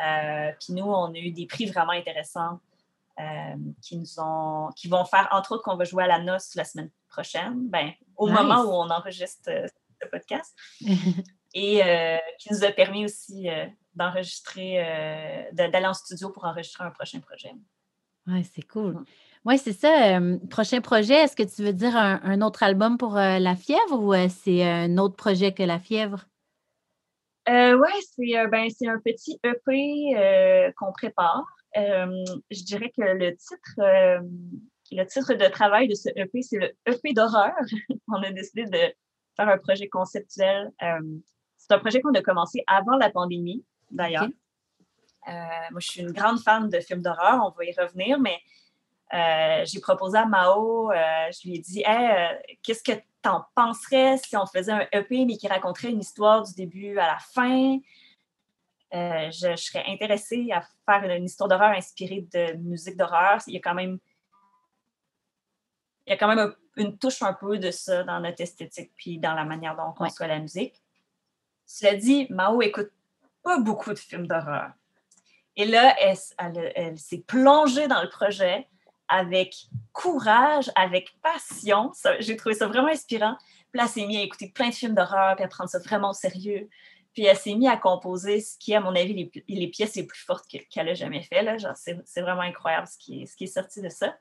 Euh, 0.06 0.52
puis 0.60 0.74
nous, 0.74 0.86
on 0.86 1.14
a 1.14 1.18
eu 1.18 1.32
des 1.32 1.46
prix 1.46 1.66
vraiment 1.66 1.92
intéressants 1.92 2.60
euh, 3.20 3.56
qui 3.82 3.98
nous 3.98 4.20
ont, 4.20 4.70
qui 4.76 4.88
vont 4.88 5.06
faire, 5.06 5.28
entre 5.32 5.54
autres, 5.54 5.64
qu'on 5.64 5.76
va 5.76 5.86
jouer 5.86 6.04
à 6.04 6.08
la 6.08 6.20
noce 6.20 6.56
la 6.56 6.64
semaine 6.64 6.92
prochaine, 7.10 7.68
ben, 7.70 7.92
au 8.16 8.28
moment 8.28 8.62
où 8.62 8.70
on 8.70 8.90
enregistre 8.90 9.50
ce 10.02 10.08
podcast. 10.10 10.56
Et 11.54 11.82
qui 12.38 12.54
nous 12.54 12.64
a 12.66 12.72
permis 12.72 13.06
aussi 13.06 13.48
d'enregistrer, 13.98 14.76
euh, 14.78 15.44
d'aller 15.52 15.88
en 15.88 15.94
studio 15.94 16.30
pour 16.30 16.46
enregistrer 16.46 16.86
un 16.86 16.92
prochain 16.92 17.20
projet. 17.20 17.52
Oui, 18.28 18.48
c'est 18.54 18.66
cool. 18.68 18.94
Mm. 18.94 19.06
Oui, 19.46 19.58
c'est 19.58 19.74
ça. 19.74 20.18
Euh, 20.18 20.38
prochain 20.50 20.82
projet, 20.82 21.16
est-ce 21.16 21.36
que 21.36 21.44
tu 21.44 21.64
veux 21.64 21.74
dire 21.74 21.96
un, 21.96 22.42
autre 22.42 22.64
album 22.64 22.98
pour 22.98 23.18
euh, 23.18 23.40
La 23.40 23.56
Fièvre 23.56 24.00
ou 24.00 24.14
c'est 24.30 24.68
un 24.68 24.98
autre 24.98 25.16
projet 25.16 25.54
que 25.54 25.64
La 25.64 25.80
Fièvre? 25.80 26.28
Oui, 27.48 27.92
c'est 28.16 28.48
ben, 28.48 28.70
un 28.88 29.00
petit 29.00 29.40
EP 29.44 30.74
qu'on 30.78 30.92
prépare. 30.92 31.46
je 31.76 32.64
dirais 32.64 32.92
que 32.96 33.04
le 33.04 33.36
titre, 33.36 33.80
le 34.92 35.04
titre 35.06 35.34
de 35.34 35.48
travail 35.50 35.88
de 35.88 35.96
ce 35.96 36.10
EP, 36.16 36.42
c'est 36.42 36.58
le 36.58 36.76
EP 36.86 37.14
d'horreur. 37.14 37.54
On 38.10 38.22
a 38.24 38.32
décidé 38.32 38.66
de 38.66 38.94
faire 39.36 39.50
un 39.50 39.58
projet 39.58 39.88
conceptuel 39.88 40.72
C'est 41.58 41.74
un 41.74 41.80
projet 41.80 42.02
qu'on 42.02 42.14
a 42.14 42.22
commencé 42.22 42.64
avant 42.68 42.98
la 42.98 43.10
pandémie, 43.10 43.64
d'ailleurs. 43.92 44.28
Euh, 45.28 45.32
moi, 45.72 45.80
je 45.80 45.88
suis 45.88 46.02
une 46.02 46.12
grande 46.12 46.40
fan 46.40 46.70
de 46.70 46.80
films 46.80 47.02
d'horreur, 47.02 47.42
on 47.46 47.50
va 47.58 47.66
y 47.66 47.74
revenir, 47.78 48.20
mais 48.20 48.40
euh, 49.14 49.64
j'ai 49.66 49.80
proposé 49.80 50.18
à 50.18 50.26
Mao, 50.26 50.92
je 50.92 51.48
lui 51.48 51.56
ai 51.56 51.60
dit 51.60 51.84
qu'est-ce 52.64 52.84
que 52.84 52.94
tu 52.94 53.30
en 53.30 53.46
penserais 53.56 54.18
si 54.18 54.36
on 54.36 54.46
faisait 54.46 54.72
un 54.72 54.88
EP, 54.92 55.26
mais 55.26 55.38
qui 55.38 55.48
raconterait 55.48 55.90
une 55.90 56.02
histoire 56.02 56.44
du 56.44 56.54
début 56.54 56.98
à 56.98 57.08
la 57.08 57.18
fin? 57.20 57.78
Je, 58.92 59.56
serais 59.56 59.84
intéressée 59.88 60.50
à 60.52 60.62
faire 60.86 61.10
une, 61.10 61.26
histoire 61.26 61.50
d'horreur 61.50 61.72
inspirée 61.72 62.28
de 62.34 62.54
musique 62.58 62.98
d'horreur. 62.98 63.40
Il 63.48 63.54
y 63.54 63.58
a 63.58 63.62
quand 63.62 63.76
même, 63.76 64.00
il 66.06 66.12
y 66.12 66.14
a 66.14 66.18
quand 66.18 66.34
même 66.34 66.54
une 66.78 66.98
touche 66.98 67.22
un 67.22 67.34
peu 67.34 67.58
de 67.58 67.72
ça 67.72 68.04
dans 68.04 68.20
notre 68.20 68.42
esthétique 68.42 68.92
puis 68.96 69.18
dans 69.18 69.34
la 69.34 69.44
manière 69.44 69.76
dont 69.76 69.90
on 69.90 69.94
conçoit 69.94 70.28
la 70.28 70.40
musique. 70.40 70.82
Cela 71.66 71.96
dit, 71.96 72.28
Mao 72.30 72.62
écoute 72.62 72.92
pas 73.44 73.60
beaucoup 73.60 73.94
de 73.94 74.00
films 74.00 74.28
d'horreur. 74.28 74.72
Et 75.56 75.66
là, 75.66 75.96
elle, 76.00 76.98
s'est 76.98 77.24
plongée 77.26 77.88
dans 77.88 78.02
le 78.02 78.10
projet 78.10 78.68
avec 79.08 79.56
courage, 79.94 80.72
avec 80.76 81.16
passion. 81.22 81.92
J'ai 82.20 82.36
trouvé 82.36 82.56
ça 82.56 82.68
vraiment 82.68 82.90
inspirant. 82.90 83.36
Puis 83.72 83.80
là, 83.80 83.84
elle 83.84 83.90
s'est 83.90 84.06
mise 84.06 84.18
à 84.20 84.22
écouter 84.24 84.50
plein 84.50 84.70
de 84.70 84.74
films 84.74 84.96
d'horreur, 84.96 85.36
puis 85.36 85.46
à 85.46 85.48
prendre 85.48 85.70
ça 85.70 85.80
vraiment 85.80 86.12
au 86.12 86.14
sérieux. 86.14 86.70
Puis 87.14 87.26
elle 87.26 87.38
s'est 87.38 87.56
mise 87.56 87.70
à 87.70 87.78
composer 87.78 88.42
ce 88.42 88.58
qui 88.60 88.74
est, 88.74 88.76
à 88.76 88.80
mon 88.80 88.96
avis, 88.96 89.14
les, 89.14 89.44
les 89.48 89.68
pièces 89.68 89.96
les 89.96 90.04
plus 90.04 90.24
fortes 90.24 90.46
qu'elle 90.70 90.90
a 90.90 90.94
jamais 90.94 91.24
fait. 91.24 91.42
Là. 91.42 91.58
c'est, 91.76 92.22
vraiment 92.22 92.42
incroyable 92.42 92.88
ce 92.88 92.98
qui, 92.98 93.24
est, 93.24 93.26
ce 93.26 93.36
qui 93.36 93.46
est 93.46 93.48
sorti 93.48 93.82
de 93.82 93.90
ça. 93.90 94.16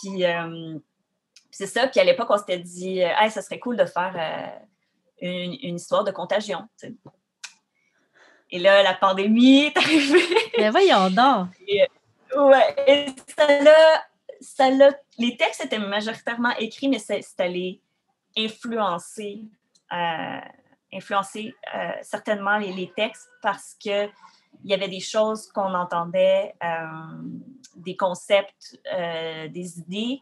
Puis, 0.00 0.24
euh, 0.24 0.78
c'est 1.50 1.66
ça. 1.66 1.88
Puis 1.88 2.00
à 2.00 2.04
l'époque, 2.04 2.28
on 2.30 2.38
s'était 2.38 2.58
dit, 2.58 3.02
euh, 3.02 3.10
hey, 3.18 3.30
ça 3.30 3.42
serait 3.42 3.58
cool 3.58 3.76
de 3.76 3.84
faire 3.84 4.14
euh, 4.16 5.26
une, 5.26 5.76
histoire 5.76 6.04
de 6.04 6.10
contagion. 6.10 6.62
Et 8.50 8.58
là, 8.58 8.82
la 8.82 8.94
pandémie 8.94 9.66
est 9.66 9.76
arrivée. 9.76 10.50
Mais 10.58 10.70
voyons 10.70 11.10
donc. 11.10 11.48
Ouais, 12.38 12.74
et 12.86 13.06
ça 13.28 14.68
les 15.18 15.36
textes 15.36 15.64
étaient 15.64 15.78
majoritairement 15.78 16.54
écrits, 16.58 16.88
mais 16.88 16.98
ça, 16.98 17.14
allait 17.38 17.80
influencer, 18.36 19.42
euh, 19.92 20.40
influencer 20.92 21.54
certainement 22.02 22.58
les, 22.58 22.92
textes 22.96 23.28
parce 23.42 23.76
que 23.82 24.06
il 24.64 24.70
y 24.70 24.74
avait 24.74 24.88
des 24.88 25.00
choses 25.00 25.50
qu'on 25.52 25.74
entendait, 25.74 26.54
des 27.76 27.96
concepts, 27.96 28.78
des 28.86 29.78
idées 29.78 30.20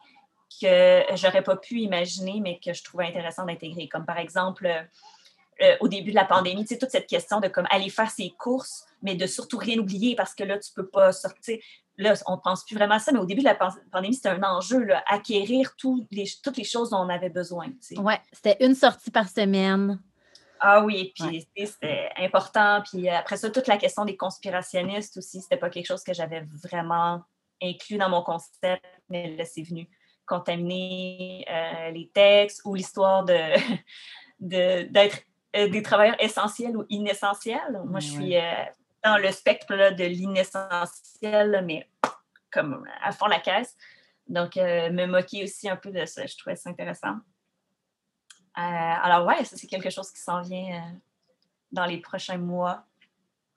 que 0.60 1.02
j'aurais 1.14 1.42
pas 1.42 1.56
pu 1.56 1.80
imaginer, 1.80 2.40
mais 2.40 2.58
que 2.58 2.72
je 2.72 2.82
trouvais 2.82 3.06
intéressant 3.06 3.44
d'intégrer. 3.44 3.88
Comme 3.88 4.04
par 4.04 4.18
exemple, 4.18 4.66
euh, 5.60 5.64
euh, 5.64 5.76
au 5.80 5.88
début 5.88 6.10
de 6.10 6.16
la 6.16 6.24
pandémie, 6.24 6.62
tu 6.64 6.74
sais, 6.74 6.78
toute 6.78 6.90
cette 6.90 7.06
question 7.06 7.40
de 7.40 7.48
comme 7.48 7.66
aller 7.70 7.90
faire 7.90 8.10
ses 8.10 8.30
courses, 8.38 8.84
mais 9.02 9.14
de 9.14 9.26
surtout 9.26 9.58
rien 9.58 9.78
oublier 9.78 10.14
parce 10.14 10.34
que 10.34 10.44
là, 10.44 10.58
tu 10.58 10.72
peux 10.72 10.86
pas 10.86 11.12
sortir. 11.12 11.58
Là, 11.98 12.14
on 12.26 12.36
ne 12.36 12.40
pense 12.40 12.64
plus 12.64 12.76
vraiment 12.76 12.96
à 12.96 12.98
ça, 12.98 13.12
mais 13.12 13.18
au 13.18 13.24
début 13.24 13.40
de 13.40 13.46
la 13.46 13.54
pandémie, 13.54 14.14
c'était 14.14 14.28
un 14.28 14.42
enjeu, 14.42 14.84
là, 14.84 15.02
acquérir 15.06 15.74
les, 16.10 16.28
toutes 16.42 16.56
les 16.56 16.64
choses 16.64 16.90
dont 16.90 16.98
on 16.98 17.08
avait 17.08 17.30
besoin. 17.30 17.68
Oui, 17.96 18.14
c'était 18.32 18.56
une 18.60 18.74
sortie 18.74 19.10
par 19.10 19.28
semaine. 19.28 19.98
Ah 20.60 20.82
oui, 20.82 21.12
puis 21.14 21.46
c'était 21.56 22.10
important. 22.18 22.82
Puis 22.90 23.08
après 23.08 23.36
ça, 23.36 23.50
toute 23.50 23.66
la 23.66 23.76
question 23.76 24.04
des 24.04 24.16
conspirationnistes 24.16 25.16
aussi, 25.16 25.40
c'était 25.40 25.56
pas 25.56 25.70
quelque 25.70 25.86
chose 25.86 26.02
que 26.02 26.12
j'avais 26.12 26.46
vraiment 26.62 27.22
inclus 27.62 27.98
dans 27.98 28.08
mon 28.08 28.22
concept, 28.22 28.84
mais 29.08 29.36
là, 29.36 29.44
c'est 29.44 29.62
venu 29.62 29.88
contaminer 30.26 31.46
euh, 31.50 31.90
les 31.90 32.10
textes 32.12 32.62
ou 32.64 32.74
l'histoire 32.74 33.24
de, 33.24 33.38
d'être 34.40 35.16
euh, 35.16 35.35
des 35.68 35.82
travailleurs 35.82 36.22
essentiels 36.22 36.76
ou 36.76 36.84
inessentiels. 36.88 37.80
Moi, 37.86 38.00
je 38.00 38.08
suis 38.08 38.36
euh, 38.36 38.64
dans 39.04 39.18
le 39.18 39.30
spectre 39.32 39.74
de 39.94 40.04
l'inessentiel, 40.04 41.62
mais 41.64 41.88
comme 42.50 42.84
à 43.02 43.12
fond 43.12 43.26
la 43.26 43.40
caisse. 43.40 43.76
Donc, 44.28 44.56
me 44.56 45.06
moquer 45.06 45.44
aussi 45.44 45.68
un 45.68 45.76
peu 45.76 45.92
de 45.92 46.04
ça, 46.04 46.26
je 46.26 46.36
trouvais 46.36 46.56
ça 46.56 46.70
intéressant. 46.70 47.16
alors, 48.54 49.26
ouais, 49.26 49.44
ça, 49.44 49.56
c'est 49.56 49.68
quelque 49.68 49.90
chose 49.90 50.10
qui 50.10 50.20
s'en 50.20 50.40
vient 50.42 50.98
dans 51.70 51.86
les 51.86 51.98
prochains 51.98 52.38
mois 52.38 52.84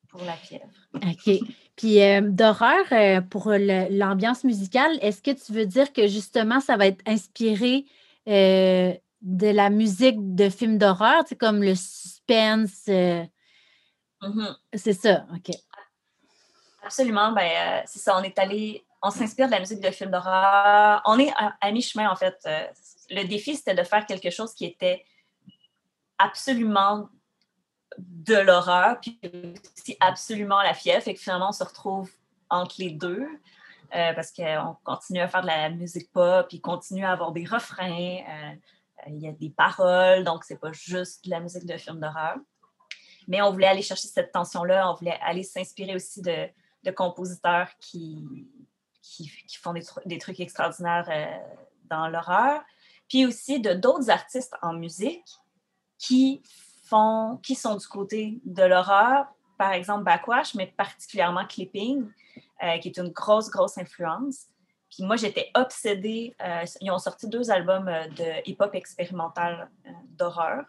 pour 0.10 0.24
la 0.24 0.34
fièvre. 0.34 0.66
OK. 0.96 1.40
Puis 1.76 2.02
euh, 2.02 2.22
d'horreur, 2.22 2.86
euh, 2.92 3.22
pour 3.22 3.52
l'ambiance 3.52 4.44
musicale, 4.44 4.98
est-ce 5.02 5.22
que 5.22 5.32
tu 5.32 5.54
veux 5.54 5.66
dire 5.66 5.94
que 5.94 6.08
justement, 6.08 6.60
ça 6.60 6.76
va 6.76 6.88
être 6.88 7.02
inspiré 7.06 7.86
euh, 8.28 8.94
de 9.22 9.48
la 9.48 9.70
musique 9.70 10.36
de 10.36 10.50
films 10.50 10.78
d'horreur, 10.78 11.24
c'est 11.28 11.38
comme 11.38 11.62
le 11.62 11.76
suspense? 11.76 12.88
Mm-hmm. 12.88 14.56
C'est 14.74 14.94
ça, 14.94 15.26
OK. 15.34 15.56
Absolument. 16.84 17.32
Ben, 17.32 17.84
c'est 17.86 18.00
ça, 18.00 18.18
on 18.18 18.24
est 18.24 18.38
allé, 18.40 18.86
on 19.02 19.12
s'inspire 19.12 19.48
de 19.48 19.52
la 19.52 19.60
musique 19.60 19.82
de 19.82 19.92
films 19.92 20.12
d'horreur. 20.12 21.02
On 21.06 21.20
est 21.20 21.32
à 21.62 21.72
mi-chemin, 21.72 22.10
en 22.10 22.16
fait. 22.16 22.38
le 23.10 23.28
défi, 23.28 23.56
c'était 23.56 23.76
de 23.76 23.84
faire 23.84 24.06
quelque 24.06 24.30
chose 24.30 24.54
qui 24.54 24.66
était 24.66 25.06
absolument 26.18 27.10
de 27.98 28.36
l'horreur, 28.36 29.00
puis 29.02 29.20
aussi 29.78 29.98
absolument 30.00 30.62
la 30.62 30.74
fièvre. 30.74 31.08
et 31.08 31.14
que 31.14 31.20
finalement, 31.20 31.50
on 31.50 31.54
se 31.54 31.64
retrouve 31.64 32.10
entre 32.50 32.76
les 32.80 32.92
deux. 32.92 33.28
Euh, 33.96 34.14
parce 34.14 34.32
qu'on 34.32 34.78
continue 34.84 35.20
à 35.20 35.28
faire 35.28 35.42
de 35.42 35.48
la 35.48 35.70
musique 35.70 36.12
pop, 36.12 36.48
puis 36.48 36.62
continue 36.62 37.04
à 37.04 37.12
avoir 37.12 37.32
des 37.32 37.44
refrains, 37.44 38.18
euh, 38.20 38.56
il 39.08 39.20
y 39.20 39.28
a 39.28 39.32
des 39.32 39.50
paroles, 39.50 40.24
donc 40.24 40.44
c'est 40.44 40.60
pas 40.60 40.72
juste 40.72 41.26
de 41.26 41.30
la 41.30 41.40
musique 41.40 41.66
de 41.66 41.78
film 41.78 42.00
d'horreur. 42.00 42.38
Mais 43.28 43.42
on 43.42 43.52
voulait 43.52 43.68
aller 43.68 43.82
chercher 43.82 44.08
cette 44.08 44.32
tension-là, 44.32 44.92
on 44.92 44.96
voulait 44.96 45.20
aller 45.22 45.44
s'inspirer 45.44 45.96
aussi 45.96 46.22
de, 46.22 46.50
compositeurs 46.92 47.70
qui, 47.80 48.48
qui, 49.02 49.30
font 49.62 49.74
des, 50.06 50.18
trucs 50.18 50.40
extraordinaires 50.40 51.08
euh, 51.10 51.38
dans 51.90 52.08
l'horreur, 52.08 52.62
puis 53.08 53.26
aussi 53.26 53.60
de 53.60 53.74
d'autres 53.74 54.10
artistes 54.10 54.56
en 54.62 54.74
musique 54.74 55.28
qui 55.98 56.42
qui 57.44 57.56
sont 57.56 57.76
du 57.76 57.88
côté 57.88 58.40
de 58.46 58.64
l'horreur, 58.64 59.28
par 59.58 59.74
exemple 59.74 60.04
Backwash, 60.04 60.56
mais 60.56 60.68
particulièrement 60.68 61.46
Clipping, 61.46 62.10
euh, 62.64 62.78
qui 62.80 62.90
est 62.90 62.98
une 62.98 63.10
grosse, 63.10 63.50
grosse 63.50 63.78
influence. 63.78 64.48
Puis 64.90 65.04
moi, 65.04 65.16
j'étais 65.16 65.52
obsédée. 65.56 66.36
Euh, 66.42 66.64
ils 66.82 66.92
ont 66.92 66.98
sorti 66.98 67.28
deux 67.28 67.52
albums 67.52 67.88
euh, 67.88 68.08
de 68.08 68.50
hip-hop 68.50 68.74
expérimental 68.74 69.70
d'horreur 70.18 70.66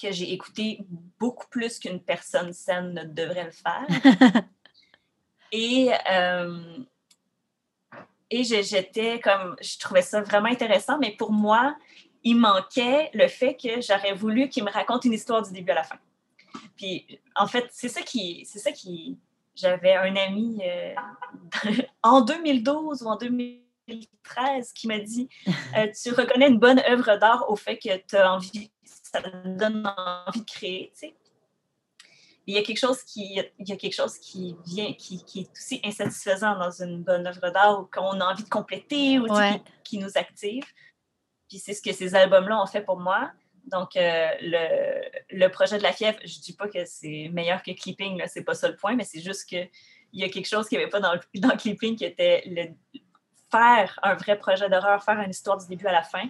que 0.00 0.10
j'ai 0.10 0.32
écouté 0.32 0.84
beaucoup 1.18 1.46
plus 1.48 1.78
qu'une 1.78 2.00
personne 2.00 2.52
saine 2.52 2.92
ne 2.92 3.04
devrait 3.04 3.44
le 3.44 3.52
faire. 3.52 4.42
et 5.52 5.90
et 8.32 8.44
j'étais 8.44 9.20
comme, 9.20 9.56
je 9.60 9.78
trouvais 9.78 10.00
ça 10.00 10.22
vraiment 10.22 10.48
intéressant, 10.48 10.98
mais 10.98 11.10
pour 11.10 11.32
moi, 11.32 11.76
il 12.24 12.36
manquait 12.36 13.10
le 13.12 13.28
fait 13.28 13.54
que 13.54 13.82
j'aurais 13.82 14.14
voulu 14.14 14.48
qu'il 14.48 14.64
me 14.64 14.70
raconte 14.70 15.04
une 15.04 15.12
histoire 15.12 15.42
du 15.42 15.52
début 15.52 15.72
à 15.72 15.74
la 15.74 15.84
fin. 15.84 15.98
Puis, 16.76 17.20
en 17.36 17.46
fait, 17.46 17.66
c'est 17.70 17.90
ça 17.90 18.00
qui. 18.00 18.46
C'est 18.46 18.58
ça 18.58 18.72
qui. 18.72 19.18
J'avais 19.54 19.94
un 19.94 20.16
ami 20.16 20.60
euh, 20.64 20.94
en 22.02 22.22
2012 22.22 23.02
ou 23.02 23.06
en 23.06 23.16
2013 23.16 24.72
qui 24.72 24.86
m'a 24.86 24.98
dit 24.98 25.28
euh, 25.76 25.88
Tu 26.00 26.10
reconnais 26.10 26.48
une 26.48 26.58
bonne 26.58 26.80
œuvre 26.88 27.16
d'art 27.18 27.48
au 27.50 27.56
fait 27.56 27.78
que 27.78 27.96
tu 28.06 28.16
as 28.16 28.32
envie, 28.32 28.70
ça 28.84 29.22
te 29.22 29.28
donne 29.58 29.86
envie 30.26 30.40
de 30.40 30.50
créer, 30.50 30.92
tu 30.94 31.08
sais. 31.08 31.16
Il 32.46 32.56
y 32.56 32.58
a 32.58 32.62
quelque 32.62 32.78
chose 32.78 33.04
qui, 33.04 33.40
il 33.58 33.68
y 33.68 33.72
a 33.72 33.76
quelque 33.76 33.94
chose 33.94 34.18
qui 34.18 34.56
vient, 34.66 34.92
qui, 34.94 35.24
qui 35.24 35.42
est 35.42 35.50
aussi 35.52 35.80
insatisfaisant 35.84 36.58
dans 36.58 36.72
une 36.72 37.02
bonne 37.04 37.24
œuvre 37.24 37.50
d'art 37.50 37.80
ou 37.80 37.84
qu'on 37.84 38.20
a 38.20 38.32
envie 38.32 38.42
de 38.42 38.48
compléter 38.48 39.20
ou 39.20 39.26
qui, 39.84 39.98
nous 39.98 40.10
active. 40.16 40.64
Puis 41.48 41.58
c'est 41.58 41.72
ce 41.72 41.80
que 41.80 41.92
ces 41.92 42.16
albums-là 42.16 42.60
ont 42.60 42.66
fait 42.66 42.80
pour 42.80 42.98
moi. 42.98 43.30
Donc, 43.66 43.96
euh, 43.96 44.28
le, 44.40 45.02
le, 45.30 45.48
projet 45.48 45.78
de 45.78 45.82
la 45.82 45.92
fièvre, 45.92 46.18
je 46.24 46.38
ne 46.38 46.42
dis 46.42 46.52
pas 46.52 46.68
que 46.68 46.84
c'est 46.84 47.30
meilleur 47.32 47.62
que 47.62 47.70
Clipping, 47.70 48.22
ce 48.26 48.38
n'est 48.38 48.44
pas 48.44 48.54
ça 48.54 48.68
le 48.68 48.76
point, 48.76 48.96
mais 48.96 49.04
c'est 49.04 49.20
juste 49.20 49.48
qu'il 49.48 49.70
y 50.12 50.24
a 50.24 50.28
quelque 50.28 50.48
chose 50.48 50.68
qui 50.68 50.76
n'y 50.76 50.82
avait 50.82 50.90
pas 50.90 51.00
dans, 51.00 51.14
dans 51.36 51.56
Clipping 51.56 51.96
qui 51.96 52.04
était 52.04 52.42
le, 52.46 52.74
faire 53.50 53.98
un 54.02 54.14
vrai 54.14 54.36
projet 54.36 54.68
d'horreur, 54.68 55.02
faire 55.04 55.20
une 55.20 55.30
histoire 55.30 55.58
du 55.58 55.66
début 55.68 55.86
à 55.86 55.92
la 55.92 56.02
fin. 56.02 56.24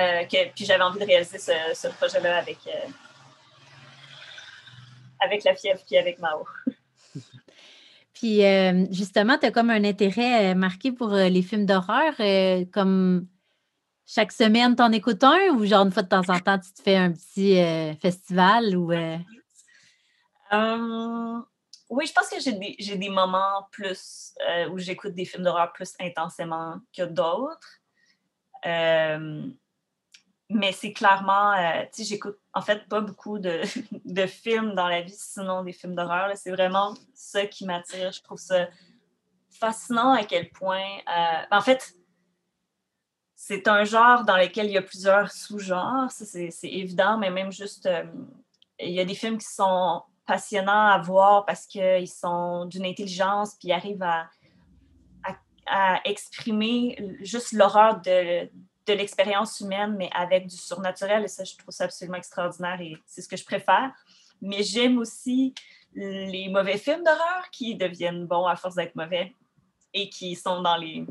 Euh, 0.00 0.24
que, 0.24 0.50
puis 0.54 0.64
j'avais 0.64 0.82
envie 0.82 1.00
de 1.00 1.04
réaliser 1.04 1.38
ce, 1.38 1.88
projet-là 1.88 2.38
avec, 2.38 2.58
euh, 2.68 2.88
avec 5.20 5.44
la 5.44 5.54
fièvre 5.56 5.80
puis 5.86 5.98
avec 5.98 6.20
Mao. 6.20 6.46
puis 8.14 8.40
justement, 8.92 9.36
tu 9.38 9.46
as 9.46 9.50
comme 9.50 9.70
un 9.70 9.84
intérêt 9.84 10.54
marqué 10.54 10.92
pour 10.92 11.10
les 11.10 11.42
films 11.42 11.66
d'horreur, 11.66 12.14
comme 12.72 13.26
chaque 14.08 14.32
semaine, 14.32 14.74
t'en 14.74 14.90
écoutes 14.90 15.22
un 15.22 15.50
ou 15.50 15.64
genre 15.66 15.84
une 15.84 15.92
fois 15.92 16.02
de 16.02 16.08
temps 16.08 16.28
en 16.28 16.40
temps, 16.40 16.58
tu 16.58 16.72
te 16.72 16.82
fais 16.82 16.96
un 16.96 17.12
petit 17.12 17.60
euh, 17.60 17.94
festival 17.96 18.76
ou. 18.76 18.90
Euh? 18.90 19.18
Hum, 20.50 21.44
oui, 21.90 22.06
je 22.06 22.12
pense 22.12 22.28
que 22.28 22.40
j'ai 22.40 22.96
des, 22.96 23.08
moments 23.08 23.68
plus 23.70 24.34
euh, 24.48 24.68
où 24.70 24.78
j'écoute 24.78 25.14
des 25.14 25.24
films 25.24 25.44
d'horreur 25.44 25.72
plus 25.72 25.94
intensément 26.00 26.80
que 26.96 27.02
d'autres. 27.02 27.80
Mais 30.50 30.72
c'est 30.72 30.94
clairement, 30.94 31.52
euh, 31.52 31.82
tu 31.92 32.02
sais, 32.02 32.04
j'écoute 32.04 32.38
en 32.54 32.62
fait 32.62 32.88
pas 32.88 33.02
beaucoup 33.02 33.38
de, 33.38 33.60
de, 34.06 34.26
films 34.26 34.74
dans 34.74 34.88
la 34.88 35.02
vie, 35.02 35.14
sinon 35.14 35.62
des 35.62 35.74
films 35.74 35.94
d'horreur. 35.94 36.30
C'est 36.36 36.50
vraiment 36.50 36.94
ça 37.12 37.46
qui 37.46 37.66
m'attire. 37.66 38.12
Je 38.12 38.22
trouve 38.22 38.38
ça 38.38 38.68
fascinant 39.50 40.12
à 40.12 40.24
quel 40.24 40.48
point, 40.50 40.86
euh, 41.06 41.42
en 41.50 41.60
fait, 41.60 41.94
c'est 43.40 43.68
un 43.68 43.84
genre 43.84 44.24
dans 44.24 44.36
lequel 44.36 44.66
il 44.66 44.72
y 44.72 44.78
a 44.78 44.82
plusieurs 44.82 45.30
sous-genres, 45.30 46.10
c'est 46.10 46.50
évident, 46.64 47.18
mais 47.18 47.30
même 47.30 47.52
juste, 47.52 47.86
euh, 47.86 48.02
il 48.80 48.90
y 48.90 48.98
a 48.98 49.04
des 49.04 49.14
films 49.14 49.38
qui 49.38 49.46
sont 49.46 50.02
passionnants 50.26 50.88
à 50.88 50.98
voir 50.98 51.46
parce 51.46 51.64
qu'ils 51.64 52.08
sont 52.08 52.64
d'une 52.64 52.84
intelligence, 52.84 53.54
puis 53.54 53.70
arrivent 53.70 54.02
à, 54.02 54.28
à, 55.66 56.00
exprimer 56.04 56.98
juste 57.20 57.52
l'horreur 57.52 58.00
de, 58.00 58.50
de 58.86 58.92
l'expérience 58.92 59.60
humaine, 59.60 59.94
mais 59.96 60.10
avec 60.12 60.48
du 60.48 60.56
surnaturel. 60.56 61.22
Et 61.22 61.28
ça, 61.28 61.44
je 61.44 61.56
trouve 61.56 61.72
ça 61.72 61.84
absolument 61.84 62.18
extraordinaire 62.18 62.80
et 62.80 62.96
c'est 63.06 63.22
ce 63.22 63.28
que 63.28 63.36
je 63.36 63.44
préfère. 63.44 63.92
Mais 64.42 64.64
j'aime 64.64 64.98
aussi 64.98 65.54
les 65.94 66.48
mauvais 66.48 66.76
films 66.76 67.04
d'horreur 67.04 67.48
qui 67.52 67.76
deviennent 67.76 68.26
bons 68.26 68.46
à 68.46 68.56
force 68.56 68.74
d'être 68.74 68.96
mauvais 68.96 69.32
et 69.94 70.08
qui 70.10 70.34
sont 70.34 70.60
dans 70.60 70.76
les 70.76 71.06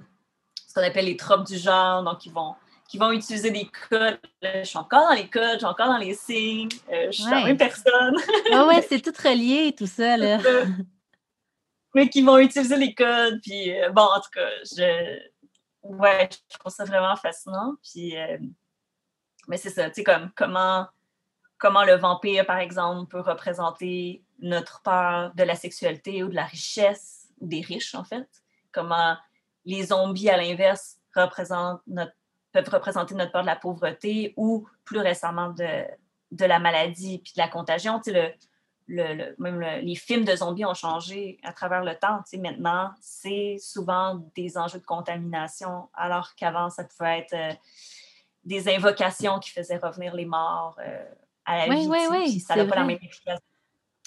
qu'on 0.78 0.86
appelle 0.86 1.06
les 1.06 1.18
tropes 1.18 1.46
du 1.46 1.58
genre, 1.58 2.04
donc 2.04 2.26
ils 2.26 2.32
vont, 2.32 2.56
qui 2.88 2.98
vont 2.98 3.12
utiliser 3.12 3.52
des 3.52 3.70
codes. 3.90 4.20
Je 4.44 4.64
suis 4.64 4.78
encore 4.78 5.10
dans 5.10 5.16
les 5.16 5.28
codes, 5.28 5.54
je 5.54 5.58
suis 5.58 5.66
encore 5.66 5.88
dans 5.88 5.98
les 5.98 6.14
signes, 6.14 6.70
euh, 6.92 7.08
je 7.08 7.22
suis 7.22 7.32
la 7.32 7.46
même 7.46 7.58
personne. 7.58 8.16
Oui, 8.52 8.58
ouais, 8.68 8.86
c'est 8.88 9.02
tout 9.02 9.14
relié, 9.24 9.74
tout 9.78 9.88
ça, 9.88 10.18
là. 10.18 10.38
Mais 11.96 12.10
qui 12.10 12.22
vont 12.22 12.38
utiliser 12.38 12.78
les 12.78 12.94
codes, 12.94 13.40
puis 13.42 13.80
euh, 13.80 13.90
bon, 13.90 14.04
en 14.04 14.20
tout 14.20 14.30
cas, 14.34 14.48
je... 14.64 15.20
Ouais, 15.82 16.30
je 16.52 16.58
trouve 16.58 16.72
ça 16.72 16.86
vraiment 16.86 17.16
fascinant, 17.16 17.76
puis... 17.82 18.18
Euh, 18.18 18.38
mais 19.48 19.58
c'est 19.58 19.70
ça, 19.70 19.90
tu 19.90 19.96
sais, 19.96 20.04
comme 20.04 20.30
comment, 20.36 20.86
comment 21.58 21.86
le 21.86 21.96
vampire, 21.96 22.46
par 22.46 22.58
exemple, 22.58 23.10
peut 23.10 23.22
représenter 23.22 24.22
notre 24.40 24.82
peur 24.82 25.32
de 25.34 25.44
la 25.44 25.56
sexualité 25.56 26.24
ou 26.24 26.30
de 26.30 26.36
la 26.36 26.46
richesse, 26.46 27.30
ou 27.40 27.48
des 27.48 27.62
riches, 27.62 27.96
en 27.96 28.04
fait. 28.04 28.28
Comment 28.72 29.18
les 29.68 29.84
zombies, 29.84 30.30
à 30.30 30.38
l'inverse, 30.38 30.98
peuvent 31.14 31.30
représenter 31.30 33.16
notre 33.16 33.32
peur 33.32 33.42
de 33.42 33.48
la 33.48 33.56
pauvreté 33.56 34.34
ou 34.38 34.68
plus 34.86 35.00
récemment 35.00 35.50
de, 35.50 35.84
de 36.32 36.46
la 36.46 36.60
maladie 36.60 37.20
puis 37.20 37.34
de 37.36 37.42
la 37.42 37.50
contagion. 37.50 38.02
le, 38.08 38.32
le, 38.88 39.36
même 39.38 39.60
les 39.60 39.96
films 39.96 40.24
de 40.24 40.36
zombies 40.36 40.64
ont 40.64 40.74
changé 40.74 41.38
à 41.44 41.52
travers 41.52 41.84
le 41.84 41.96
temps. 41.96 42.22
maintenant, 42.40 42.92
c'est 43.02 43.58
souvent 43.60 44.24
des 44.36 44.58
enjeux 44.58 44.80
de 44.80 44.86
contamination, 44.86 45.90
alors 45.94 46.34
qu'avant, 46.36 46.70
ça 46.70 46.86
pouvait 46.86 47.20
être 47.20 47.34
euh, 47.34 47.54
des 48.46 48.74
invocations 48.74 49.40
qui 49.40 49.52
faisaient 49.52 49.78
revenir 49.78 50.16
les 50.16 50.26
morts 50.26 50.78
euh, 50.80 51.06
à 51.46 51.58
la 51.68 51.76
vie. 51.76 51.88
Oui, 51.88 52.00
oui, 52.10 52.40
ça 52.40 52.56
n'a 52.56 52.66
pas 52.66 52.78
la 52.78 52.86
même 52.86 52.98
efficacité. 53.02 53.44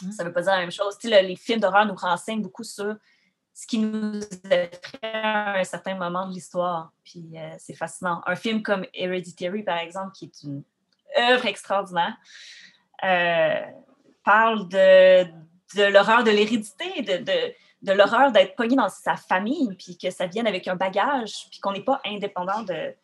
Hein? 0.07 0.13
Ça 0.13 0.23
ne 0.23 0.29
veut 0.29 0.33
pas 0.33 0.41
dire 0.41 0.53
la 0.53 0.61
même 0.61 0.71
chose. 0.71 0.97
les 1.03 1.37
films 1.37 1.61
d'horreur 1.61 1.85
nous 1.85 1.95
renseignent 1.95 2.41
beaucoup 2.41 2.65
sur 2.65 2.97
ce 3.55 3.67
qui 3.67 3.79
nous 3.79 4.21
effraie 4.51 4.99
à 5.03 5.59
un 5.59 5.65
certain 5.65 5.95
moment 5.95 6.27
de 6.27 6.35
l'histoire. 6.35 6.93
Puis 7.05 7.31
euh, 7.35 7.55
c'est 7.59 7.75
fascinant. 7.75 8.23
Un 8.27 8.37
film 8.37 8.63
comme 8.63 8.87
Hereditary, 8.95 9.63
par 9.63 9.79
exemple, 9.79 10.13
qui 10.13 10.27
est 10.27 10.43
une 10.43 10.63
œuvre 11.19 11.47
extraordinaire, 11.47 12.17
euh, 13.05 13.61
parle 14.25 14.69
de, 14.69 15.25
l'horreur 15.91 16.25
de 16.25 16.31
l'hérédité, 16.31 17.03
de, 17.03 17.93
l'horreur 17.93 18.33
d'être 18.33 18.55
pogné 18.55 18.77
dans 18.77 18.89
sa 18.89 19.17
famille, 19.17 19.75
puis 19.77 19.99
que 19.99 20.11
ça 20.11 20.27
vienne 20.27 20.47
avec 20.47 20.69
un 20.69 20.77
bagage, 20.77 21.47
puis 21.51 21.61
qu'on 21.61 21.73
n'est 21.73 21.85
pas 21.85 22.01
indépendant 22.05 22.63
de, 22.63 22.95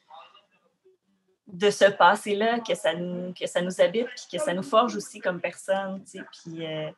de 1.48 1.70
ce 1.70 1.86
passé-là, 1.86 2.60
que 2.60 2.74
ça, 2.74 2.94
nous, 2.94 3.32
que 3.32 3.46
ça 3.46 3.62
nous 3.62 3.80
habite, 3.80 4.08
puis 4.08 4.38
que 4.38 4.44
ça 4.44 4.52
nous 4.52 4.62
forge 4.62 4.96
aussi 4.96 5.20
comme 5.20 5.40
personne. 5.40 6.02
Puis 6.04 6.66
euh, 6.66 6.90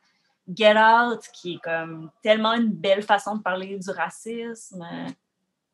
Get 0.53 0.75
Out, 0.77 1.21
qui 1.33 1.55
est 1.55 1.59
comme 1.59 2.09
tellement 2.23 2.53
une 2.53 2.71
belle 2.71 3.03
façon 3.03 3.35
de 3.35 3.41
parler 3.41 3.77
du 3.77 3.89
racisme, 3.91 4.85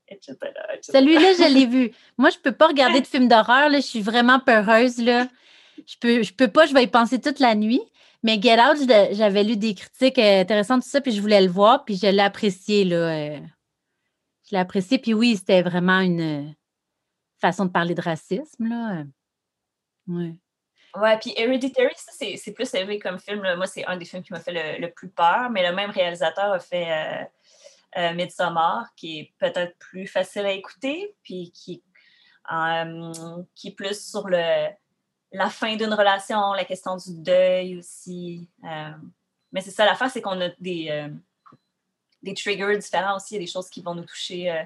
etc. 0.08 0.38
Celui-là, 0.82 1.34
je 1.34 1.54
l'ai 1.54 1.66
vu. 1.66 1.92
Moi, 2.18 2.30
je 2.30 2.38
peux 2.38 2.52
pas 2.52 2.68
regarder 2.68 3.02
de 3.02 3.08
films 3.08 3.28
d'horreur. 3.28 3.72
Je 3.72 3.80
suis 3.80 4.02
vraiment 4.02 4.40
peureuse. 4.40 5.02
Là. 5.02 5.28
Je 5.86 5.96
peux, 6.00 6.24
je 6.24 6.34
peux 6.34 6.48
pas, 6.48 6.66
je 6.66 6.74
vais 6.74 6.84
y 6.84 6.88
penser 6.88 7.20
toute 7.20 7.40
la 7.40 7.56
nuit. 7.56 7.82
Mais 8.24 8.42
Get 8.42 8.60
Out, 8.60 8.78
j'avais 9.12 9.44
lu 9.44 9.56
des 9.56 9.76
critiques 9.76 10.18
euh, 10.18 10.42
intéressantes, 10.42 10.82
tout 10.82 10.90
ça, 10.90 11.00
puis 11.00 11.12
je 11.12 11.22
voulais 11.22 11.42
le 11.42 11.48
voir, 11.48 11.86
puis 11.86 11.96
je 11.96 12.08
l'ai 12.08 12.24
apprécié. 12.24 12.84
Là, 12.84 12.96
euh. 12.96 13.40
je 14.46 14.52
l'ai 14.52 14.58
apprécié, 14.58 14.98
puis 14.98 15.14
oui, 15.14 15.38
c'était 15.38 15.62
vraiment 15.62 16.00
une 16.00 16.56
façon 17.38 17.66
de 17.66 17.70
parler 17.70 17.94
de 17.94 18.02
racisme. 18.02 18.68
Là. 18.68 19.04
Ouais. 20.08 20.34
Ouais, 20.96 21.18
puis 21.20 21.34
Hereditary, 21.36 21.94
c'est 21.98 22.52
plus 22.54 22.74
élevé 22.74 23.00
comme 23.00 23.20
film. 23.20 23.42
Moi, 23.56 23.68
c'est 23.68 23.86
un 23.86 23.98
des 23.98 24.06
films 24.06 24.24
qui 24.24 24.32
m'a 24.32 24.40
fait 24.40 24.80
le, 24.80 24.88
plus 24.92 25.10
peur, 25.10 25.50
mais 25.50 25.68
le 25.68 25.76
même 25.76 25.90
réalisateur 25.90 26.54
a 26.54 26.60
fait 26.60 26.90
euh, 26.90 27.24
euh, 27.98 28.14
Midsommar, 28.14 28.88
qui 28.96 29.20
est 29.20 29.34
peut-être 29.38 29.78
plus 29.78 30.08
facile 30.08 30.46
à 30.46 30.52
écouter, 30.52 31.14
puis 31.22 31.52
qui, 31.52 31.84
euh, 32.52 33.12
qui 33.56 33.70
est 33.70 33.76
plus 33.76 34.10
sur 34.10 34.30
le, 34.30 34.70
la 35.34 35.50
fin 35.50 35.76
d'une 35.76 35.94
relation, 35.94 36.54
la 36.54 36.64
question 36.64 36.96
du 36.96 37.22
deuil 37.22 37.78
aussi. 37.78 38.50
mais 39.52 39.62
c'est 39.62 39.72
ça, 39.72 39.86
l'affaire, 39.86 40.10
c'est 40.10 40.22
qu'on 40.22 40.40
a 40.40 40.50
des, 40.60 41.10
des 42.24 42.34
triggers 42.34 42.78
différents 42.78 43.18
aussi. 43.18 43.36
Il 43.36 43.38
y 43.38 43.44
a 43.44 43.46
des 43.46 43.52
choses 43.52 43.70
qui 43.70 43.82
vont 43.82 43.96
nous 43.96 44.06
toucher 44.06 44.66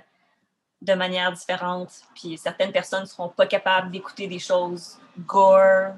de 0.82 0.94
manière 0.94 1.32
différente. 1.32 2.02
Puis 2.14 2.38
certaines 2.38 2.72
personnes 2.72 3.02
ne 3.02 3.08
seront 3.08 3.30
pas 3.30 3.48
capables 3.48 3.90
d'écouter 3.90 4.28
des 4.28 4.40
choses 4.40 5.00
gore, 5.18 5.94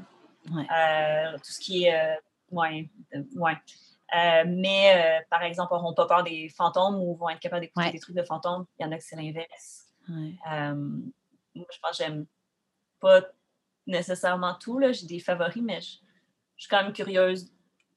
euh, 0.50 1.38
tout 1.38 1.52
ce 1.52 1.60
qui 1.60 1.86
est. 1.86 1.96
Euh, 1.96 2.16
ouais, 2.52 2.90
ouais. 3.36 3.58
Euh, 4.14 4.44
mais 4.46 5.24
par 5.30 5.44
exemple, 5.44 5.74
n'auront 5.74 5.94
pas 5.94 6.06
peur 6.06 6.24
des 6.24 6.50
fantômes 6.50 6.96
ou 7.02 7.16
vont 7.16 7.30
être 7.30 7.40
capables 7.40 7.62
d'écouter 7.62 7.92
des 7.92 8.00
trucs 8.00 8.16
de 8.16 8.24
fantômes. 8.24 8.66
Il 8.78 8.84
y 8.84 8.86
en 8.86 8.92
a 8.92 8.98
que 8.98 9.04
c'est 9.04 9.16
l'inverse. 9.16 9.88
moi, 10.08 10.76
je 11.56 11.80
pense 11.82 11.98
que 11.98 12.04
j'aime 12.04 12.26
pas 13.00 13.22
nécessairement 13.88 14.56
tout. 14.56 14.82
J'ai 14.92 15.06
des 15.06 15.20
favoris, 15.20 15.64
mais 15.64 15.80
je, 15.80 15.98
suis 16.58 16.70
quand 16.70 16.84
même 16.84 16.94
curieuse 16.94 17.52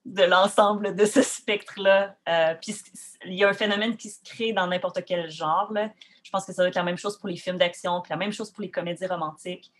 de 0.05 0.23
l'ensemble 0.23 0.95
de 0.95 1.05
ce 1.05 1.23
spectre-là. 1.23 2.17
puis 2.61 2.77
il 3.25 3.35
y 3.35 3.45
a 3.45 3.49
un 3.49 3.55
phénomène 3.55 3.97
qui 3.97 4.11
se 4.11 4.23
crée 4.23 4.53
dans 4.53 4.69
n'importe 4.69 5.05
quel 5.05 5.31
genre. 5.31 5.73
Là. 5.73 5.91
Je 6.23 6.31
pense 6.31 6.47
que 6.47 6.53
ça 6.53 6.63
va 6.63 6.69
être 6.69 6.77
la 6.77 6.85
même 6.85 6.97
chose 6.97 7.19
pour 7.19 7.29
les 7.29 7.37
films 7.37 7.59
d'action, 7.59 8.01
puis 8.03 8.11
la 8.11 8.17
même 8.17 8.33
chose 8.33 8.53
pour 8.53 8.63
les 8.63 8.71
comédies 8.71 9.07
romantiques 9.07 9.73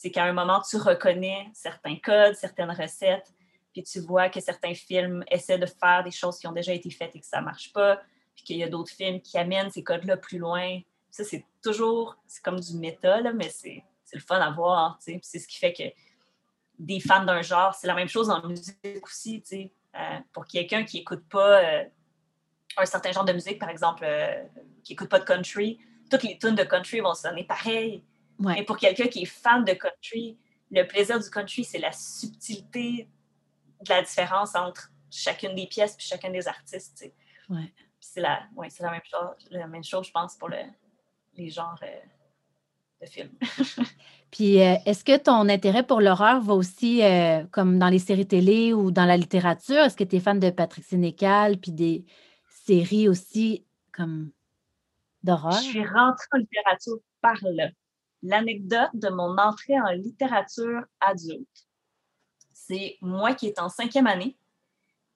c'est 0.00 0.10
qu'à 0.10 0.24
un 0.24 0.32
moment, 0.32 0.62
tu 0.62 0.78
reconnais 0.78 1.50
certains 1.52 1.96
codes, 1.96 2.34
certaines 2.34 2.70
recettes, 2.70 3.34
puis 3.70 3.82
tu 3.82 4.00
vois 4.00 4.30
que 4.30 4.40
certains 4.40 4.72
films 4.72 5.22
essaient 5.30 5.58
de 5.58 5.66
faire 5.66 6.02
des 6.02 6.10
choses 6.10 6.38
qui 6.38 6.46
ont 6.46 6.52
déjà 6.52 6.72
été 6.72 6.88
faites 6.88 7.14
et 7.14 7.20
que 7.20 7.26
ça 7.26 7.40
ne 7.40 7.44
marche 7.44 7.70
pas, 7.74 8.00
puis 8.34 8.42
qu'il 8.42 8.56
y 8.56 8.62
a 8.62 8.68
d'autres 8.70 8.92
films 8.94 9.20
qui 9.20 9.36
amènent 9.36 9.70
ces 9.70 9.84
codes-là 9.84 10.16
plus 10.16 10.38
loin. 10.38 10.80
Ça, 11.10 11.22
c'est 11.22 11.44
toujours, 11.62 12.16
c'est 12.26 12.42
comme 12.42 12.58
du 12.58 12.78
méta, 12.78 13.20
mais 13.34 13.50
c'est 13.50 13.84
le 14.14 14.20
fun 14.20 14.40
à 14.40 14.50
voir, 14.50 14.96
c'est 15.00 15.20
ce 15.22 15.46
qui 15.46 15.58
fait 15.58 15.74
que 15.74 15.82
des 16.78 16.98
fans 16.98 17.26
d'un 17.26 17.42
genre, 17.42 17.74
c'est 17.74 17.86
la 17.86 17.94
même 17.94 18.08
chose 18.08 18.30
en 18.30 18.42
musique 18.48 19.04
aussi, 19.04 19.44
euh, 19.52 19.98
pour 20.32 20.46
quelqu'un 20.46 20.84
qui 20.84 20.96
n'écoute 20.96 21.28
pas 21.28 21.62
euh, 21.62 21.84
un 22.78 22.86
certain 22.86 23.12
genre 23.12 23.26
de 23.26 23.34
musique, 23.34 23.58
par 23.58 23.68
exemple, 23.68 24.04
euh, 24.06 24.44
qui 24.82 24.94
n'écoute 24.94 25.10
pas 25.10 25.18
de 25.18 25.26
country, 25.26 25.78
toutes 26.10 26.22
les 26.22 26.38
tunes 26.38 26.54
de 26.54 26.64
country 26.64 27.00
vont 27.00 27.12
sonner 27.12 27.44
pareil. 27.44 28.02
Mais 28.40 28.64
pour 28.64 28.78
quelqu'un 28.78 29.06
qui 29.06 29.22
est 29.22 29.26
fan 29.26 29.64
de 29.64 29.72
country, 29.72 30.38
le 30.70 30.84
plaisir 30.84 31.18
du 31.20 31.28
country, 31.30 31.64
c'est 31.64 31.78
la 31.78 31.92
subtilité 31.92 33.08
de 33.84 33.88
la 33.88 34.02
différence 34.02 34.54
entre 34.54 34.90
chacune 35.10 35.54
des 35.54 35.66
pièces 35.66 35.96
et 35.96 36.00
chacun 36.00 36.30
des 36.30 36.46
artistes. 36.48 37.12
Ouais. 37.48 37.72
C'est 37.98 38.20
la, 38.20 38.42
la, 38.56 38.90
même 38.90 39.00
chose, 39.04 39.48
la 39.50 39.66
même 39.66 39.84
chose, 39.84 40.06
je 40.06 40.12
pense, 40.12 40.36
pour 40.36 40.48
le, 40.48 40.56
les 41.36 41.50
genres 41.50 41.78
euh, 41.82 43.02
de 43.02 43.06
films. 43.06 43.32
puis, 44.30 44.62
euh, 44.62 44.76
est-ce 44.86 45.04
que 45.04 45.16
ton 45.18 45.48
intérêt 45.48 45.82
pour 45.82 46.00
l'horreur 46.00 46.40
va 46.40 46.54
aussi, 46.54 47.02
euh, 47.02 47.44
comme 47.50 47.78
dans 47.78 47.88
les 47.88 47.98
séries 47.98 48.26
télé 48.26 48.72
ou 48.72 48.90
dans 48.90 49.04
la 49.04 49.16
littérature? 49.16 49.80
Est-ce 49.80 49.96
que 49.96 50.04
tu 50.04 50.16
es 50.16 50.20
fan 50.20 50.38
de 50.38 50.50
Patrick 50.50 50.84
Sénécal, 50.84 51.58
puis 51.58 51.72
des 51.72 52.06
séries 52.48 53.08
aussi 53.08 53.66
comme 53.92 54.30
d'horreur? 55.22 55.52
Je 55.52 55.68
suis 55.68 55.84
rentrée 55.84 56.26
en 56.32 56.38
littérature 56.38 56.98
par 57.20 57.36
là 57.42 57.68
l'anecdote 58.22 58.90
de 58.94 59.08
mon 59.08 59.36
entrée 59.38 59.80
en 59.80 59.90
littérature 59.90 60.82
adulte. 61.00 61.66
C'est 62.52 62.98
moi 63.00 63.34
qui 63.34 63.46
est 63.46 63.58
en 63.58 63.68
cinquième 63.68 64.06
année, 64.06 64.36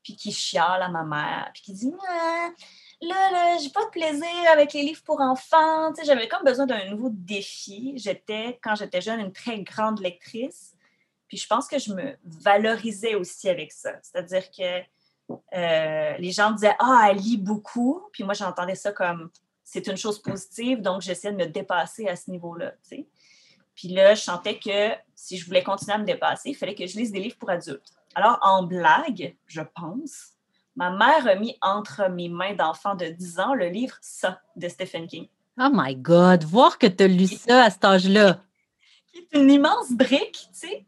puis 0.03 0.17
qui 0.17 0.33
chiale 0.33 0.83
à 0.83 0.89
ma 0.89 1.05
mère, 1.05 1.51
puis 1.53 1.63
qui 1.63 1.73
dit 1.73 1.93
là, 3.01 3.31
là, 3.31 3.59
j'ai 3.59 3.71
pas 3.71 3.85
de 3.85 3.91
plaisir 3.91 4.51
avec 4.51 4.73
les 4.73 4.83
livres 4.83 5.03
pour 5.05 5.21
enfants. 5.21 5.93
J'avais 6.05 6.29
comme 6.29 6.45
besoin 6.45 6.67
d'un 6.67 6.91
nouveau 6.91 7.11
défi. 7.11 7.95
J'étais, 7.97 8.59
quand 8.63 8.75
j'étais 8.75 9.01
jeune, 9.01 9.21
une 9.21 9.33
très 9.33 9.61
grande 9.61 10.01
lectrice. 10.01 10.75
Puis 11.29 11.39
je 11.39 11.47
pense 11.47 11.67
que 11.67 11.79
je 11.79 11.93
me 11.93 12.17
valorisais 12.25 13.15
aussi 13.15 13.49
avec 13.49 13.73
ça. 13.73 13.93
C'est-à-dire 14.03 14.51
que 14.51 14.81
euh, 15.55 16.17
les 16.19 16.31
gens 16.31 16.51
disaient 16.53 16.77
Ah, 16.79 17.09
elle 17.11 17.19
lit 17.19 17.39
beaucoup. 17.39 18.03
Puis 18.13 18.25
moi, 18.25 18.35
j'entendais 18.35 18.75
ça 18.75 18.93
comme 18.93 19.31
c'est 19.65 19.87
une 19.87 19.97
chose 19.97 20.21
positive, 20.21 20.83
donc 20.83 21.01
j'essaie 21.01 21.33
de 21.33 21.37
me 21.37 21.47
dépasser 21.47 22.07
à 22.07 22.17
ce 22.17 22.31
niveau-là. 22.31 22.75
Puis 23.75 23.89
là, 23.89 24.15
je 24.15 24.21
sentais 24.21 24.59
que 24.59 24.93
si 25.15 25.37
je 25.37 25.47
voulais 25.47 25.62
continuer 25.62 25.95
à 25.95 25.99
me 25.99 26.05
dépasser, 26.05 26.51
il 26.51 26.55
fallait 26.55 26.75
que 26.75 26.87
je 26.87 26.97
lise 26.97 27.11
des 27.11 27.21
livres 27.21 27.37
pour 27.39 27.51
adultes. 27.51 27.93
Alors, 28.15 28.39
en 28.43 28.62
blague, 28.62 29.35
je 29.47 29.62
pense, 29.75 30.35
ma 30.77 30.91
mère 30.91 31.27
a 31.27 31.35
mis 31.35 31.57
entre 31.61 32.09
mes 32.09 32.29
mains 32.29 32.55
d'enfant 32.55 32.95
de 32.95 33.07
10 33.07 33.41
ans 33.41 33.55
le 33.55 33.69
livre 33.69 33.97
Ça 34.01 34.41
de 34.55 34.69
Stephen 34.69 35.09
King. 35.09 35.29
Oh 35.59 35.71
my 35.73 35.97
God, 35.97 36.45
voir 36.45 36.79
que 36.79 36.87
tu 36.87 37.05
as 37.05 37.09
lu 37.09 37.27
ça 37.27 37.65
à 37.65 37.71
cet 37.71 37.85
âge-là. 37.85 38.43
Qui 39.12 39.19
est 39.19 39.39
une 39.39 39.51
immense 39.51 39.91
brique, 39.93 40.49
tu 40.53 40.69
sais. 40.69 40.87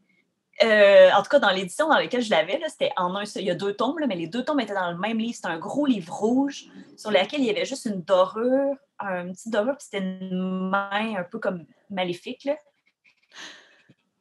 Euh, 0.63 1.11
en 1.11 1.21
tout 1.21 1.29
cas, 1.29 1.39
dans 1.39 1.51
l'édition 1.51 1.87
dans 1.87 1.95
laquelle 1.95 2.23
je 2.23 2.31
l'avais, 2.31 2.59
c'était 2.67 2.91
en 2.97 3.15
un 3.15 3.23
Il 3.35 3.43
y 3.43 3.51
a 3.51 3.55
deux 3.55 3.73
tomes, 3.73 3.95
mais 4.07 4.15
les 4.15 4.27
deux 4.27 4.43
tomes 4.43 4.59
étaient 4.59 4.73
dans 4.73 4.91
le 4.91 4.97
même 4.97 5.19
livre. 5.19 5.35
C'était 5.35 5.49
un 5.49 5.59
gros 5.59 5.85
livre 5.85 6.11
rouge 6.11 6.65
sur 6.95 7.11
lequel 7.11 7.41
il 7.41 7.45
y 7.45 7.49
avait 7.51 7.65
juste 7.65 7.85
une 7.85 8.01
dorure, 8.01 8.75
un 8.99 9.31
petit 9.31 9.51
dorure, 9.51 9.77
puis 9.77 9.85
c'était 9.89 10.03
une 10.03 10.69
main 10.69 11.15
un 11.15 11.23
peu 11.23 11.37
comme 11.37 11.65
maléfique. 11.89 12.45
Là. 12.45 12.57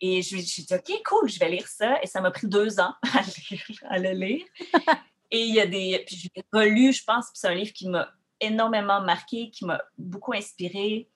Et 0.01 0.21
je 0.21 0.37
me 0.37 0.43
suis 0.43 0.65
dit, 0.65 0.75
OK, 0.75 1.03
cool, 1.07 1.29
je 1.29 1.39
vais 1.39 1.49
lire 1.49 1.67
ça. 1.67 2.03
Et 2.03 2.07
ça 2.07 2.21
m'a 2.21 2.31
pris 2.31 2.47
deux 2.47 2.81
ans 2.81 2.95
à, 3.89 3.99
le 3.99 4.11
lire. 4.11 4.45
Et 5.31 5.41
il 5.41 5.55
y 5.55 5.61
a 5.61 5.67
des. 5.67 6.05
Puis 6.07 6.17
je 6.17 6.29
l'ai 6.37 6.45
relu, 6.53 6.93
je 6.93 7.03
pense, 7.03 7.27
puis 7.27 7.35
c'est 7.35 7.49
un 7.49 7.55
livre 7.55 7.73
qui 7.73 7.89
m'a 7.89 8.11
énormément 8.41 9.01
marqué, 9.01 9.51
qui 9.51 9.65
m'a 9.65 9.81
beaucoup 9.97 10.35
inspiré. 10.35 11.09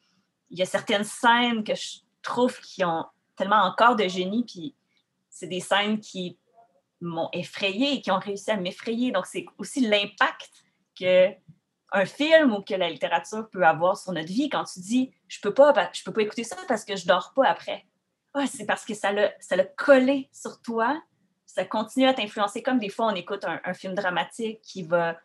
Il 0.50 0.58
y 0.58 0.62
a 0.62 0.66
certaines 0.66 1.04
scènes 1.04 1.62
que 1.62 1.74
je 1.74 1.98
trouve 2.22 2.58
qui 2.60 2.84
ont 2.84 3.04
tellement 3.36 3.62
encore 3.62 3.94
de 3.94 4.08
génie, 4.08 4.44
puis 4.44 4.74
c'est 5.31 5.47
des 5.47 5.61
scènes 5.61 6.01
qui 6.01 6.39
m'ont 7.01 7.31
effrayé 7.33 7.95
et 7.95 8.03
qui 8.03 8.11
ont 8.11 8.18
réussi 8.18 8.51
à 8.51 8.57
m'effrayer. 8.57 9.12
Donc, 9.12 9.26
c'est 9.26 9.47
aussi 9.59 9.81
l'impact 9.81 10.51
que 10.99 11.31
un 11.93 12.05
film 12.05 12.53
ou 12.53 12.62
que 12.62 12.74
la 12.74 12.89
littérature 12.89 13.49
peut 13.51 13.66
avoir 13.66 13.97
sur 13.97 14.12
notre 14.12 14.28
vie 14.28 14.49
quand 14.49 14.64
tu 14.64 14.81
dis 14.81 15.12
je 15.28 15.41
peux 15.41 15.53
pas 15.53 15.72
je 15.93 16.05
peux 16.05 16.12
pas 16.12 16.22
écouter 16.22 16.45
ça 16.45 16.57
parce 16.68 16.85
que 16.85 16.95
je 16.97 17.07
dors 17.07 17.33
pas 17.35 17.49
après. 17.49 17.85
c'est 18.47 18.66
parce 18.66 18.85
que 18.85 18.95
ça 18.95 19.12
l'a 19.12 19.33
ça 19.41 19.57
l'a 19.57 19.64
collé 19.64 20.28
sur 20.33 20.61
toi, 20.62 21.01
ça 21.47 21.64
continue 21.64 22.07
à 22.07 22.14
t'influencer 22.14 22.62
comme 22.62 22.78
des 22.78 22.91
fois 22.91 23.07
on 23.07 23.14
écoute 23.14 23.45
un, 23.45 23.74
film 23.74 23.95
dramatique 23.95 24.61
qui 24.62 24.85
va 24.85 25.18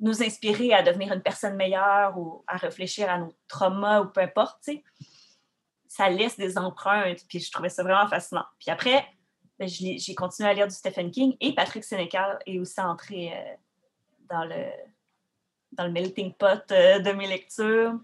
nous 0.00 0.22
inspirer 0.22 0.74
à 0.74 0.82
devenir 0.82 1.12
une 1.12 1.22
personne 1.22 1.56
meilleure 1.56 2.18
ou 2.18 2.44
à 2.46 2.56
réfléchir 2.56 3.08
à 3.08 3.18
nos 3.18 3.34
traumas 3.48 4.02
ou 4.02 4.08
peu 4.08 4.20
importe, 4.20 4.68
Ça 5.86 6.10
laisse 6.10 6.36
des 6.36 6.58
empreintes, 6.58 7.20
puis 7.28 7.38
je 7.38 7.50
trouvais 7.50 7.68
ça 7.68 7.84
vraiment 7.84 8.08
fascinant. 8.08 8.44
Puis 8.58 8.70
après, 8.70 9.06
ben, 9.58 9.68
j'ai 9.68 10.14
continué 10.14 10.48
à 10.48 10.54
lire 10.54 10.66
du 10.66 10.74
Stephen 10.74 11.10
King 11.10 11.36
et 11.40 11.54
Patrick 11.54 11.84
Sénécal 11.84 12.38
est 12.44 12.58
aussi 12.58 12.80
entré 12.80 13.32
euh, 13.32 13.54
dans, 14.28 14.44
le, 14.44 14.64
dans 15.72 15.84
le 15.84 15.92
melting 15.92 16.32
pot 16.34 16.70
euh, 16.72 16.98
de 16.98 17.12
mes 17.12 17.28
lectures. 17.28 17.94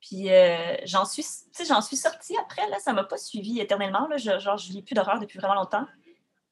Puis 0.00 0.30
euh, 0.30 0.76
j'en 0.84 1.04
suis, 1.04 1.24
suis 1.24 1.96
sortie 1.96 2.36
après, 2.38 2.68
là, 2.70 2.78
ça 2.78 2.92
ne 2.92 2.96
m'a 2.96 3.04
pas 3.04 3.16
suivi 3.16 3.58
éternellement. 3.58 4.06
Là, 4.06 4.16
je, 4.16 4.38
genre, 4.38 4.56
je 4.56 4.70
lis 4.70 4.82
plus 4.82 4.94
d'horreur 4.94 5.18
depuis 5.18 5.40
vraiment 5.40 5.56
longtemps. 5.56 5.86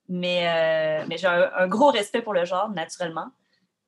Mais, 0.09 1.05
mais 1.09 1.19
j'ai 1.19 1.27
un, 1.27 1.67
gros 1.67 1.91
respect 1.91 2.23
pour 2.23 2.33
le 2.33 2.45
genre, 2.45 2.69
naturellement. 2.69 3.27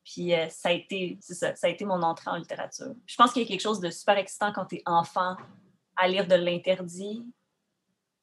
Puis 0.05 0.33
ça, 0.51 0.71
a 0.71 0.73
été, 0.73 1.17
ça, 1.21 1.55
ça 1.55 1.69
a 1.69 1.71
été 1.71 1.85
mon 1.85 2.03
entrée 2.03 2.31
en 2.31 2.35
littérature. 2.35 2.93
Je 3.07 3.15
pense 3.15 3.33
qu'il 3.33 3.43
y 3.43 3.45
a 3.45 3.49
quelque 3.49 3.61
chose 3.61 3.79
de 3.79 3.89
super 3.91 4.19
excitant 4.19 4.53
quand 4.53 4.65
tu 4.65 4.77
es 4.77 4.83
enfant 4.85 5.37
à 5.97 6.09
lire 6.09 6.27
de 6.27 6.35
l'interdit. 6.35 7.25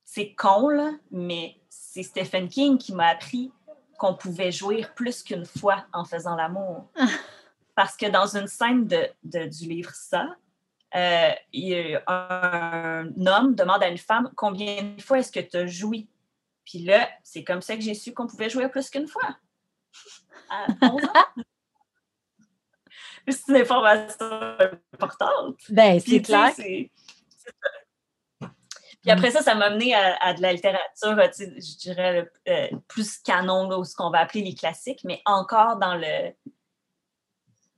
C'est 0.06 0.34
con, 0.36 0.70
là, 0.70 0.92
mais 1.12 1.58
c'est 1.68 2.04
Stephen 2.04 2.48
King 2.48 2.78
qui 2.78 2.94
m'a 2.94 3.08
appris 3.08 3.52
qu'on 3.98 4.14
pouvait 4.14 4.52
jouir 4.52 4.94
plus 4.94 5.24
qu'une 5.24 5.46
fois 5.46 5.86
en 5.94 6.06
faisant 6.06 6.36
l'amour. 6.36 6.90
Parce 7.76 7.98
que 7.98 8.06
dans 8.06 8.38
une 8.38 8.48
scène 8.48 8.88
de, 8.88 9.10
du 9.24 9.68
livre 9.68 9.92
Ça, 9.94 10.36
euh, 10.96 11.32
un 12.08 13.10
homme 13.26 13.56
demande 13.56 13.84
à 13.84 13.90
une 13.90 13.98
femme 13.98 14.32
combien 14.36 14.84
de 14.84 15.02
fois 15.02 15.20
est-ce 15.20 15.32
que 15.32 15.42
tu 15.42 15.58
as 15.58 15.66
joui? 15.66 16.08
Puis 16.64 16.80
là, 16.80 17.10
c'est 17.24 17.44
comme 17.44 17.62
ça 17.62 17.76
que 17.76 17.82
j'ai 17.82 17.94
su 17.94 18.14
qu'on 18.14 18.28
pouvait 18.28 18.50
jouer 18.50 18.70
plus 18.70 18.90
qu'une 18.90 19.08
fois. 19.08 19.36
À 20.50 20.68
11 20.80 21.04
ans. 21.04 21.44
c'est 23.28 23.48
une 23.48 23.56
information 23.56 24.58
importante. 24.94 25.60
Ben, 25.70 26.00
c'est 26.00 26.22
clair. 26.22 26.52
Puis 29.06 29.12
après 29.12 29.30
ça, 29.30 29.44
ça 29.44 29.54
m'a 29.54 29.66
amené 29.66 29.94
à, 29.94 30.34
de 30.34 30.42
la 30.42 30.52
littérature, 30.52 31.16
je 31.38 31.78
dirais, 31.78 32.28
euh, 32.50 32.68
plus 32.88 33.20
canon, 33.20 33.70
ou 33.78 33.84
ce 33.84 33.96
qu'on 33.96 34.10
va 34.10 34.22
appeler 34.22 34.44
les 34.44 34.56
classiques, 34.56 35.04
mais 35.04 35.22
encore 35.26 35.78
dans 35.78 35.94
le. 35.94 36.34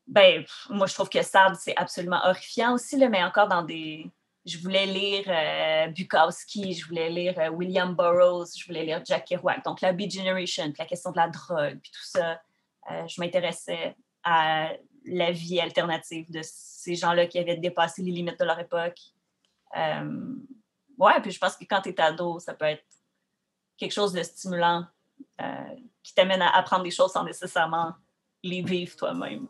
Ben, 0.07 0.45
moi, 0.69 0.87
je 0.87 0.93
trouve 0.93 1.09
que 1.09 1.21
Sard, 1.21 1.57
c'est 1.57 1.75
absolument 1.75 2.21
horrifiant 2.23 2.75
aussi, 2.75 2.97
là, 2.97 3.09
mais 3.09 3.21
encore 3.25 3.49
dans 3.49 3.61
des. 3.61 4.09
Je 4.45 4.57
voulais 4.59 4.85
lire 4.85 5.25
euh, 5.27 5.87
Bukowski, 5.87 6.71
je 6.71 6.87
voulais 6.87 7.09
lire 7.09 7.37
euh, 7.39 7.49
William 7.49 7.93
Burroughs, 7.93 8.57
je 8.57 8.65
voulais 8.65 8.85
lire 8.85 9.01
Jack 9.03 9.25
Kerouac. 9.25 9.65
Donc, 9.65 9.81
la 9.81 9.91
Beat 9.91 10.13
Generation, 10.13 10.71
la 10.79 10.85
question 10.85 11.11
de 11.11 11.17
la 11.17 11.27
drogue, 11.27 11.77
puis 11.81 11.91
tout 11.91 12.05
ça. 12.05 12.39
je 12.89 13.19
m'intéressais 13.19 13.97
à 14.23 14.71
la 15.03 15.31
vie 15.33 15.59
alternative 15.59 16.31
de 16.31 16.39
ces 16.41 16.95
gens-là 16.95 17.27
qui 17.27 17.37
avaient 17.37 17.57
dépassé 17.57 18.01
les 18.01 18.11
limites 18.11 18.39
de 18.39 18.45
leur 18.45 18.59
époque. 18.59 18.97
Ouais, 20.97 21.21
puis 21.21 21.29
je 21.29 21.37
pense 21.37 21.55
que 21.55 21.63
quand 21.65 21.81
tu 21.81 21.89
es 21.89 22.01
ado, 22.01 22.39
ça 22.39 22.55
peut 22.55 22.65
être 22.65 22.83
quelque 23.77 23.91
chose 23.91 24.13
de 24.13 24.23
stimulant 24.23 24.83
euh, 25.39 25.75
qui 26.01 26.15
t'amène 26.15 26.41
à 26.41 26.49
apprendre 26.49 26.83
des 26.83 26.91
choses 26.91 27.11
sans 27.11 27.23
nécessairement 27.23 27.93
les 28.43 28.63
vivre 28.63 28.95
toi-même. 28.95 29.47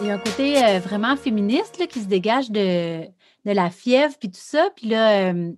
Il 0.00 0.08
y 0.08 0.10
a 0.10 0.14
un 0.14 0.18
côté 0.18 0.62
euh, 0.62 0.80
vraiment 0.80 1.16
féministe 1.16 1.78
là, 1.78 1.86
qui 1.86 2.00
se 2.02 2.06
dégage 2.06 2.50
de, 2.50 3.04
de 3.06 3.52
la 3.52 3.70
fièvre 3.70 4.14
puis 4.20 4.30
tout 4.30 4.38
ça. 4.38 4.68
Puis 4.76 4.88
là, 4.88 5.32
euh, 5.32 5.52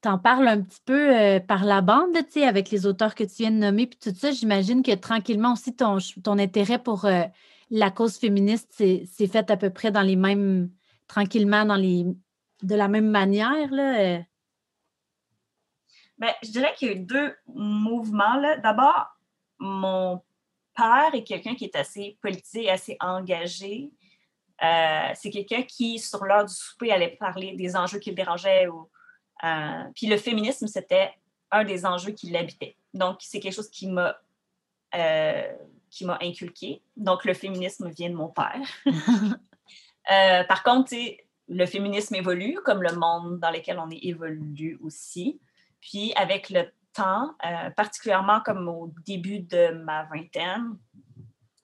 t'en 0.00 0.18
parles 0.18 0.48
un 0.48 0.62
petit 0.62 0.80
peu 0.84 1.16
euh, 1.16 1.40
par 1.40 1.64
la 1.64 1.80
bande, 1.80 2.16
sais, 2.30 2.44
avec 2.44 2.70
les 2.70 2.86
auteurs 2.86 3.14
que 3.14 3.24
tu 3.24 3.42
viens 3.42 3.50
de 3.50 3.56
nommer, 3.56 3.86
puis 3.86 3.98
tout 3.98 4.14
ça, 4.14 4.30
j'imagine 4.30 4.82
que 4.82 4.94
tranquillement 4.94 5.52
aussi, 5.52 5.74
ton, 5.74 5.98
ton 6.22 6.38
intérêt 6.38 6.78
pour 6.78 7.04
euh, 7.04 7.24
la 7.70 7.90
cause 7.90 8.18
féministe 8.18 8.72
s'est 8.72 9.26
fait 9.26 9.50
à 9.50 9.56
peu 9.56 9.70
près 9.70 9.90
dans 9.90 10.02
les 10.02 10.16
mêmes, 10.16 10.70
tranquillement, 11.06 11.64
dans 11.64 11.76
les, 11.76 12.04
de 12.62 12.74
la 12.74 12.88
même 12.88 13.10
manière. 13.10 13.70
Là. 13.72 14.00
Euh? 14.00 14.18
Ben, 16.18 16.32
je 16.42 16.50
dirais 16.50 16.74
qu'il 16.76 16.88
y 16.88 16.90
a 16.92 16.94
eu 16.94 17.00
deux 17.00 17.34
mouvements. 17.46 18.40
D'abord, 18.62 19.06
mon 19.58 20.22
père 20.74 21.14
est 21.14 21.24
quelqu'un 21.24 21.54
qui 21.54 21.64
est 21.64 21.76
assez 21.76 22.18
politisé, 22.22 22.70
assez 22.70 22.96
engagé. 23.00 23.90
c'est 24.60 25.30
quelqu'un 25.30 25.62
qui, 25.62 25.98
sur 25.98 26.24
l'heure 26.24 26.44
du 26.44 26.54
souper, 26.54 26.90
allait 26.90 27.16
parler 27.20 27.54
des 27.54 27.76
enjeux 27.76 27.98
qui 27.98 28.10
le 28.10 28.16
dérangeaient 28.16 28.66
ou 28.66 28.88
euh, 29.44 29.84
puis 29.94 30.06
le 30.06 30.16
féminisme, 30.16 30.66
c'était 30.66 31.12
un 31.50 31.64
des 31.64 31.86
enjeux 31.86 32.12
qui 32.12 32.30
l'habitait. 32.30 32.76
Donc, 32.94 33.18
c'est 33.20 33.40
quelque 33.40 33.54
chose 33.54 33.70
qui 33.70 33.88
m'a 33.88 34.16
euh, 34.94 35.52
qui 35.90 36.04
m'a 36.04 36.18
inculqué. 36.20 36.82
Donc, 36.96 37.24
le 37.24 37.34
féminisme 37.34 37.88
vient 37.90 38.10
de 38.10 38.14
mon 38.14 38.28
père. 38.28 38.62
Euh, 40.10 40.42
par 40.44 40.62
contre, 40.62 40.94
le 41.48 41.66
féminisme 41.66 42.14
évolue, 42.14 42.58
comme 42.64 42.82
le 42.82 42.96
monde 42.96 43.40
dans 43.40 43.50
lequel 43.50 43.78
on 43.78 43.90
est 43.90 44.02
évolue 44.04 44.78
aussi. 44.82 45.38
Puis, 45.82 46.14
avec 46.16 46.48
le 46.48 46.72
temps, 46.94 47.34
particulièrement 47.76 48.40
comme 48.40 48.66
au 48.70 48.90
début 49.04 49.40
de 49.40 49.72
ma 49.84 50.04
vingtaine, 50.04 50.78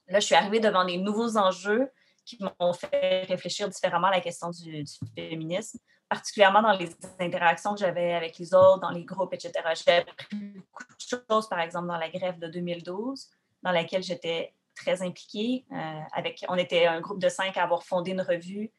là, 0.08 0.20
je 0.20 0.26
suis 0.26 0.34
arrivée 0.34 0.60
devant 0.60 0.84
des 0.84 0.98
nouveaux 0.98 1.38
enjeux 1.38 1.90
qui 2.26 2.38
m'ont 2.60 2.74
fait 2.74 3.22
réfléchir 3.22 3.66
différemment 3.70 4.08
à 4.08 4.16
la 4.16 4.20
question 4.20 4.50
du 4.50 4.84
féminisme 5.16 5.78
particulièrement 6.14 6.62
dans 6.62 6.72
les 6.72 6.90
interactions 7.18 7.74
que 7.74 7.80
j'avais 7.80 8.12
avec 8.12 8.38
les 8.38 8.54
autres, 8.54 8.78
dans 8.80 8.90
les 8.90 9.04
groupes, 9.04 9.34
etc. 9.34 9.52
J'ai 9.74 9.96
appris 9.96 10.36
beaucoup 10.36 10.84
de 10.84 11.24
choses, 11.28 11.48
par 11.48 11.58
exemple, 11.58 11.88
dans 11.88 11.96
la 11.96 12.08
grève 12.08 12.38
de 12.38 12.46
2012, 12.46 13.30
dans 13.64 13.72
laquelle 13.72 14.02
j'étais 14.02 14.54
très 14.76 15.02
impliquée. 15.02 15.64
Euh, 15.72 16.00
avec, 16.12 16.44
on 16.48 16.56
était 16.56 16.86
un 16.86 17.00
groupe 17.00 17.20
de 17.20 17.28
cinq 17.28 17.56
à 17.56 17.64
avoir 17.64 17.82
fondé 17.82 18.12
une 18.12 18.20
revue 18.20 18.70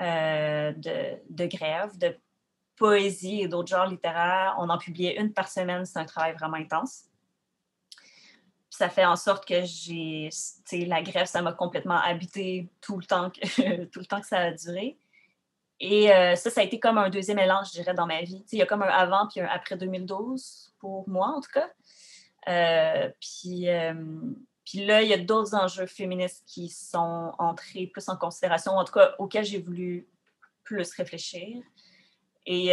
euh, 0.00 0.72
de, 0.76 1.46
grève, 1.46 1.96
de 1.96 2.14
poésie 2.76 3.40
et 3.40 3.48
d'autres 3.48 3.68
genres 3.70 3.86
littéraires. 3.86 4.54
On 4.58 4.68
en 4.68 4.76
publiait 4.78 5.18
une 5.18 5.32
par 5.32 5.48
semaine. 5.48 5.86
C'est 5.86 5.98
un 5.98 6.04
travail 6.04 6.34
vraiment 6.34 6.58
intense. 6.58 7.04
ça 8.68 8.90
fait 8.90 9.06
en 9.06 9.16
sorte 9.16 9.48
que 9.48 9.64
j'ai, 9.64 10.28
la 10.72 11.00
grève, 11.00 11.26
ça 11.26 11.40
m'a 11.40 11.54
complètement 11.54 11.98
habité 11.98 12.68
tout 12.82 12.98
le 12.98 13.04
temps 13.04 13.30
tout 13.92 14.00
le 14.00 14.06
temps 14.06 14.20
que 14.20 14.26
ça 14.26 14.38
a 14.38 14.50
duré. 14.52 14.98
Et 15.80 16.12
euh, 16.12 16.34
ça, 16.34 16.50
ça 16.50 16.60
a 16.60 16.64
été 16.64 16.80
comme 16.80 16.98
un 16.98 17.08
deuxième 17.08 17.38
élan, 17.38 17.62
je 17.64 17.70
dirais, 17.70 17.94
dans 17.94 18.06
ma 18.06 18.22
vie. 18.22 18.44
il 18.52 18.58
y 18.58 18.62
a 18.62 18.66
comme 18.66 18.82
un 18.82 18.88
avant 18.88 19.28
puis 19.28 19.40
un 19.40 19.46
après 19.46 19.76
2012, 19.76 20.74
pour 20.80 21.08
moi 21.08 21.28
en 21.28 21.40
tout 21.40 21.50
cas. 21.52 21.70
Euh, 22.48 23.10
puis, 23.20 23.68
euh, 23.68 23.94
puis 24.64 24.84
là, 24.84 25.02
il 25.02 25.08
y 25.08 25.12
a 25.12 25.18
d'autres 25.18 25.54
enjeux 25.54 25.86
féministes 25.86 26.44
qui 26.46 26.68
sont 26.68 27.32
entrés 27.38 27.86
plus 27.86 28.08
en 28.08 28.16
considération, 28.16 28.72
en 28.72 28.84
tout 28.84 28.92
cas 28.92 29.14
auxquels 29.18 29.44
j'ai 29.44 29.60
voulu 29.60 30.08
plus 30.64 30.92
réfléchir. 30.94 31.62
Et 32.46 32.72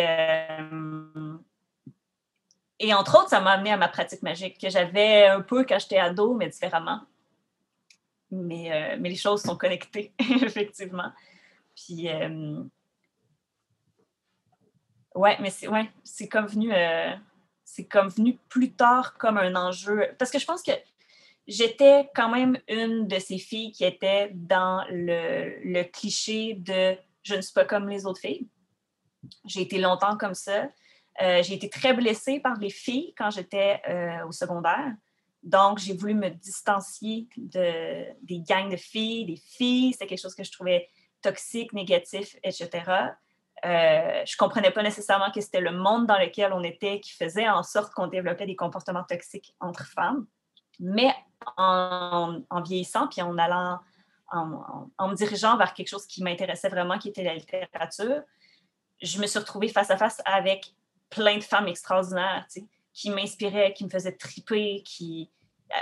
et 2.77 2.93
entre 2.93 3.17
autres, 3.17 3.29
ça 3.29 3.39
m'a 3.39 3.51
amené 3.51 3.71
à 3.71 3.77
ma 3.77 3.87
pratique 3.87 4.21
magique, 4.21 4.59
que 4.59 4.69
j'avais 4.69 5.27
un 5.27 5.41
peu 5.41 5.63
quand 5.63 5.79
j'étais 5.79 5.97
ado, 5.97 6.33
mais 6.33 6.49
différemment. 6.49 7.01
Mais, 8.31 8.97
mais 8.99 9.09
les 9.09 9.15
choses 9.15 9.41
sont 9.41 9.55
connectées, 9.55 10.13
effectivement. 10.19 11.11
Puis, 11.73 12.09
ouais, 15.15 15.37
mais 15.41 15.49
c'est 15.49 15.67
ouais, 15.67 15.89
comme 16.29 16.45
venu, 16.45 16.71
euh, 16.73 17.13
c'est 17.63 17.85
comme 17.85 18.09
venu 18.09 18.37
plus 18.49 18.73
tard 18.73 19.17
comme 19.17 19.37
un 19.37 19.55
enjeu. 19.55 20.09
Parce 20.19 20.29
que 20.29 20.39
je 20.39 20.45
pense 20.45 20.61
que 20.61 20.71
j'étais 21.47 22.09
quand 22.15 22.29
même 22.29 22.59
une 22.67 23.07
de 23.07 23.19
ces 23.19 23.37
filles 23.37 23.71
qui 23.71 23.85
était 23.85 24.31
dans 24.33 24.85
le, 24.89 25.83
cliché 25.83 26.53
de 26.55 26.95
je 27.23 27.35
ne 27.35 27.41
suis 27.41 27.53
pas 27.53 27.65
comme 27.65 27.89
les 27.89 28.05
autres 28.05 28.21
filles. 28.21 28.47
J'ai 29.45 29.61
été 29.61 29.79
longtemps 29.79 30.17
comme 30.17 30.35
ça. 30.35 30.69
Euh, 31.21 31.41
j'ai 31.41 31.55
été 31.55 31.69
très 31.69 31.93
blessée 31.93 32.39
par 32.39 32.59
les 32.59 32.69
filles 32.69 33.13
quand 33.17 33.31
j'étais 33.31 33.81
euh, 33.89 34.27
au 34.27 34.31
secondaire. 34.31 34.93
Donc, 35.41 35.79
j'ai 35.79 35.95
voulu 35.95 36.13
me 36.13 36.29
distancier 36.29 37.27
de, 37.37 38.05
des 38.23 38.39
gangs 38.39 38.69
de 38.69 38.77
filles, 38.77 39.25
des 39.25 39.37
filles. 39.37 39.93
C'était 39.93 40.07
quelque 40.07 40.21
chose 40.21 40.35
que 40.35 40.43
je 40.43 40.51
trouvais 40.51 40.89
toxique, 41.21 41.71
négatif, 41.73 42.35
etc. 42.43 42.69
Euh, 43.65 44.21
je 44.25 44.33
ne 44.33 44.37
comprenais 44.37 44.69
pas 44.69 44.83
nécessairement 44.83 45.31
que 45.31 45.41
c'était 45.41 45.59
le 45.59 45.71
monde 45.71 46.05
dans 46.05 46.19
lequel 46.19 46.53
on 46.53 46.61
était 46.63 46.99
qui 46.99 47.11
faisait 47.13 47.49
en 47.49 47.63
sorte 47.63 47.93
qu'on 47.93 48.07
développait 48.07 48.45
des 48.45 48.55
comportements 48.55 49.03
toxiques 49.03 49.55
entre 49.59 49.85
femmes. 49.85 50.27
Mais 50.79 51.13
en, 51.57 52.41
vieillissant, 52.63 53.07
puis 53.07 53.21
en 53.21 53.37
allant, 53.37 53.79
en, 54.31 55.07
me 55.07 55.15
dirigeant 55.15 55.57
vers 55.57 55.73
quelque 55.73 55.87
chose 55.87 56.05
qui 56.05 56.21
m'intéressait 56.21 56.69
vraiment, 56.69 56.99
qui 56.99 57.09
était 57.09 57.23
la 57.23 57.33
littérature, 57.33 58.21
je 59.01 59.19
me 59.19 59.25
suis 59.25 59.39
retrouvée 59.39 59.69
face 59.69 59.89
à 59.89 59.97
face 59.97 60.21
avec 60.25 60.73
plein 61.09 61.37
de 61.37 61.43
femmes 61.43 61.67
extraordinaires, 61.67 62.45
qui 62.93 63.09
m'inspiraient, 63.09 63.73
qui 63.73 63.85
me 63.85 63.89
faisaient 63.89 64.15
triper, 64.15 64.83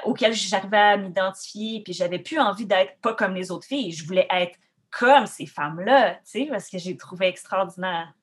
auxquelles 0.05 0.33
j'arrivais 0.33 0.77
à 0.77 0.97
m'identifier, 0.97 1.81
puis 1.83 1.93
j'avais 1.93 2.19
plus 2.19 2.39
envie 2.39 2.65
d'être 2.65 2.99
pas 3.01 3.13
comme 3.13 3.33
les 3.33 3.51
autres 3.51 3.67
filles, 3.67 3.91
je 3.91 4.05
voulais 4.05 4.27
être 4.29 4.57
comme 4.99 5.25
ces 5.25 5.45
femmes-là, 5.45 6.19
parce 6.49 6.69
que 6.69 6.77
j'ai 6.77 6.95
trouvé 6.97 7.27
extraordinaire. 7.27 8.13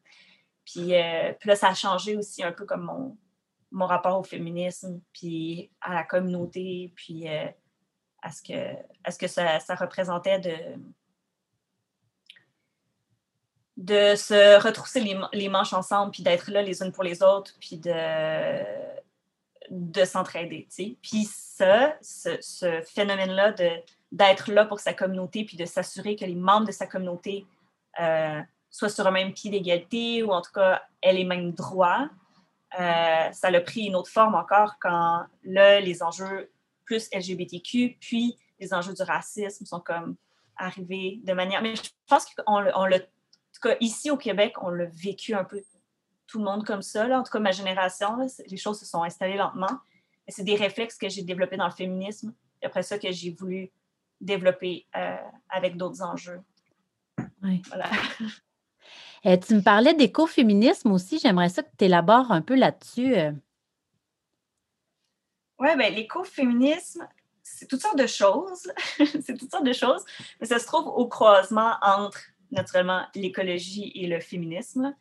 Puis, 0.65 0.95
euh, 0.95 1.33
puis, 1.39 1.49
là, 1.49 1.57
ça 1.57 1.69
a 1.69 1.75
changé 1.75 2.17
aussi 2.17 2.43
un 2.45 2.53
peu 2.53 2.65
comme 2.65 2.83
mon, 2.83 3.17
mon 3.73 3.87
rapport 3.87 4.19
au 4.19 4.23
féminisme, 4.23 5.01
puis 5.13 5.71
à 5.81 5.95
la 5.95 6.05
communauté, 6.05 6.93
puis 6.95 7.29
euh, 7.29 7.47
à 8.23 8.31
ce 8.31 8.43
que, 8.43 8.75
à 9.05 9.11
ce 9.11 9.19
que 9.19 9.27
ça, 9.27 9.59
ça 9.61 9.75
représentait 9.75 10.39
de, 10.39 10.57
de 13.77 14.15
se 14.15 14.63
retrousser 14.63 15.01
les, 15.33 15.49
manches 15.49 15.73
ensemble, 15.73 16.13
puis 16.13 16.23
d'être 16.23 16.51
là 16.51 16.63
les 16.63 16.83
unes 16.83 16.93
pour 16.93 17.05
les 17.05 17.23
autres, 17.23 17.55
puis 17.59 17.79
de, 17.79 18.63
de 19.71 20.05
s'entraider. 20.05 20.69
Puis 21.03 21.25
ça, 21.25 21.97
ce, 22.03 22.83
phénomène-là 22.95 23.55
d'être 24.13 24.51
là 24.51 24.65
pour 24.65 24.81
sa 24.81 24.93
communauté, 24.93 25.45
puis 25.45 25.57
de 25.57 25.65
s'assurer 25.65 26.17
que 26.17 26.25
les 26.25 26.35
membres 26.35 26.67
de 26.67 26.73
sa 26.73 26.87
communauté 26.87 27.47
euh, 28.01 28.41
soient 28.71 28.89
sur 28.89 29.07
un 29.07 29.11
même 29.11 29.33
pied 29.33 29.51
d'égalité, 29.51 30.23
ou 30.23 30.33
en 30.33 30.41
tout 30.41 30.53
cas 30.53 30.83
aient 31.03 31.13
les 31.13 31.25
mêmes 31.25 31.53
droits, 31.53 32.09
euh, 32.79 33.33
ça 33.33 33.51
l'a 33.51 33.61
pris 33.61 33.83
une 33.83 33.97
autre 33.97 34.11
forme 34.11 34.35
encore 34.35 34.75
quand 34.81 35.25
là, 35.45 35.81
les 35.81 36.03
enjeux 36.03 36.51
plus 36.85 37.09
LGBTQ, 37.13 37.97
puis 38.01 38.37
les 38.59 38.75
enjeux 38.75 38.95
du 38.95 39.03
racisme 39.03 39.65
sont 39.65 39.81
comme 39.81 40.17
arrivés 40.57 41.21
de 41.25 41.33
manière... 41.33 41.63
Mais 41.63 41.75
je 41.75 41.83
pense 42.07 42.27
qu'on 42.35 42.59
l'a 42.59 43.01
tout 43.61 43.69
cas, 43.69 43.77
ici 43.81 44.11
au 44.11 44.17
Québec, 44.17 44.55
on 44.63 44.71
l'a 44.71 44.87
vécu 44.87 45.35
un 45.35 45.45
peu 45.45 45.63
tout 46.27 46.39
le 46.39 46.45
monde 46.45 46.65
comme 46.65 46.83
ça. 46.83 47.07
Là. 47.07 47.21
En 47.21 47.23
tout 47.23 47.33
cas, 47.33 47.41
ma 47.41 47.53
génération, 47.53 48.17
les 48.47 48.57
choses 48.57 48.81
se 48.81 48.87
sont 48.87 49.03
installées 49.03 49.37
lentement. 49.37 49.79
c'est 50.29 50.45
des 50.45 50.55
réflexes 50.55 50.97
que 50.97 51.09
j'ai 51.09 51.23
développés 51.23 51.57
dans 51.57 51.67
le 51.67 51.73
féminisme. 51.73 52.33
Et 52.63 52.67
après 52.67 52.83
ça, 52.83 52.99
que 52.99 53.11
j'ai 53.11 53.33
voulu 53.33 53.71
développer 54.21 54.87
euh, 54.97 55.17
avec 55.49 55.77
d'autres 55.77 56.03
enjeux. 56.03 56.41
Oui. 57.43 57.63
Voilà. 57.69 57.91
Et 59.25 59.39
tu 59.39 59.55
me 59.55 59.61
parlais 59.61 59.95
d'écoféminisme 59.95 60.93
aussi. 60.93 61.19
J'aimerais 61.19 61.51
ça 61.51 61.63
que 61.63 61.69
tu 61.77 61.85
élabores 61.85 62.33
un 62.33 62.41
peu 62.41 62.55
là-dessus. 62.55 63.15
Euh. 63.17 63.33
Oui, 65.59 65.77
bien, 65.77 65.91
l'écoféminisme, 65.91 67.07
c'est 67.43 67.67
toutes 67.67 67.83
sortes 67.83 67.99
de 67.99 68.07
choses. 68.07 68.73
c'est 68.97 69.37
toutes 69.37 69.51
sortes 69.51 69.67
de 69.67 69.73
choses, 69.75 70.05
mais 70.41 70.47
ça 70.47 70.59
se 70.59 70.67
trouve 70.67 70.87
au 70.87 71.07
croisement 71.07 71.75
entre 71.83 72.21
naturellement 72.51 73.07
l'écologie 73.15 73.93
et 73.95 74.07
le 74.07 74.21
féminisme. 74.21 74.95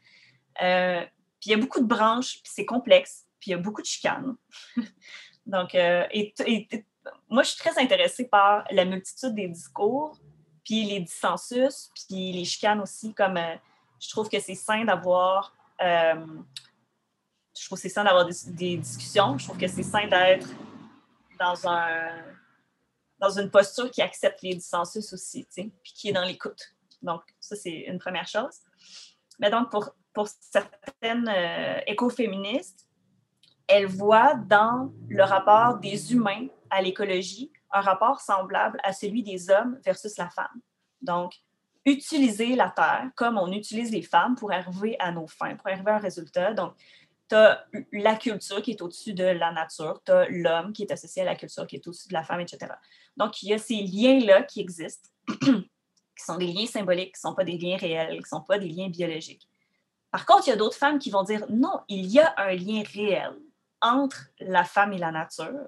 Euh, 0.62 1.02
puis 1.40 1.50
il 1.50 1.52
y 1.52 1.54
a 1.54 1.58
beaucoup 1.58 1.80
de 1.80 1.86
branches, 1.86 2.42
puis 2.44 2.52
c'est 2.54 2.66
complexe, 2.66 3.26
puis 3.40 3.52
il 3.52 3.54
y 3.54 3.54
a 3.54 3.58
beaucoup 3.58 3.82
de 3.82 3.88
chicanes. 3.88 4.36
Donc, 5.46 5.74
euh, 5.74 6.06
et, 6.12 6.34
moi, 7.30 7.44
je 7.44 7.50
suis 7.52 7.60
très 7.60 7.82
intéressée 7.82 8.28
par 8.28 8.66
la 8.72 8.86
multitude 8.86 9.36
des 9.36 9.48
discours, 9.48 10.18
puis 10.64 10.86
les 10.86 11.00
dissensus, 11.00 11.90
puis 11.94 12.32
les 12.32 12.46
chicanes 12.46 12.82
aussi, 12.82 13.14
comme 13.14 13.38
euh, 13.38 13.56
je 14.00 14.10
trouve 14.10 14.30
que 14.30 14.40
c'est 14.40 14.56
sain 14.56 14.86
d'avoir... 14.86 15.54
je 15.80 17.66
trouve 17.66 17.78
c'est 17.78 17.90
sain 17.90 18.04
d'avoir 18.04 18.26
des, 18.26 18.78
discussions. 18.78 19.38
Je 19.38 19.46
trouve 19.46 19.58
que 19.58 19.68
c'est 19.68 19.84
sain 19.84 20.08
d'être 20.08 20.48
dans 21.40 21.68
un 21.68 22.10
dans 23.20 23.30
une 23.38 23.50
posture 23.52 23.92
qui 23.92 24.02
accepte 24.02 24.42
les 24.42 24.56
dissensus 24.56 25.12
aussi, 25.14 25.46
puis 25.54 25.94
qui 25.94 26.10
est 26.10 26.14
dans 26.14 26.24
l'écoute. 26.24 26.74
Donc, 27.02 27.22
ça, 27.40 27.56
c'est 27.56 27.86
une 27.88 28.00
première 28.00 28.28
chose. 28.28 28.60
Mais 29.40 29.50
donc, 29.50 29.70
pour, 29.70 29.94
pour 30.14 30.28
certaines 30.28 31.30
euh, 31.30 31.80
écoféministes, 31.88 32.88
elles 33.68 33.88
voient 33.88 34.36
dans 34.36 34.92
le 35.08 35.24
rapport 35.24 35.78
des 35.78 36.14
humains 36.14 36.48
à 36.70 36.82
l'écologie 36.82 37.52
un 37.72 37.82
rapport 37.82 38.22
semblable 38.22 38.80
à 38.84 38.94
celui 38.94 39.24
des 39.24 39.50
hommes 39.50 39.80
versus 39.84 40.18
la 40.18 40.30
femme. 40.30 40.62
Donc, 41.02 41.34
utiliser 41.86 42.56
la 42.56 42.70
Terre 42.70 43.10
comme 43.16 43.38
on 43.38 43.52
utilise 43.52 43.92
les 43.92 44.02
femmes 44.02 44.36
pour 44.36 44.52
arriver 44.52 44.96
à 45.00 45.12
nos 45.12 45.28
fins, 45.28 45.56
pour 45.56 45.68
arriver 45.68 45.92
à 45.92 45.96
un 45.96 46.00
résultat. 46.00 46.54
Donc, 46.54 46.74
tu 47.30 47.36
as 47.36 47.64
la 47.92 48.16
culture 48.16 48.62
qui 48.62 48.72
est 48.72 48.82
au-dessus 48.82 49.14
de 49.14 49.24
la 49.24 49.52
nature, 49.52 50.02
tu 50.04 50.12
as 50.12 50.28
l'homme 50.30 50.74
qui 50.74 50.84
est 50.84 50.92
associé 50.92 51.22
à 51.22 51.26
la 51.26 51.36
culture 51.36 51.68
qui 51.68 51.76
est 51.76 51.88
au-dessus 51.88 52.08
de 52.08 52.14
la 52.14 52.24
femme, 52.24 52.40
etc. 52.40 52.74
Donc, 53.18 53.42
il 53.44 53.50
y 53.50 53.54
a 53.54 53.58
ces 53.58 53.76
liens-là 53.76 54.44
qui 54.44 54.62
existent. 54.62 55.10
qui 56.20 56.26
sont 56.26 56.38
des 56.38 56.48
liens 56.48 56.66
symboliques, 56.66 57.16
qui 57.16 57.26
ne 57.26 57.30
sont 57.30 57.36
pas 57.36 57.46
des 57.46 57.58
liens 57.58 57.78
réels, 57.78 58.18
qui 58.18 58.24
ne 58.24 58.28
sont 58.28 58.42
pas 58.42 58.60
des 58.60 58.68
liens 58.68 58.90
biologiques. 58.90 59.48
Par 60.12 60.26
contre, 60.26 60.48
il 60.48 60.50
y 60.50 60.54
a 60.54 60.58
d'autres 60.58 60.78
femmes 60.78 61.00
qui 61.00 61.12
vont 61.12 61.24
dire 61.24 61.46
non, 61.50 61.80
il 61.88 62.08
y 62.08 62.20
a 62.20 62.34
un 62.38 62.54
lien 62.56 62.84
réel 62.94 63.32
entre 63.82 64.28
la 64.40 64.66
femme 64.66 64.92
et 64.92 64.98
la 64.98 65.12
nature. 65.12 65.68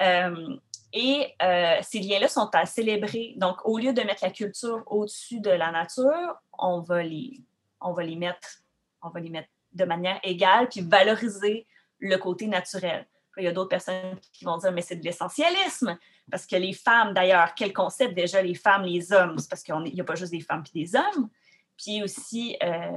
Euh, 0.00 0.56
et 0.92 1.34
euh, 1.42 1.78
ces 1.82 2.00
liens-là 2.00 2.28
sont 2.28 2.50
à 2.52 2.66
célébrer. 2.66 3.34
Donc, 3.36 3.58
au 3.64 3.78
lieu 3.78 3.92
de 3.92 4.02
mettre 4.02 4.24
la 4.24 4.30
culture 4.30 4.82
au-dessus 4.86 5.40
de 5.40 5.50
la 5.50 5.70
nature, 5.70 6.36
on 6.58 6.80
va 6.80 7.02
les, 7.02 7.40
on 7.80 7.92
va 7.92 8.02
les 8.02 8.16
mettre, 8.16 8.62
on 9.02 9.10
va 9.10 9.20
les 9.20 9.30
mettre 9.30 9.48
de 9.72 9.84
manière 9.84 10.18
égale, 10.24 10.68
puis 10.68 10.80
valoriser 10.80 11.66
le 11.98 12.16
côté 12.16 12.48
naturel. 12.48 13.06
il 13.36 13.44
y 13.44 13.46
a 13.46 13.52
d'autres 13.52 13.68
personnes 13.68 14.18
qui 14.32 14.44
vont 14.44 14.56
dire, 14.56 14.72
mais 14.72 14.82
c'est 14.82 14.96
de 14.96 15.04
l'essentialisme. 15.04 15.96
Parce 16.28 16.46
que 16.46 16.56
les 16.56 16.72
femmes, 16.72 17.14
d'ailleurs, 17.14 17.54
quel 17.54 17.72
concept 17.72 18.14
déjà, 18.14 18.42
les 18.42 18.54
femmes, 18.54 18.82
les 18.82 19.12
hommes? 19.12 19.38
C'est 19.38 19.48
parce 19.48 19.62
qu'il 19.62 19.74
n'y 19.76 20.00
a 20.00 20.04
pas 20.04 20.16
juste 20.16 20.32
des 20.32 20.40
femmes 20.40 20.64
et 20.74 20.84
des 20.84 20.96
hommes. 20.96 21.28
Puis 21.76 22.02
aussi, 22.02 22.56
euh, 22.62 22.96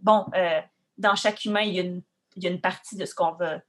bon, 0.00 0.26
dans 0.96 1.14
chaque 1.14 1.44
humain, 1.44 1.60
il 1.60 1.74
y, 1.74 1.78
a 1.78 1.82
une, 1.82 2.02
il 2.36 2.44
y, 2.44 2.46
a 2.46 2.50
une, 2.50 2.60
partie 2.60 2.96
de 2.96 3.04
ce 3.04 3.14
qu'on 3.14 3.32
va 3.32 3.60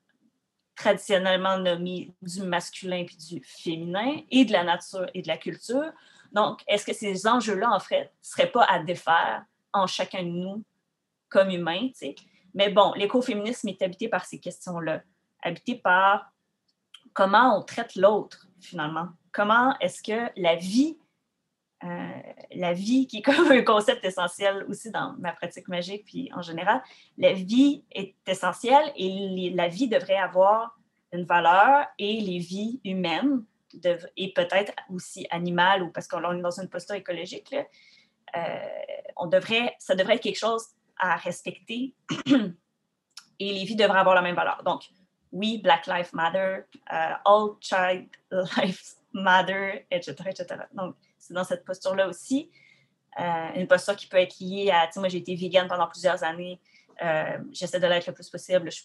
traditionnellement 0.75 1.57
nommer 1.57 2.11
du 2.21 2.43
masculin 2.43 3.05
puis 3.05 3.17
du 3.17 3.41
féminin 3.43 4.21
et 4.29 4.45
de 4.45 4.51
la 4.51 4.63
nature 4.63 5.07
et 5.13 5.21
de 5.21 5.27
la 5.27 5.37
culture. 5.37 5.91
Donc, 6.31 6.61
est-ce 6.67 6.85
que 6.85 6.93
ces 6.93 7.27
enjeux-là, 7.27 7.71
en 7.71 7.79
fait, 7.79 8.03
ne 8.03 8.09
seraient 8.21 8.51
pas 8.51 8.65
à 8.65 8.79
défaire 8.79 9.45
en 9.71 9.87
chacun 9.87 10.23
de 10.23 10.29
nous 10.29 10.63
comme 11.29 11.49
humains? 11.49 11.89
Mais 12.53 12.69
bon, 12.69 12.93
l'écoféminisme 12.95 13.69
est 13.69 13.81
habité 13.81 14.09
par 14.09 14.25
ces 14.25 14.39
questions-là, 14.39 15.01
habité 15.41 15.75
par 15.75 16.31
comment 17.13 17.57
on 17.57 17.61
traite 17.61 17.95
l'autre 17.95 18.47
finalement. 18.59 19.09
Comment 19.31 19.77
est-ce 19.79 20.01
que 20.01 20.31
la 20.37 20.55
vie, 20.55 20.97
euh, 21.83 22.09
la 22.53 22.73
vie 22.73 23.05
qui 23.05 23.17
est 23.17 23.21
comme 23.21 23.51
un 23.51 23.61
concept 23.61 24.03
essentiel 24.05 24.65
aussi 24.69 24.91
dans 24.91 25.13
ma 25.19 25.33
pratique 25.33 25.67
magique, 25.67 26.05
puis 26.05 26.31
en 26.33 26.41
général, 26.41 26.81
la 27.17 27.33
vie 27.33 27.83
est 27.91 28.15
essentielle 28.27 28.91
et 28.95 29.51
la 29.53 29.67
vie 29.67 29.87
devrait 29.87 30.17
avoir 30.17 30.79
une 31.11 31.25
valeur 31.25 31.85
et 31.99 32.21
les 32.21 32.39
vies 32.39 32.79
humaines 32.83 33.43
et 34.15 34.33
peut-être 34.33 34.73
aussi 34.89 35.27
animales 35.29 35.83
ou 35.83 35.91
parce 35.91 36.07
qu'on 36.07 36.37
est 36.37 36.41
dans 36.41 36.59
une 36.59 36.69
posture 36.69 36.95
écologique, 36.95 37.53
euh, 37.53 38.57
on 39.17 39.27
devrait, 39.27 39.75
ça 39.79 39.95
devrait 39.95 40.15
être 40.15 40.23
quelque 40.23 40.39
chose 40.39 40.65
à 40.97 41.17
respecter 41.17 41.93
et 43.39 43.53
les 43.53 43.63
vies 43.65 43.75
devraient 43.75 43.99
avoir 43.99 44.15
la 44.15 44.21
même 44.21 44.35
valeur. 44.35 44.61
Donc, 44.63 44.83
oui, 45.31 45.59
Black 45.61 45.87
Lives 45.87 46.11
Matter, 46.13 46.59
euh, 46.93 47.13
All 47.25 47.49
Child 47.59 48.07
Lives 48.31 48.95
Matter, 49.13 49.85
etc., 49.91 50.15
etc. 50.27 50.61
Donc, 50.73 50.95
dans 51.33 51.43
cette 51.43 51.65
posture-là 51.65 52.07
aussi. 52.07 52.51
Euh, 53.19 53.49
une 53.55 53.67
posture 53.67 53.95
qui 53.95 54.07
peut 54.07 54.17
être 54.17 54.35
liée 54.39 54.71
à, 54.71 54.87
tu 54.87 54.93
sais, 54.93 54.99
moi, 54.99 55.09
j'ai 55.09 55.19
été 55.19 55.35
vegan 55.35 55.67
pendant 55.67 55.87
plusieurs 55.87 56.23
années. 56.23 56.59
Euh, 57.01 57.37
j'essaie 57.51 57.79
de 57.79 57.87
l'être 57.87 58.07
le 58.07 58.13
plus 58.13 58.29
possible. 58.29 58.71
Je, 58.71 58.81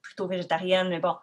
plutôt 0.00 0.26
végétarienne, 0.26 0.88
mais 0.88 0.98
bon, 0.98 1.16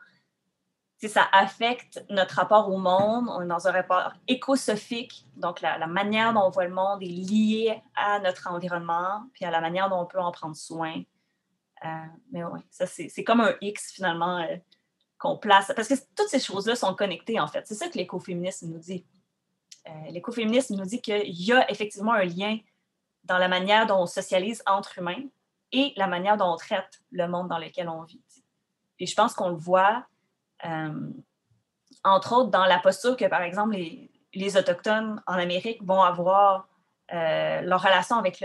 ça 1.08 1.28
affecte 1.32 2.04
notre 2.10 2.36
rapport 2.36 2.70
au 2.70 2.78
monde. 2.78 3.28
On 3.30 3.42
est 3.42 3.48
dans 3.48 3.68
un 3.68 3.72
rapport 3.72 4.14
écosophique, 4.28 5.26
donc 5.36 5.62
la, 5.62 5.86
manière 5.88 6.34
dont 6.34 6.44
on 6.46 6.50
voit 6.50 6.66
le 6.66 6.74
monde 6.74 7.02
est 7.02 7.08
liée 7.08 7.82
à 7.96 8.20
notre 8.20 8.48
environnement, 8.50 9.24
puis 9.34 9.46
à 9.46 9.52
la 9.52 9.62
manière 9.62 9.90
dont 9.90 10.00
on 10.00 10.06
peut 10.06 10.20
en 10.20 10.32
prendre 10.32 10.56
soin. 10.56 11.02
Euh, 11.86 11.88
mais 12.32 12.44
oui, 12.44 12.60
ça, 12.70 12.86
c'est 12.86 13.24
comme 13.24 13.42
un 13.42 13.54
X 13.62 13.92
finalement 13.92 14.46
qu'on 15.18 15.38
place. 15.38 15.72
Parce 15.76 15.88
que 15.88 15.94
toutes 16.16 16.30
ces 16.30 16.40
choses-là 16.40 16.76
sont 16.76 16.96
connectées, 16.96 17.40
en 17.40 17.48
fait. 17.48 17.68
C'est 17.68 17.76
ça 17.76 17.88
que 17.88 17.98
l'écoféminisme 17.98 18.70
nous 18.70 18.80
dit. 18.80 19.06
Euh, 19.88 20.12
l'écoféminisme 20.12 20.76
nous 20.76 20.86
dit 20.86 21.02
qu'il 21.02 21.30
y 21.30 21.54
a 21.54 21.70
effectivement 21.72 22.14
un 22.14 22.26
lien 22.26 22.58
dans 23.24 23.38
la 23.38 23.48
manière 23.48 23.86
dont 23.86 24.02
on 24.02 24.06
socialise 24.06 24.62
entre 24.66 25.00
humains 25.00 25.24
et 25.72 25.94
la 25.98 26.08
manière 26.08 26.38
dont 26.38 26.52
on 26.52 26.58
traite 26.58 27.02
le 27.12 27.28
monde 27.28 27.48
dans 27.48 27.60
lequel 27.60 27.90
on 27.90 28.04
vit. 28.04 28.22
Puis 28.98 29.08
je 29.08 29.16
pense 29.16 29.34
qu'on 29.34 29.50
le 29.50 29.56
voit 29.56 30.06
euh, 30.66 31.12
entre 32.04 32.34
autres, 32.34 32.50
dans 32.50 32.66
la 32.66 32.80
posture 32.80 33.18
que, 33.18 33.26
par 33.26 33.42
exemple, 33.42 33.76
les, 33.76 34.58
Autochtones 34.58 35.22
en 35.28 35.34
Amérique 35.34 35.84
vont 35.84 36.02
avoir, 36.02 36.68
euh, 37.12 37.62
leur 37.62 37.82
relation 37.82 38.18
avec, 38.18 38.44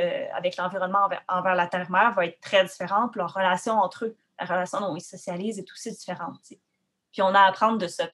l'environnement 0.56 1.08
envers, 1.28 1.54
la 1.54 1.66
Terre-Mère 1.66 2.12
va 2.12 2.26
être 2.26 2.40
très 2.40 2.64
différente, 2.64 3.14
leur 3.16 3.32
relation 3.32 3.74
entre 3.74 4.06
eux, 4.06 4.16
la 4.40 4.46
relation 4.46 4.80
dont 4.80 4.96
ils 4.96 5.02
socialisent 5.02 5.58
est 5.58 5.70
aussi 5.70 5.92
différente. 5.92 6.40
Puis 7.12 7.22
on 7.22 7.34
a 7.34 7.40
à 7.40 7.48
apprendre 7.48 7.78
de 7.78 7.86
ça. 7.86 8.08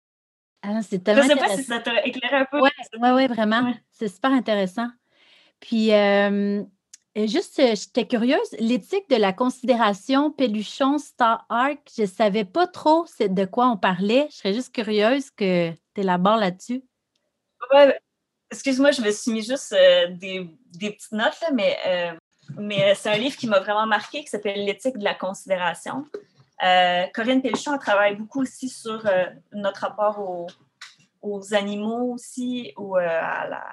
Ah, 0.63 0.69
Je 0.73 0.77
ne 0.77 0.83
sais 0.83 0.99
pas 1.37 1.57
si 1.57 1.65
ça 1.65 1.81
t'a 1.81 2.05
éclairé 2.05 2.37
un 2.37 2.45
peu. 2.45 2.61
Oui, 2.61 2.71
ouais, 3.01 3.13
ouais, 3.13 3.27
vraiment. 3.29 3.73
C'est 3.93 4.09
super 4.09 4.33
intéressant. 4.33 4.89
Puis, 5.61 5.93
euh, 5.93 6.63
Juste, 7.17 7.59
euh, 7.59 7.75
j'étais 7.75 8.07
curieuse, 8.07 8.53
l'éthique 8.61 9.11
de 9.11 9.17
la 9.17 9.33
considération 9.33 10.31
Péluchon 10.31 10.99
Star 10.99 11.45
Arc, 11.49 11.81
je 11.97 12.03
ne 12.03 12.07
savais 12.07 12.45
pas 12.45 12.69
trop 12.69 13.05
de 13.19 13.45
quoi 13.47 13.69
on 13.69 13.77
parlait. 13.77 14.29
Je 14.31 14.37
serais 14.37 14.55
juste 14.55 14.73
curieuse 14.73 15.31
que 15.31 15.71
tu 15.71 16.01
élabores 16.01 16.37
là-dessus. 16.37 16.85
Ouais, 17.73 17.99
excuse-moi, 18.53 18.93
je 18.93 19.03
me 19.03 19.11
suis 19.11 19.33
mis 19.33 19.43
juste 19.43 19.73
euh, 19.73 20.07
des, 20.11 20.49
petites 20.79 21.11
notes, 21.11 21.43
mais, 21.53 21.77
euh, 21.87 22.13
mais 22.57 22.95
c'est 22.95 23.11
un 23.11 23.19
livre 23.19 23.37
qui 23.37 23.49
m'a 23.49 23.59
vraiment 23.59 23.87
marqué 23.87 24.21
qui 24.21 24.29
s'appelle 24.29 24.65
L'éthique 24.65 24.97
de 24.97 25.05
la 25.05 25.15
considération. 25.15 26.07
Corinne 27.15 27.43
Péluchon 27.43 27.79
travaille 27.79 28.17
beaucoup 28.17 28.43
aussi 28.43 28.69
sur 28.69 29.03
notre 29.53 29.81
rapport 29.81 30.19
aux, 30.19 30.47
aux, 31.23 31.55
animaux 31.55 32.13
aussi, 32.13 32.73
ou 32.77 32.97
à 32.97 33.47
la 33.49 33.65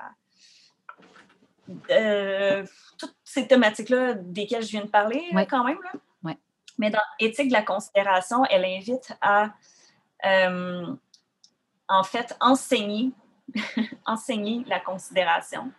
euh, 1.92 2.66
toutes 2.98 3.16
ces 3.24 3.48
thématiques-là 3.48 4.14
desquelles 4.14 4.64
je 4.64 4.70
viens 4.70 4.86
de 4.86 4.90
parler, 4.90 5.24
quand 5.50 5.64
même. 5.64 5.80
Là. 5.84 6.34
Mais 6.80 6.92
dans 6.92 7.02
Éthique 7.20 7.48
de 7.48 7.54
la 7.54 7.64
considération, 7.64 8.46
elle 8.46 8.64
invite 8.64 9.12
à, 9.20 9.50
euh, 10.26 10.96
en 11.88 12.04
fait, 12.04 12.38
enseigner, 12.40 13.12
enseigner 14.06 14.64
la 14.68 14.80
considération, 14.80 15.72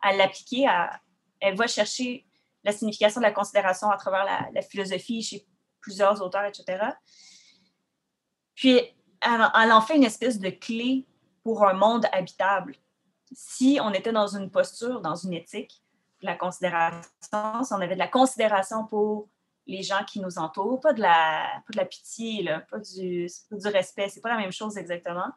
à 0.00 0.12
l'appliquer, 0.12 0.68
à, 0.68 1.00
elle 1.40 1.56
va 1.56 1.66
chercher 1.66 2.24
la 2.62 2.70
signification 2.70 3.20
de 3.20 3.26
la 3.26 3.32
considération 3.32 3.90
à 3.90 3.96
travers 3.96 4.24
la, 4.24 4.48
la 4.54 4.62
philosophie 4.62 5.22
chez 5.22 5.44
plusieurs 5.84 6.20
auteurs, 6.22 6.44
etc. 6.44 6.82
Puis, 8.54 8.80
elle, 9.20 9.72
en 9.72 9.80
fait 9.80 9.96
une 9.96 10.04
espèce 10.04 10.38
de 10.38 10.50
clé 10.50 11.06
pour 11.42 11.66
un 11.66 11.74
monde 11.74 12.06
habitable 12.12 12.74
si 13.32 13.78
on 13.82 13.92
était 13.92 14.12
dans 14.12 14.28
une 14.28 14.50
posture, 14.50 15.00
dans 15.00 15.16
une 15.16 15.34
éthique, 15.34 15.82
la 16.22 16.36
considération, 16.36 17.10
si 17.20 17.72
on 17.72 17.80
avait 17.80 17.94
de 17.94 17.98
la 17.98 18.08
considération 18.08 18.86
pour 18.86 19.28
les 19.66 19.82
gens 19.82 20.04
qui 20.06 20.20
nous 20.20 20.38
entourent, 20.38 20.80
pas 20.80 20.92
de 20.92 21.00
la, 21.00 21.46
de 21.70 21.76
la 21.76 21.84
pitié, 21.84 22.42
là, 22.42 22.60
pas, 22.60 22.78
du, 22.78 23.26
du 23.50 23.68
respect, 23.68 24.08
c'est 24.08 24.20
pas 24.20 24.30
la 24.30 24.36
même 24.36 24.52
chose 24.52 24.76
exactement. 24.78 25.28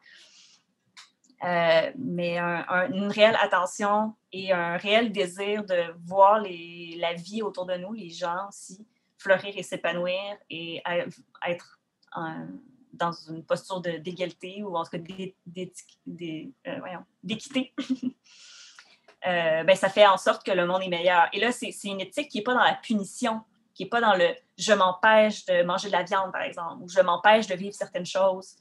Euh, 1.44 1.92
mais 1.98 2.40
une 2.40 3.12
réelle 3.12 3.38
attention 3.42 4.16
et 4.32 4.52
un 4.52 4.78
réel 4.78 5.12
désir 5.12 5.64
de 5.64 5.94
voir 6.06 6.40
la 6.42 7.14
vie 7.14 7.42
autour 7.42 7.66
de 7.66 7.76
nous, 7.76 7.94
les 7.94 8.10
gens 8.10 8.48
aussi, 8.50 8.86
fleurir 9.18 9.54
et 9.58 9.64
s'épanouir 9.64 10.38
et 10.50 10.82
être 11.48 11.80
dans 12.98 13.12
une 13.12 13.44
posture 13.44 13.82
d'égalité 13.82 14.64
ou 14.64 14.76
en 14.76 14.84
tout 14.84 14.92
cas 14.92 14.98
euh, 14.98 16.82
d'équité, 17.24 17.74
euh, 19.28 19.64
ben, 19.64 19.76
ça 19.76 19.90
fait 19.90 20.06
en 20.06 20.18
sorte 20.18 20.46
que 20.46 20.52
le 20.52 20.66
monde 20.66 20.84
est 20.84 20.90
meilleur. 20.90 21.28
Et 21.34 21.40
là, 21.40 21.52
c'est 21.52 21.72
une 21.84 22.02
éthique 22.02 22.30
qui 22.30 22.40
n'est 22.40 22.44
pas 22.44 22.54
dans 22.54 22.64
la 22.64 22.76
punition, 22.76 23.42
qui 23.74 23.84
n'est 23.84 23.90
pas 23.90 24.02
dans 24.02 24.16
le 24.16 24.36
je 24.58 24.74
m'empêche 24.74 25.46
de 25.46 25.64
manger 25.64 25.88
de 25.88 25.94
la 25.94 26.04
viande, 26.04 26.32
par 26.32 26.42
exemple, 26.42 26.82
ou 26.82 26.90
je 26.90 27.00
m'empêche 27.00 27.46
de 27.46 27.54
vivre 27.54 27.76
certaines 27.76 28.08
choses, 28.08 28.56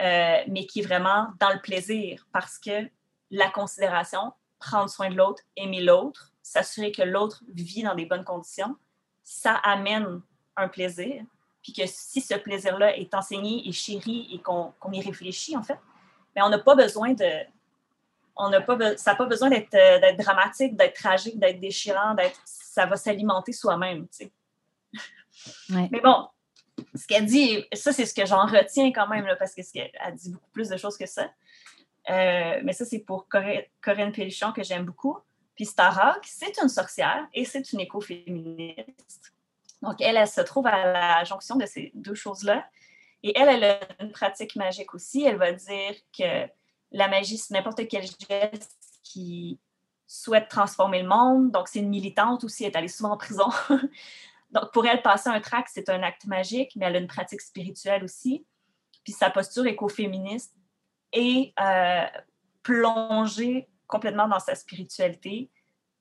euh, 0.00 0.38
mais 0.46 0.66
qui 0.66 0.80
est 0.80 0.84
vraiment 0.84 1.28
dans 1.40 1.50
le 1.50 1.60
plaisir 1.60 2.24
parce 2.32 2.58
que 2.58 2.88
la 3.32 3.50
considération, 3.50 4.32
prendre 4.60 4.88
soin 4.88 5.10
de 5.10 5.16
l'autre, 5.16 5.42
aimer 5.56 5.80
l'autre, 5.80 6.30
s'assurer 6.42 6.92
que 6.92 7.02
l'autre 7.02 7.42
vit 7.52 7.82
dans 7.82 7.96
des 7.96 8.06
bonnes 8.06 8.24
conditions, 8.24 8.76
ça 9.22 9.54
amène 9.54 10.20
un 10.56 10.68
plaisir 10.68 11.24
puis 11.62 11.72
que 11.72 11.82
si 11.86 12.20
ce 12.20 12.34
plaisir-là 12.34 12.96
est 12.96 13.14
enseigné 13.14 13.66
et 13.68 13.72
chéri 13.72 14.28
et 14.32 14.40
qu'on 14.40 14.72
y 14.92 15.00
réfléchit, 15.00 15.56
en 15.56 15.62
fait, 15.62 15.78
mais 16.34 16.42
on 16.42 16.48
n'a 16.48 16.58
pas 16.58 16.74
besoin 16.74 17.12
de. 17.12 17.30
On 18.34 18.48
n'a 18.48 18.60
pas, 18.60 18.96
ça 18.96 19.12
n'a 19.12 19.16
pas 19.16 19.26
besoin 19.26 19.50
d'être 19.50 19.74
euh, 19.74 20.12
dramatique, 20.14 20.74
d'être 20.74 20.94
tragique, 20.94 21.38
d'être 21.38 21.60
déchirant, 21.60 22.14
d'être. 22.14 22.40
Ça 22.44 22.86
va 22.86 22.96
s'alimenter 22.96 23.52
soi-même, 23.52 24.08
tu 24.08 24.24
sais. 24.24 24.32
Mais 25.68 26.00
bon, 26.02 26.28
ce 26.94 27.06
qu'elle 27.06 27.26
dit, 27.26 27.64
ça, 27.72 27.92
c'est 27.92 28.06
ce 28.06 28.14
que 28.14 28.26
j'en 28.26 28.46
retiens 28.46 28.90
quand 28.92 29.06
même, 29.06 29.26
là, 29.26 29.36
parce 29.36 29.54
qu'elle 29.54 29.90
dit 30.14 30.30
beaucoup 30.30 30.50
plus 30.52 30.68
de 30.68 30.76
choses 30.76 30.96
que 30.96 31.06
ça. 31.06 31.30
Euh, 32.10 32.60
mais 32.64 32.72
ça, 32.72 32.84
c'est 32.84 33.00
pour 33.00 33.28
Corinne 33.28 34.12
Pellichon 34.12 34.52
que 34.52 34.62
j'aime 34.62 34.84
beaucoup. 34.84 35.18
Puis 35.54 35.66
Starhawk, 35.66 36.24
c'est 36.24 36.58
une 36.62 36.68
sorcière 36.68 37.26
et 37.34 37.44
c'est 37.44 37.72
une 37.72 37.80
écoféministe. 37.80 39.32
Donc, 39.82 40.00
elle, 40.00 40.16
elle 40.16 40.28
se 40.28 40.40
trouve 40.40 40.66
à 40.66 40.92
la 40.92 41.24
jonction 41.24 41.56
de 41.56 41.66
ces 41.66 41.90
deux 41.94 42.14
choses-là. 42.14 42.66
Et 43.22 43.36
elle, 43.38 43.48
elle 43.48 43.64
a 43.64 43.80
une 44.00 44.12
pratique 44.12 44.56
magique 44.56 44.94
aussi. 44.94 45.24
Elle 45.24 45.36
va 45.36 45.52
dire 45.52 45.94
que 46.16 46.48
la 46.92 47.08
magie, 47.08 47.38
c'est 47.38 47.54
n'importe 47.54 47.86
quel 47.88 48.04
geste 48.04 48.78
qui 49.02 49.58
souhaite 50.06 50.48
transformer 50.48 51.02
le 51.02 51.08
monde. 51.08 51.50
Donc, 51.50 51.68
c'est 51.68 51.80
une 51.80 51.88
militante 51.88 52.44
aussi. 52.44 52.64
Elle 52.64 52.72
est 52.72 52.76
allée 52.76 52.88
souvent 52.88 53.12
en 53.12 53.16
prison. 53.16 53.50
Donc, 54.50 54.72
pour 54.72 54.86
elle, 54.86 55.02
passer 55.02 55.30
un 55.30 55.40
tract, 55.40 55.70
c'est 55.72 55.88
un 55.88 56.02
acte 56.02 56.26
magique, 56.26 56.72
mais 56.76 56.86
elle 56.86 56.96
a 56.96 56.98
une 56.98 57.08
pratique 57.08 57.40
spirituelle 57.40 58.04
aussi. 58.04 58.44
Puis 59.04 59.12
sa 59.12 59.30
posture 59.30 59.66
écoféministe 59.66 60.54
est 61.12 61.52
euh, 61.60 62.06
plongée 62.62 63.68
complètement 63.92 64.26
dans 64.26 64.38
sa 64.38 64.54
spiritualité, 64.54 65.50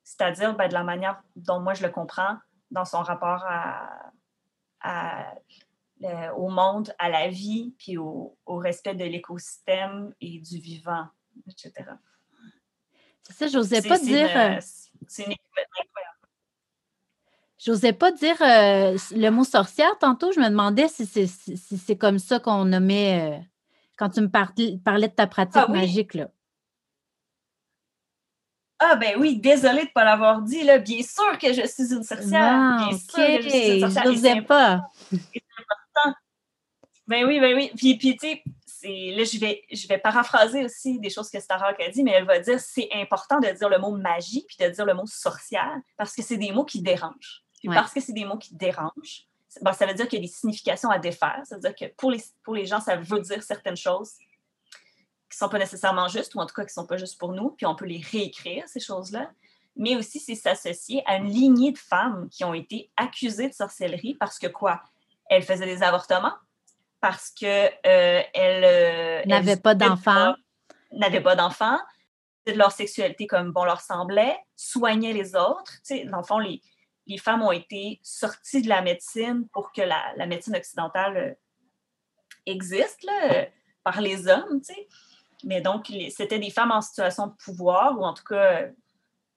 c'est-à-dire 0.03 0.55
ben, 0.55 0.69
de 0.69 0.73
la 0.73 0.83
manière 0.83 1.21
dont 1.35 1.59
moi 1.59 1.73
je 1.73 1.83
le 1.83 1.89
comprends, 1.89 2.37
dans 2.71 2.85
son 2.85 3.03
rapport 3.03 3.45
au 6.37 6.49
monde, 6.49 6.93
à 6.97 7.09
la 7.09 7.27
vie, 7.27 7.75
puis 7.77 7.97
au, 7.97 8.37
respect 8.47 8.95
de 8.95 9.03
l'écosystème 9.03 10.13
et 10.21 10.39
du 10.39 10.57
vivant, 10.57 11.05
etc. 11.47 11.73
C'est 13.23 13.33
ça, 13.33 13.47
j'osais 13.47 13.81
pas 13.81 13.99
dire. 13.99 14.29
Euh, 14.35 14.59
c'est 15.07 15.25
une 15.25 15.33
incroyable. 15.33 16.17
J'osais 17.57 17.93
pas 17.93 18.11
dire 18.11 18.41
euh, 18.41 18.97
le 19.11 19.29
mot 19.29 19.43
sorcière 19.43 19.97
tantôt. 19.99 20.31
Je 20.31 20.39
me 20.39 20.49
demandais 20.49 20.87
si 20.87 21.05
c'est 21.05 21.97
comme 21.97 22.19
ça 22.19 22.39
qu'on 22.39 22.65
nommait 22.65 23.31
euh, 23.31 23.43
quand 23.97 24.09
tu 24.09 24.21
me 24.21 24.29
parlais, 24.29 25.07
de 25.07 25.13
ta 25.13 25.27
pratique 25.27 25.63
ah 25.67 25.71
magique. 25.71 26.15
Là. 26.15 26.29
Ah 28.83 28.95
ben 28.95 29.15
oui, 29.19 29.37
désolée 29.37 29.81
de 29.81 29.85
ne 29.85 29.93
pas 29.93 30.03
l'avoir 30.03 30.41
dit. 30.41 30.63
Là. 30.63 30.79
Bien 30.79 31.03
sûr 31.03 31.37
que 31.37 31.53
je 31.53 31.67
suis 31.67 31.93
une 31.93 32.03
sorcière. 32.03 32.87
bien 32.89 32.97
sûr 32.97 33.37
que 33.37 33.41
je 33.43 33.49
suis 33.49 33.79
une 33.79 33.91
sorcière. 33.91 34.05
Je 34.05 34.41
pas. 34.41 34.89
C'est 35.11 35.43
important. 35.59 36.17
Ben 37.07 37.25
oui, 37.25 37.39
ben 37.39 37.55
oui. 37.55 37.71
Puis, 37.77 37.95
puis 37.97 38.17
tu 38.17 38.27
sais, 38.65 39.13
là, 39.15 39.23
je 39.23 39.39
vais, 39.39 39.61
je 39.71 39.87
vais 39.87 39.99
paraphraser 39.99 40.65
aussi 40.65 40.99
des 40.99 41.11
choses 41.11 41.29
que 41.29 41.39
Starhawk 41.39 41.79
a 41.79 41.89
dit, 41.89 42.03
mais 42.03 42.11
elle 42.11 42.25
va 42.25 42.39
dire 42.39 42.59
c'est 42.59 42.89
important 42.93 43.39
de 43.39 43.49
dire 43.49 43.69
le 43.69 43.77
mot 43.77 43.95
magie 43.95 44.45
puis 44.47 44.57
de 44.59 44.73
dire 44.73 44.85
le 44.85 44.95
mot 44.95 45.05
sorcière 45.05 45.77
parce 45.95 46.15
que 46.15 46.23
c'est 46.23 46.37
des 46.37 46.51
mots 46.51 46.65
qui 46.65 46.81
dérangent. 46.81 47.43
Puis 47.59 47.69
parce 47.69 47.93
que 47.93 47.99
c'est 47.99 48.13
des 48.13 48.25
mots 48.25 48.39
qui 48.39 48.55
dérangent, 48.55 49.27
ben, 49.61 49.73
ça 49.73 49.85
veut 49.85 49.93
dire 49.93 50.07
qu'il 50.07 50.17
y 50.17 50.21
a 50.23 50.25
des 50.25 50.31
significations 50.31 50.89
à 50.89 50.97
défaire. 50.97 51.41
Ça 51.43 51.55
veut 51.55 51.61
dire 51.61 51.75
que 51.75 51.85
pour 51.95 52.09
les, 52.09 52.23
pour 52.43 52.55
les 52.55 52.65
gens, 52.65 52.79
ça 52.79 52.95
veut 52.95 53.19
dire 53.19 53.43
certaines 53.43 53.77
choses 53.77 54.13
qui 55.31 55.37
ne 55.37 55.47
sont 55.47 55.49
pas 55.49 55.59
nécessairement 55.59 56.07
justes, 56.07 56.35
ou 56.35 56.39
en 56.39 56.45
tout 56.45 56.53
cas 56.53 56.63
qui 56.63 56.71
ne 56.71 56.81
sont 56.81 56.85
pas 56.85 56.97
justes 56.97 57.17
pour 57.17 57.31
nous, 57.31 57.51
puis 57.51 57.65
on 57.65 57.75
peut 57.75 57.85
les 57.85 58.01
réécrire, 58.11 58.67
ces 58.67 58.79
choses-là. 58.79 59.31
Mais 59.77 59.95
aussi, 59.95 60.19
c'est 60.19 60.35
s'associer 60.35 61.01
à 61.05 61.15
une 61.15 61.29
lignée 61.29 61.71
de 61.71 61.77
femmes 61.77 62.27
qui 62.29 62.43
ont 62.43 62.53
été 62.53 62.91
accusées 62.97 63.47
de 63.47 63.53
sorcellerie 63.53 64.15
parce 64.15 64.37
que 64.37 64.47
quoi? 64.47 64.83
Elles 65.29 65.43
faisaient 65.43 65.65
des 65.65 65.81
avortements, 65.81 66.33
parce 66.99 67.29
qu'elles 67.29 67.71
euh, 67.85 68.21
euh, 68.37 69.23
n'avaient 69.25 69.57
pas 69.57 69.73
d'enfants. 69.73 70.35
N'avaient 70.91 71.21
pas 71.21 71.37
d'enfants, 71.37 71.79
de 72.45 72.51
leur 72.51 72.73
sexualité 72.73 73.25
comme 73.25 73.53
bon 73.53 73.63
leur 73.63 73.79
semblait, 73.79 74.37
soignaient 74.57 75.13
les 75.13 75.35
autres. 75.35 75.71
Tu 75.85 75.99
sais, 75.99 76.03
dans 76.03 76.17
le 76.17 76.23
fond, 76.23 76.39
les, 76.39 76.61
les 77.07 77.17
femmes 77.17 77.41
ont 77.41 77.53
été 77.53 78.01
sorties 78.03 78.61
de 78.61 78.67
la 78.67 78.81
médecine 78.81 79.47
pour 79.53 79.71
que 79.71 79.81
la, 79.81 80.13
la 80.17 80.25
médecine 80.25 80.57
occidentale 80.57 81.37
existent 82.45 83.07
là, 83.07 83.47
par 83.85 84.01
les 84.01 84.27
hommes, 84.27 84.59
tu 84.59 84.73
sais. 84.73 84.87
Mais 85.43 85.61
donc, 85.61 85.91
c'était 86.09 86.39
des 86.39 86.49
femmes 86.49 86.71
en 86.71 86.81
situation 86.81 87.27
de 87.27 87.33
pouvoir, 87.33 87.99
ou 87.99 88.03
en 88.03 88.13
tout 88.13 88.23
cas, 88.23 88.67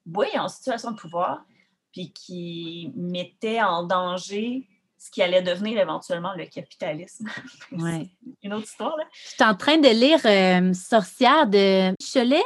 oui, 0.06 0.26
en 0.36 0.48
situation 0.48 0.90
de 0.90 0.96
pouvoir, 0.96 1.44
puis 1.92 2.12
qui 2.12 2.92
mettaient 2.96 3.62
en 3.62 3.84
danger 3.84 4.68
ce 5.04 5.10
qui 5.10 5.22
allait 5.22 5.42
devenir 5.42 5.78
éventuellement 5.78 6.32
le 6.34 6.46
capitalisme. 6.46 7.28
Ouais. 7.72 8.08
Une 8.42 8.54
autre 8.54 8.64
histoire, 8.64 8.96
là. 8.96 9.04
Je 9.12 9.30
suis 9.30 9.44
en 9.44 9.54
train 9.54 9.76
de 9.76 9.88
lire 9.88 10.20
euh, 10.24 10.72
Sorcière 10.72 11.46
de 11.46 11.90
Michelet. 12.00 12.44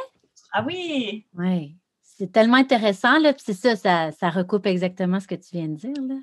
Ah 0.51 0.63
oui! 0.65 1.25
Oui. 1.33 1.75
C'est 2.01 2.31
tellement 2.31 2.57
intéressant, 2.57 3.17
là. 3.19 3.31
Puis 3.33 3.43
c'est 3.45 3.53
ça, 3.53 3.75
ça, 3.75 4.11
ça, 4.11 4.29
recoupe 4.29 4.65
exactement 4.65 5.19
ce 5.19 5.27
que 5.27 5.35
tu 5.35 5.51
viens 5.53 5.67
de 5.67 5.75
dire, 5.75 6.01
là. 6.07 6.15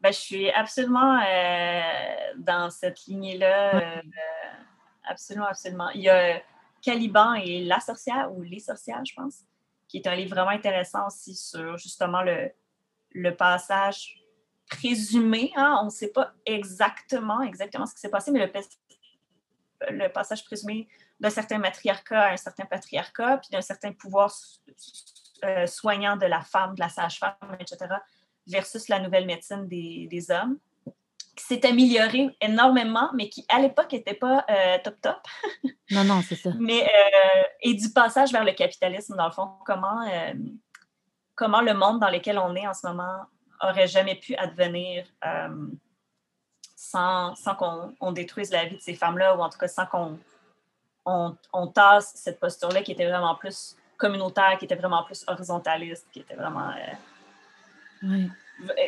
Ben, 0.00 0.12
je 0.12 0.18
suis 0.18 0.50
absolument 0.50 1.20
euh, 1.20 1.80
dans 2.38 2.70
cette 2.70 3.06
lignée-là. 3.06 3.74
Euh, 3.74 4.02
absolument, 5.08 5.46
absolument. 5.46 5.90
Il 5.90 6.02
y 6.02 6.08
a 6.08 6.40
Caliban 6.82 7.34
et 7.34 7.64
La 7.64 7.80
sorcière, 7.80 8.32
ou 8.32 8.42
Les 8.42 8.60
sorcières, 8.60 9.04
je 9.04 9.14
pense, 9.14 9.44
qui 9.88 9.98
est 9.98 10.06
un 10.06 10.14
livre 10.14 10.30
vraiment 10.30 10.50
intéressant 10.50 11.06
aussi 11.06 11.34
sur 11.34 11.76
justement 11.76 12.22
le, 12.22 13.30
passage 13.36 14.22
présumé, 14.68 15.52
hein, 15.56 15.80
on 15.82 15.86
ne 15.86 15.90
sait 15.90 16.12
pas 16.12 16.32
exactement, 16.46 17.42
exactement 17.42 17.86
ce 17.86 17.94
qui 17.94 18.00
s'est 18.00 18.08
passé, 18.08 18.30
mais 18.30 18.50
le, 19.90 20.08
passage 20.08 20.44
présumé 20.44 20.88
d'un 21.18 21.30
certain 21.30 21.58
matriarcat 21.58 22.22
à 22.22 22.32
un 22.32 22.36
certain 22.36 22.64
patriarcat, 22.66 23.38
puis 23.38 23.50
d'un 23.50 23.62
certain 23.62 23.92
pouvoir 23.92 24.32
euh, 25.44 25.66
soignant 25.66 26.16
de 26.16 26.26
la 26.26 26.42
femme, 26.42 26.74
de 26.74 26.80
la 26.80 26.88
sage-femme, 26.88 27.34
etc., 27.58 27.94
versus 28.46 28.88
la 28.88 29.00
nouvelle 29.00 29.26
médecine 29.26 29.66
des, 29.66 30.30
hommes, 30.30 30.58
qui 31.40 31.46
s'est 31.46 31.66
amélioré 31.66 32.36
énormément, 32.40 33.10
mais 33.14 33.28
qui, 33.28 33.44
à 33.48 33.60
l'époque, 33.60 33.92
n'était 33.92 34.14
pas 34.14 34.44
euh, 34.50 34.78
top 34.82 35.00
top. 35.00 35.18
non, 35.90 36.04
non, 36.04 36.22
c'est 36.22 36.36
ça. 36.36 36.50
Mais, 36.58 36.82
euh, 36.82 37.42
et 37.62 37.74
du 37.74 37.90
passage 37.90 38.32
vers 38.32 38.44
le 38.44 38.52
capitalisme, 38.52 39.16
dans 39.16 39.26
le 39.26 39.32
fond, 39.32 39.50
comment, 39.64 40.06
comment 41.34 41.60
le 41.60 41.74
monde 41.74 42.00
dans 42.00 42.10
lequel 42.10 42.38
on 42.38 42.54
est 42.54 42.66
en 42.66 42.74
ce 42.74 42.86
moment 42.86 43.26
aurait 43.62 43.88
jamais 43.88 44.14
pu 44.14 44.34
advenir 44.36 45.04
euh, 45.24 45.66
sans, 46.76 47.34
sans 47.34 47.54
qu'on 47.54 48.12
détruise 48.12 48.50
la 48.50 48.64
vie 48.64 48.76
de 48.76 48.80
ces 48.80 48.94
femmes-là, 48.94 49.36
ou 49.36 49.40
en 49.40 49.48
tout 49.48 49.58
cas 49.58 49.68
sans 49.68 49.86
qu'on 49.86 50.18
on, 51.04 51.66
tasse 51.68 52.12
cette 52.14 52.40
posture-là 52.40 52.82
qui 52.82 52.92
était 52.92 53.06
vraiment 53.06 53.34
plus 53.34 53.76
communautaire, 53.96 54.56
qui 54.58 54.64
était 54.64 54.76
vraiment 54.76 55.04
plus 55.04 55.24
horizontaliste, 55.26 56.06
qui 56.12 56.20
était 56.20 56.34
vraiment 56.34 56.70
euh, 58.02 58.26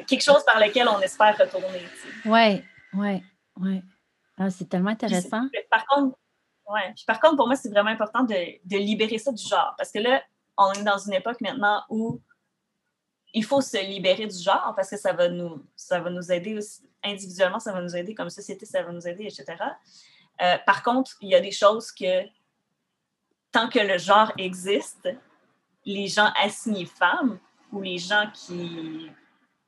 quelque 0.06 0.22
chose 0.22 0.44
par 0.44 0.60
lequel 0.60 0.88
on 0.88 1.00
espère 1.00 1.36
retourner. 1.38 1.86
Oui, 2.24 2.64
oui, 2.94 3.22
oui. 3.60 3.82
C'est 4.50 4.68
tellement 4.68 4.90
intéressant. 4.90 5.48
par 5.70 5.86
contre, 5.86 6.16
ouais, 6.68 6.94
par 7.06 7.20
contre, 7.20 7.36
pour 7.36 7.46
moi, 7.46 7.56
c'est 7.56 7.68
vraiment 7.68 7.90
important 7.90 8.24
de, 8.24 8.34
de 8.64 8.76
libérer 8.76 9.18
ça 9.18 9.32
du 9.32 9.42
genre, 9.42 9.74
parce 9.76 9.92
que 9.92 9.98
là, 10.00 10.22
on 10.56 10.72
est 10.72 10.82
dans 10.82 10.98
une 10.98 11.14
époque 11.14 11.40
maintenant 11.40 11.82
où 11.88 12.20
il 13.34 13.44
faut 13.44 13.60
se 13.60 13.82
libérer 13.84 14.26
du 14.26 14.38
genre 14.38 14.72
parce 14.76 14.90
que 14.90 14.96
ça 14.96 15.12
va 15.12 15.28
nous, 15.28 15.64
ça 15.74 16.00
va 16.00 16.10
nous 16.10 16.30
aider 16.30 16.56
aussi, 16.56 16.82
individuellement, 17.02 17.58
ça 17.58 17.72
va 17.72 17.80
nous 17.80 17.96
aider, 17.96 18.14
comme 18.14 18.30
société, 18.30 18.66
ça 18.66 18.82
va 18.82 18.92
nous 18.92 19.06
aider, 19.06 19.24
etc. 19.24 19.56
Euh, 20.40 20.58
par 20.66 20.82
contre, 20.82 21.12
il 21.20 21.28
y 21.28 21.34
a 21.34 21.40
des 21.40 21.50
choses 21.50 21.90
que 21.92 22.24
tant 23.50 23.68
que 23.68 23.78
le 23.78 23.98
genre 23.98 24.32
existe, 24.38 25.08
les 25.84 26.06
gens 26.08 26.30
assignés 26.42 26.86
femmes 26.86 27.38
ou 27.72 27.80
les 27.80 27.98
gens 27.98 28.30
qui, 28.32 29.10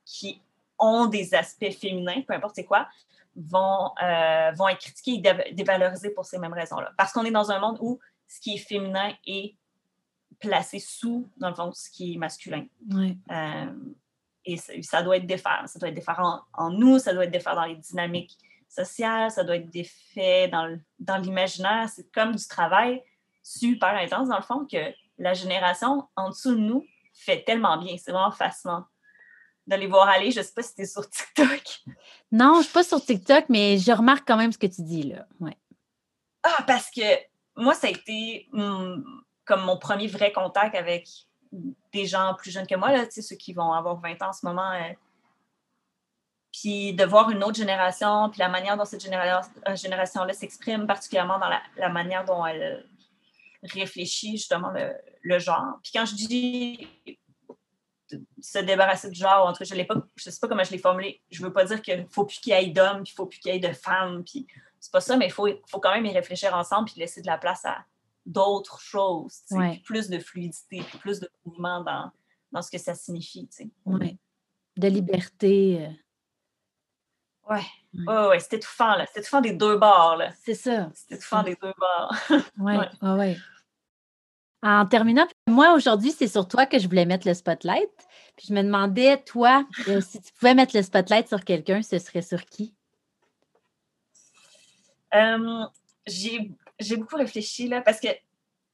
qui 0.05 0.41
ont 0.79 1.07
des 1.07 1.33
aspects 1.33 1.71
féminins, 1.71 2.21
peu 2.27 2.33
importe 2.33 2.55
c'est 2.55 2.65
quoi, 2.65 2.87
vont, 3.35 3.91
euh, 4.01 4.51
vont 4.51 4.67
être 4.69 4.79
critiqués 4.79 5.21
et 5.23 5.53
dévalorisés 5.53 6.11
pour 6.11 6.25
ces 6.25 6.37
mêmes 6.37 6.53
raisons-là. 6.53 6.91
Parce 6.97 7.11
qu'on 7.11 7.25
est 7.25 7.31
dans 7.31 7.51
un 7.51 7.59
monde 7.59 7.77
où 7.81 7.99
ce 8.27 8.39
qui 8.39 8.55
est 8.55 8.57
féminin 8.57 9.13
est 9.25 9.55
placé 10.39 10.79
sous, 10.79 11.29
dans 11.37 11.49
le 11.49 11.55
fond, 11.55 11.71
ce 11.73 11.89
qui 11.89 12.13
est 12.13 12.17
masculin. 12.17 12.65
Euh, 13.31 13.73
et 14.45 14.57
ça, 14.57 15.01
doit 15.01 15.17
être 15.17 15.25
défait. 15.25 15.49
Ça 15.65 15.79
doit 15.79 15.89
être 15.89 15.95
défait 15.95 16.11
en, 16.17 16.69
nous, 16.69 16.99
ça 16.99 17.13
doit 17.13 17.25
être 17.25 17.31
défait 17.31 17.55
dans 17.55 17.65
les 17.65 17.75
dynamiques 17.75 18.37
sociales, 18.69 19.31
ça 19.31 19.43
doit 19.43 19.55
être 19.55 19.69
défait 19.69 20.47
dans, 20.49 20.77
dans 20.99 21.17
l'imaginaire. 21.17 21.89
C'est 21.89 22.11
comme 22.11 22.35
du 22.35 22.47
travail 22.47 23.01
super 23.41 23.89
intense, 23.95 24.29
dans 24.29 24.37
le 24.37 24.43
fond, 24.43 24.65
que 24.65 24.93
la 25.17 25.33
génération 25.33 26.07
en 26.15 26.29
dessous 26.29 26.55
de 26.55 26.59
nous 26.59 26.85
fait 27.13 27.43
tellement 27.43 27.77
bien. 27.77 27.95
C'est 27.97 28.11
vraiment 28.11 28.31
fascinant 28.31 28.85
de 29.67 29.75
les 29.75 29.87
voir 29.87 30.07
aller. 30.07 30.31
Je 30.31 30.39
ne 30.39 30.43
sais 30.43 30.53
pas 30.53 30.61
si 30.61 30.75
tu 30.75 30.81
es 30.81 30.85
sur 30.85 31.09
TikTok. 31.09 31.81
Non, 32.31 32.55
je 32.55 32.57
ne 32.59 32.63
suis 32.63 32.73
pas 32.73 32.83
sur 32.83 33.03
TikTok, 33.03 33.45
mais 33.49 33.77
je 33.77 33.91
remarque 33.91 34.27
quand 34.27 34.37
même 34.37 34.51
ce 34.51 34.57
que 34.57 34.67
tu 34.67 34.81
dis 34.81 35.03
là. 35.03 35.25
Ouais. 35.39 35.57
Ah, 36.43 36.63
parce 36.67 36.89
que 36.91 37.01
moi, 37.55 37.73
ça 37.73 37.87
a 37.87 37.89
été 37.89 38.47
hum, 38.53 39.23
comme 39.45 39.63
mon 39.63 39.77
premier 39.77 40.07
vrai 40.07 40.31
contact 40.31 40.75
avec 40.75 41.07
des 41.93 42.05
gens 42.05 42.33
plus 42.35 42.51
jeunes 42.51 42.67
que 42.67 42.75
moi, 42.75 42.91
là, 42.91 43.05
ceux 43.09 43.35
qui 43.35 43.53
vont 43.53 43.71
avoir 43.71 43.99
20 43.99 44.21
ans 44.21 44.29
en 44.29 44.33
ce 44.33 44.45
moment. 44.45 44.71
Euh, 44.71 44.93
puis 46.51 46.93
de 46.93 47.03
voir 47.03 47.29
une 47.31 47.43
autre 47.43 47.57
génération, 47.57 48.29
puis 48.29 48.39
la 48.39 48.47
manière 48.47 48.77
dont 48.77 48.85
cette 48.85 49.05
euh, 49.05 49.75
génération-là 49.75 50.33
s'exprime, 50.33 50.87
particulièrement 50.87 51.37
dans 51.37 51.49
la, 51.49 51.89
manière 51.89 52.23
dont 52.23 52.45
elle 52.45 52.87
réfléchit 53.63 54.37
justement 54.37 54.71
le, 55.23 55.39
genre. 55.39 55.79
Puis 55.83 55.91
quand 55.93 56.05
je 56.05 56.15
dis 56.15 56.87
se 58.39 58.59
débarrasser 58.59 59.09
du 59.09 59.19
genre, 59.19 59.47
entre 59.47 59.63
je 59.65 59.73
ne 59.73 59.79
sais 60.17 60.39
pas 60.39 60.47
comment 60.47 60.63
je 60.63 60.71
l'ai 60.71 60.77
formulé, 60.77 61.21
je 61.31 61.41
ne 61.41 61.47
veux 61.47 61.53
pas 61.53 61.65
dire 61.65 61.81
qu'il 61.81 62.01
ne 62.01 62.07
faut 62.07 62.25
plus 62.25 62.39
qu'il 62.39 62.53
y 62.53 62.55
ait 62.55 62.67
d'hommes, 62.67 63.03
puis 63.03 63.11
il 63.11 63.13
ne 63.13 63.17
faut 63.17 63.25
plus 63.25 63.39
qu'il 63.39 63.53
y 63.53 63.55
ait 63.55 63.59
de 63.59 63.73
femmes, 63.73 64.23
puis 64.23 64.47
c'est 64.79 64.91
pas 64.91 65.01
ça, 65.01 65.17
mais 65.17 65.25
il 65.25 65.31
faut, 65.31 65.47
faut 65.67 65.79
quand 65.79 65.93
même 65.93 66.05
y 66.05 66.13
réfléchir 66.13 66.55
ensemble, 66.55 66.89
puis 66.89 66.99
laisser 66.99 67.21
de 67.21 67.27
la 67.27 67.37
place 67.37 67.65
à, 67.65 67.85
d'autres 68.25 68.79
choses, 68.79 69.43
plus 69.83 70.09
de 70.09 70.19
fluidité, 70.19 70.83
plus 70.99 71.19
de 71.19 71.29
mouvement 71.45 71.81
dans, 71.81 72.11
dans 72.51 72.61
ce 72.61 72.71
que 72.71 72.77
ça 72.77 72.95
signifie. 72.95 73.49
Oui. 73.85 74.17
De 74.77 74.87
liberté. 74.87 75.89
Oui, 77.47 77.59
ouais, 78.07 78.27
ouais, 78.27 78.39
c'est 78.39 78.53
étouffant, 78.53 78.95
là. 78.95 79.05
C'est 79.13 79.19
étouffant 79.19 79.41
des 79.41 79.53
deux 79.53 79.77
bords, 79.77 80.15
là. 80.17 80.31
C'est 80.43 80.55
ça. 80.55 80.89
C'est 80.95 81.15
étouffant 81.15 81.43
des 81.43 81.55
deux 81.61 81.73
bords. 81.77 82.15
oui, 82.57 82.73
oui, 83.01 83.09
ouais. 83.11 83.37
En 84.63 84.85
terminant, 84.87 85.27
moi, 85.47 85.73
aujourd'hui, 85.73 86.11
c'est 86.11 86.27
sur 86.27 86.47
toi 86.47 86.65
que 86.65 86.79
je 86.79 86.87
voulais 86.87 87.05
mettre 87.05 87.27
le 87.27 87.33
spotlight. 87.33 87.91
Puis 88.35 88.47
je 88.49 88.53
me 88.53 88.63
demandais, 88.63 89.21
toi, 89.23 89.65
euh, 89.87 90.01
si 90.07 90.21
tu 90.21 90.33
pouvais 90.33 90.55
mettre 90.55 90.75
le 90.75 90.81
spotlight 90.81 91.27
sur 91.27 91.43
quelqu'un, 91.43 91.81
ce 91.81 91.99
serait 91.99 92.21
sur 92.21 92.43
qui? 92.45 92.73
Euh, 95.13 95.65
j'ai 96.07 96.97
beaucoup 96.97 97.15
réfléchi 97.15 97.67
là, 97.67 97.81
parce 97.81 97.99
que, 97.99 98.07
tu 98.07 98.17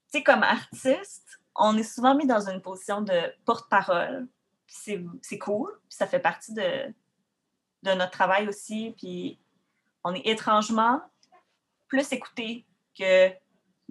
sais, 0.07 0.23
comme 0.23 0.43
artiste, 0.43 1.39
on 1.55 1.77
est 1.77 1.83
souvent 1.83 2.15
mis 2.15 2.25
dans 2.25 2.49
une 2.49 2.61
position 2.61 3.01
de 3.01 3.19
porte-parole. 3.45 4.27
C'est 4.67 5.37
cool, 5.37 5.69
puis 5.89 5.97
ça 5.97 6.07
fait 6.07 6.19
partie 6.19 6.53
de, 6.53 6.93
de 7.83 7.91
notre 7.91 8.11
travail 8.11 8.47
aussi. 8.47 8.95
Puis 8.97 9.37
on 10.03 10.15
est 10.15 10.25
étrangement 10.25 11.01
plus 11.89 12.11
écouté 12.13 12.65
que 12.97 13.29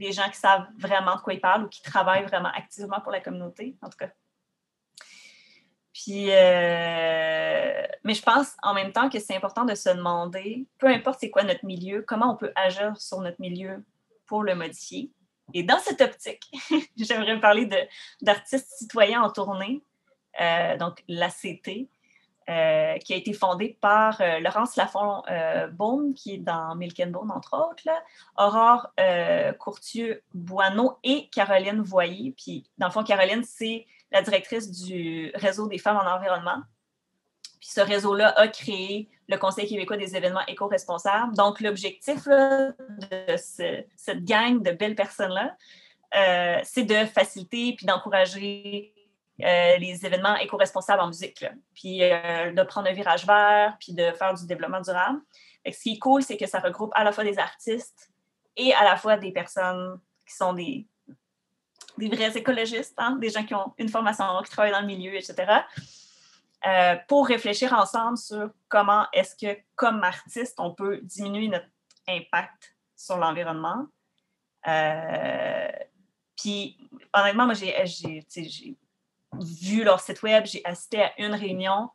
les 0.00 0.12
gens 0.12 0.28
qui 0.30 0.38
savent 0.38 0.66
vraiment 0.78 1.16
de 1.16 1.20
quoi 1.20 1.34
ils 1.34 1.40
parlent 1.40 1.64
ou 1.64 1.68
qui 1.68 1.82
travaillent 1.82 2.24
vraiment 2.24 2.48
activement 2.48 3.00
pour 3.00 3.12
la 3.12 3.20
communauté, 3.20 3.76
en 3.82 3.90
tout 3.90 3.98
cas. 3.98 4.10
Puis, 5.92 6.30
euh, 6.30 7.82
mais 8.04 8.14
je 8.14 8.22
pense 8.22 8.56
en 8.62 8.72
même 8.72 8.92
temps 8.92 9.10
que 9.10 9.18
c'est 9.18 9.36
important 9.36 9.66
de 9.66 9.74
se 9.74 9.90
demander, 9.90 10.66
peu 10.78 10.86
importe 10.86 11.20
c'est 11.20 11.28
quoi 11.28 11.42
notre 11.42 11.66
milieu, 11.66 12.02
comment 12.02 12.32
on 12.32 12.36
peut 12.36 12.52
agir 12.54 12.96
sur 12.96 13.20
notre 13.20 13.40
milieu 13.40 13.84
pour 14.26 14.42
le 14.42 14.54
modifier. 14.54 15.12
Et 15.52 15.64
dans 15.64 15.78
cette 15.78 16.00
optique, 16.00 16.50
j'aimerais 16.96 17.38
parler 17.38 17.68
d'artistes 18.22 18.70
citoyens 18.78 19.22
en 19.22 19.30
tournée, 19.30 19.82
euh, 20.40 20.78
donc 20.78 21.04
l'ACT, 21.08 21.88
euh, 22.48 22.96
qui 22.98 23.12
a 23.12 23.16
été 23.16 23.32
fondée 23.32 23.78
par 23.80 24.20
euh, 24.20 24.40
Laurence 24.40 24.76
lafont 24.76 25.22
Baume, 25.72 26.14
qui 26.14 26.34
est 26.34 26.38
dans 26.38 26.74
Milk 26.74 27.00
Bone, 27.08 27.30
entre 27.30 27.56
autres, 27.56 27.88
Aurore 28.36 28.88
Courtieux-Boineau 29.58 30.98
et 31.04 31.28
Caroline 31.28 31.80
Voyer. 31.80 32.34
Puis, 32.36 32.64
dans 32.78 32.86
le 32.86 32.92
fond, 32.92 33.04
Caroline, 33.04 33.44
c'est 33.44 33.86
la 34.10 34.22
directrice 34.22 34.70
du 34.70 35.30
réseau 35.34 35.68
des 35.68 35.78
femmes 35.78 35.98
en 35.98 36.10
environnement. 36.10 36.62
Puis 37.60 37.68
ce 37.68 37.80
réseau-là 37.80 38.28
a 38.38 38.48
créé 38.48 39.08
le 39.28 39.36
Conseil 39.36 39.68
québécois 39.68 39.98
des 39.98 40.16
événements 40.16 40.44
éco-responsables. 40.48 41.36
Donc, 41.36 41.60
l'objectif 41.60 42.26
de 42.26 43.36
cette 43.36 44.24
gang 44.24 44.62
de 44.62 44.72
belles 44.72 44.96
personnes-là, 44.96 45.54
euh, 46.16 46.58
c'est 46.64 46.84
de 46.84 47.04
faciliter 47.06 47.74
puis 47.76 47.86
d'encourager 47.86 48.92
euh, 49.44 49.76
les 49.78 50.04
événements 50.04 50.36
éco-responsables 50.36 51.00
en 51.00 51.08
musique, 51.08 51.44
puis 51.74 52.02
euh, 52.02 52.52
de 52.52 52.62
prendre 52.62 52.88
un 52.88 52.92
virage 52.92 53.26
vert, 53.26 53.76
puis 53.78 53.92
de 53.92 54.12
faire 54.12 54.34
du 54.34 54.46
développement 54.46 54.80
durable. 54.80 55.20
ce 55.66 55.82
qui 55.82 55.92
est 55.94 55.98
cool, 55.98 56.22
c'est 56.22 56.36
que 56.36 56.46
ça 56.46 56.60
regroupe 56.60 56.90
à 56.94 57.04
la 57.04 57.12
fois 57.12 57.24
des 57.24 57.38
artistes 57.38 58.10
et 58.56 58.74
à 58.74 58.84
la 58.84 58.96
fois 58.96 59.16
des 59.16 59.32
personnes 59.32 60.00
qui 60.26 60.34
sont 60.34 60.52
des, 60.52 60.86
des 61.98 62.08
vrais 62.08 62.36
écologistes, 62.36 62.94
hein, 62.98 63.16
des 63.20 63.30
gens 63.30 63.44
qui 63.44 63.54
ont 63.54 63.72
une 63.78 63.88
formation, 63.88 64.24
qui 64.44 64.50
travaillent 64.50 64.72
dans 64.72 64.80
le 64.80 64.86
milieu, 64.86 65.14
etc. 65.14 65.62
Euh, 66.66 66.96
pour 67.08 67.26
réfléchir 67.26 67.72
ensemble 67.72 68.18
sur 68.18 68.50
comment 68.68 69.06
est-ce 69.12 69.34
que, 69.34 69.58
comme 69.76 70.02
artiste, 70.02 70.60
on 70.60 70.74
peut 70.74 71.00
diminuer 71.02 71.48
notre 71.48 71.68
impact 72.08 72.74
sur 72.96 73.16
l'environnement. 73.16 73.86
puis, 76.36 76.76
honnêtement, 77.14 77.46
moi, 77.46 77.54
j'ai 77.54 77.74
vu 79.38 79.84
leur 79.84 80.00
site 80.00 80.22
web, 80.22 80.44
j'ai 80.46 80.64
assisté 80.64 81.02
à 81.02 81.20
une 81.20 81.34
réunion 81.34 81.90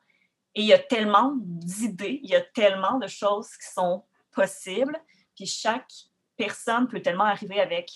et 0.56 0.62
il 0.62 0.68
y 0.68 0.74
a 0.74 0.80
tellement 0.80 1.34
d'idées, 1.38 2.20
il 2.24 2.30
y 2.30 2.36
a 2.36 2.42
tellement 2.42 2.98
de 2.98 3.08
choses 3.08 3.50
qui 3.58 3.74
sont 3.74 4.04
possibles. 4.32 4.98
Puis 5.36 5.46
chaque 5.46 5.92
personne 6.38 6.88
peut 6.88 7.02
tellement 7.02 7.26
arriver 7.26 7.60
avec 7.60 7.92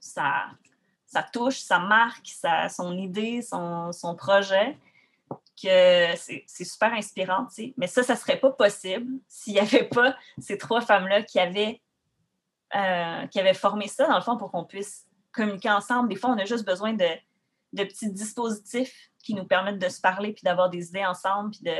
sa, 0.00 0.46
sa 1.06 1.22
touche, 1.22 1.58
sa 1.58 1.78
marque, 1.78 2.26
sa, 2.26 2.68
son 2.68 2.96
idée, 2.96 3.40
son, 3.40 3.92
son 3.92 4.14
projet, 4.14 4.76
que 5.60 6.14
c'est 6.16 6.64
super 6.64 6.92
inspirant. 6.92 7.46
Mais 7.76 7.86
ça, 7.86 8.02
ça 8.02 8.14
ne 8.14 8.18
serait 8.18 8.38
pas 8.38 8.50
possible 8.50 9.18
s'il 9.26 9.54
n'y 9.54 9.60
avait 9.60 9.88
pas 9.88 10.16
ces 10.38 10.58
trois 10.58 10.80
femmes-là 10.80 11.22
qui 11.22 11.38
euh, 12.74 13.26
qui 13.26 13.40
avaient 13.40 13.54
formé 13.54 13.88
ça, 13.88 14.06
dans 14.06 14.16
le 14.16 14.22
fond, 14.22 14.36
pour 14.36 14.50
qu'on 14.50 14.64
puisse 14.64 15.06
communiquer 15.32 15.70
ensemble. 15.70 16.10
Des 16.10 16.16
fois, 16.16 16.30
on 16.30 16.38
a 16.38 16.44
juste 16.44 16.66
besoin 16.66 16.92
de, 16.92 17.06
de 17.72 17.84
petits 17.84 18.10
dispositifs 18.10 19.10
qui 19.22 19.34
nous 19.34 19.44
permettent 19.44 19.78
de 19.78 19.88
se 19.88 20.00
parler, 20.00 20.32
puis 20.32 20.42
d'avoir 20.42 20.70
des 20.70 20.88
idées 20.88 21.04
ensemble, 21.04 21.50
puis 21.50 21.70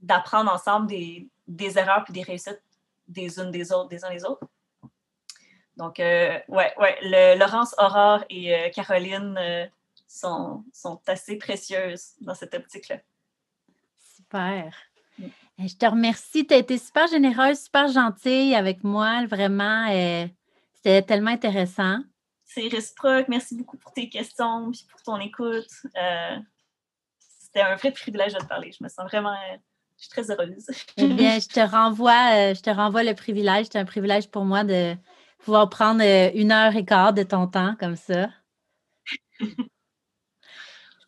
d'apprendre 0.00 0.50
ensemble 0.50 0.86
des, 0.86 1.28
des 1.46 1.78
erreurs 1.78 2.04
puis 2.04 2.12
des 2.12 2.22
réussites 2.22 2.62
des 3.10 3.38
unes 3.38 3.50
des 3.50 3.72
autres, 3.72 3.88
des 3.88 4.04
uns 4.04 4.10
des 4.10 4.24
autres. 4.24 4.46
Donc, 5.76 5.98
euh, 5.98 6.38
ouais, 6.48 6.72
ouais, 6.78 6.98
le, 7.02 7.38
Laurence, 7.38 7.74
Aurore 7.78 8.24
et 8.28 8.54
euh, 8.54 8.68
Caroline 8.70 9.36
euh, 9.38 9.66
sont, 10.06 10.64
sont 10.72 11.00
assez 11.06 11.36
précieuses 11.36 12.12
dans 12.20 12.34
cette 12.34 12.54
optique-là. 12.54 12.98
Super. 14.16 14.74
Mm. 15.18 15.26
Je 15.58 15.76
te 15.76 15.86
remercie. 15.86 16.46
Tu 16.46 16.54
as 16.54 16.58
été 16.58 16.78
super 16.78 17.06
généreuse, 17.08 17.60
super 17.60 17.88
gentille 17.88 18.54
avec 18.54 18.84
moi. 18.84 19.26
Vraiment, 19.26 19.86
c'était 20.74 21.02
tellement 21.02 21.30
intéressant. 21.30 21.98
C'est 22.52 22.68
réciproque. 22.68 23.28
Merci 23.28 23.56
beaucoup 23.56 23.76
pour 23.76 23.92
tes 23.92 24.08
questions 24.08 24.70
et 24.72 24.90
pour 24.90 25.02
ton 25.02 25.18
écoute. 25.20 25.68
c'était 27.18 27.60
un 27.60 27.76
vrai 27.76 27.92
privilège 27.92 28.34
de 28.34 28.38
te 28.38 28.46
parler. 28.46 28.72
Je 28.72 28.82
me 28.82 28.88
sens 28.88 29.06
vraiment 29.06 29.36
je 30.00 30.06
suis 30.06 30.10
très 30.10 30.30
heureuse. 30.30 30.66
eh 30.96 31.08
bien, 31.08 31.38
je 31.38 31.46
te 31.46 31.60
renvoie, 31.60 32.32
euh, 32.32 32.54
je 32.54 32.62
te 32.62 32.70
renvoie 32.70 33.02
le 33.02 33.14
privilège. 33.14 33.66
C'est 33.70 33.78
un 33.78 33.84
privilège 33.84 34.30
pour 34.30 34.44
moi 34.46 34.64
de 34.64 34.94
pouvoir 35.44 35.68
prendre 35.68 36.02
euh, 36.02 36.30
une 36.34 36.52
heure 36.52 36.74
et 36.74 36.84
quart 36.86 37.12
de 37.12 37.22
ton 37.22 37.46
temps 37.46 37.76
comme 37.78 37.96
ça. 37.96 38.30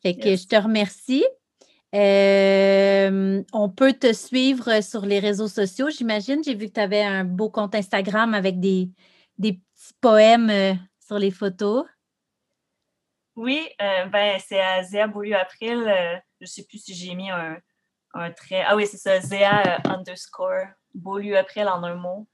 fait 0.03 0.15
que 0.15 0.37
je 0.37 0.47
te 0.47 0.57
remercie. 0.57 1.25
Euh, 1.95 3.43
on 3.53 3.69
peut 3.71 3.95
te 3.95 4.13
suivre 4.13 4.83
sur 4.83 5.07
les 5.07 5.21
réseaux 5.21 5.49
sociaux, 5.49 5.89
j'imagine. 5.89 6.43
J'ai 6.45 6.55
vu 6.55 6.69
que 6.69 6.75
tu 6.75 6.81
avais 6.81 7.03
un 7.03 7.25
beau 7.25 7.49
compte 7.49 7.75
Instagram 7.75 8.35
avec 8.35 8.61
des, 8.61 8.91
des 9.39 9.55
petits 9.55 9.95
poèmes 10.01 10.79
sur 11.13 11.19
les 11.19 11.31
photos? 11.31 11.85
Oui, 13.37 13.69
ben, 13.79 14.39
c'est 14.39 14.61
à 14.61 14.83
Zéa 14.83 15.07
Beaulieu 15.07 15.37
April. 15.37 15.85
je 16.41 16.45
ne 16.45 16.47
sais 16.47 16.65
plus 16.65 16.79
si 16.79 16.95
j'ai 16.95 17.15
mis 17.15 17.31
un, 17.31 17.59
un 18.15 18.31
trait. 18.31 18.65
Ah 18.67 18.77
oui, 18.77 18.87
c'est 18.87 18.97
ça, 18.97 19.21
Zéa 19.21 19.63
euh, 19.67 19.91
underscore, 19.91 20.69
Beaulieu 20.95 21.37
après 21.37 21.65
en 21.65 21.83
un 21.85 21.97
mot. 21.97 22.27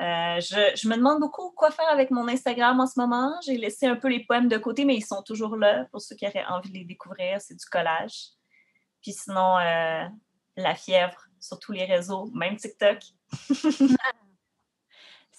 Euh, 0.00 0.40
je, 0.40 0.88
me 0.88 0.96
demande 0.96 1.20
beaucoup 1.20 1.50
quoi 1.50 1.70
faire 1.70 1.88
avec 1.88 2.10
mon 2.10 2.26
Instagram 2.28 2.80
en 2.80 2.86
ce 2.86 2.98
moment. 2.98 3.32
J'ai 3.44 3.58
laissé 3.58 3.86
un 3.86 3.96
peu 3.96 4.08
les 4.08 4.24
poèmes 4.24 4.48
de 4.48 4.56
côté, 4.56 4.86
mais 4.86 4.96
ils 4.96 5.04
sont 5.04 5.22
toujours 5.22 5.56
là 5.56 5.86
pour 5.92 6.00
ceux 6.00 6.16
qui 6.16 6.26
auraient 6.26 6.46
envie 6.46 6.70
de 6.70 6.78
les 6.78 6.84
découvrir. 6.84 7.42
C'est 7.42 7.54
du 7.54 7.66
collage. 7.66 8.30
Puis 9.02 9.12
sinon, 9.12 9.58
euh, 9.58 10.04
la 10.56 10.74
fièvre 10.74 11.26
sur 11.38 11.58
tous 11.58 11.72
les 11.72 11.84
réseaux, 11.84 12.30
même 12.34 12.56
TikTok. 12.56 13.00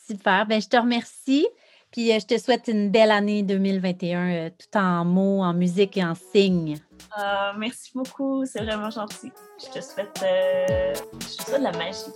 Super. 0.07 0.45
Ben, 0.45 0.61
je 0.61 0.69
te 0.69 0.77
remercie. 0.77 1.47
Puis 1.95 2.11
je 2.11 2.25
te 2.25 2.37
souhaite 2.37 2.67
une 2.67 2.89
belle 2.89 3.09
année 3.09 3.41
2021, 3.41 4.49
tout 4.49 4.77
en 4.77 5.05
mots, 5.05 5.41
en 5.41 5.53
musique 5.53 5.95
et 5.95 6.03
en 6.03 6.13
signes. 6.13 6.77
Ah, 7.09 7.53
merci 7.57 7.91
beaucoup, 7.95 8.45
c'est 8.45 8.61
vraiment 8.65 8.89
gentil. 8.89 9.31
Je 9.57 9.79
te 9.79 9.81
souhaite, 9.81 10.21
euh, 10.21 10.93
je 11.21 11.37
te 11.37 11.43
souhaite 11.43 11.59
de 11.59 11.63
la 11.63 11.71
magie. 11.71 12.11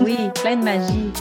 Oui, 0.00 0.16
plein 0.42 0.56
de 0.56 0.64
magie. 0.64 1.12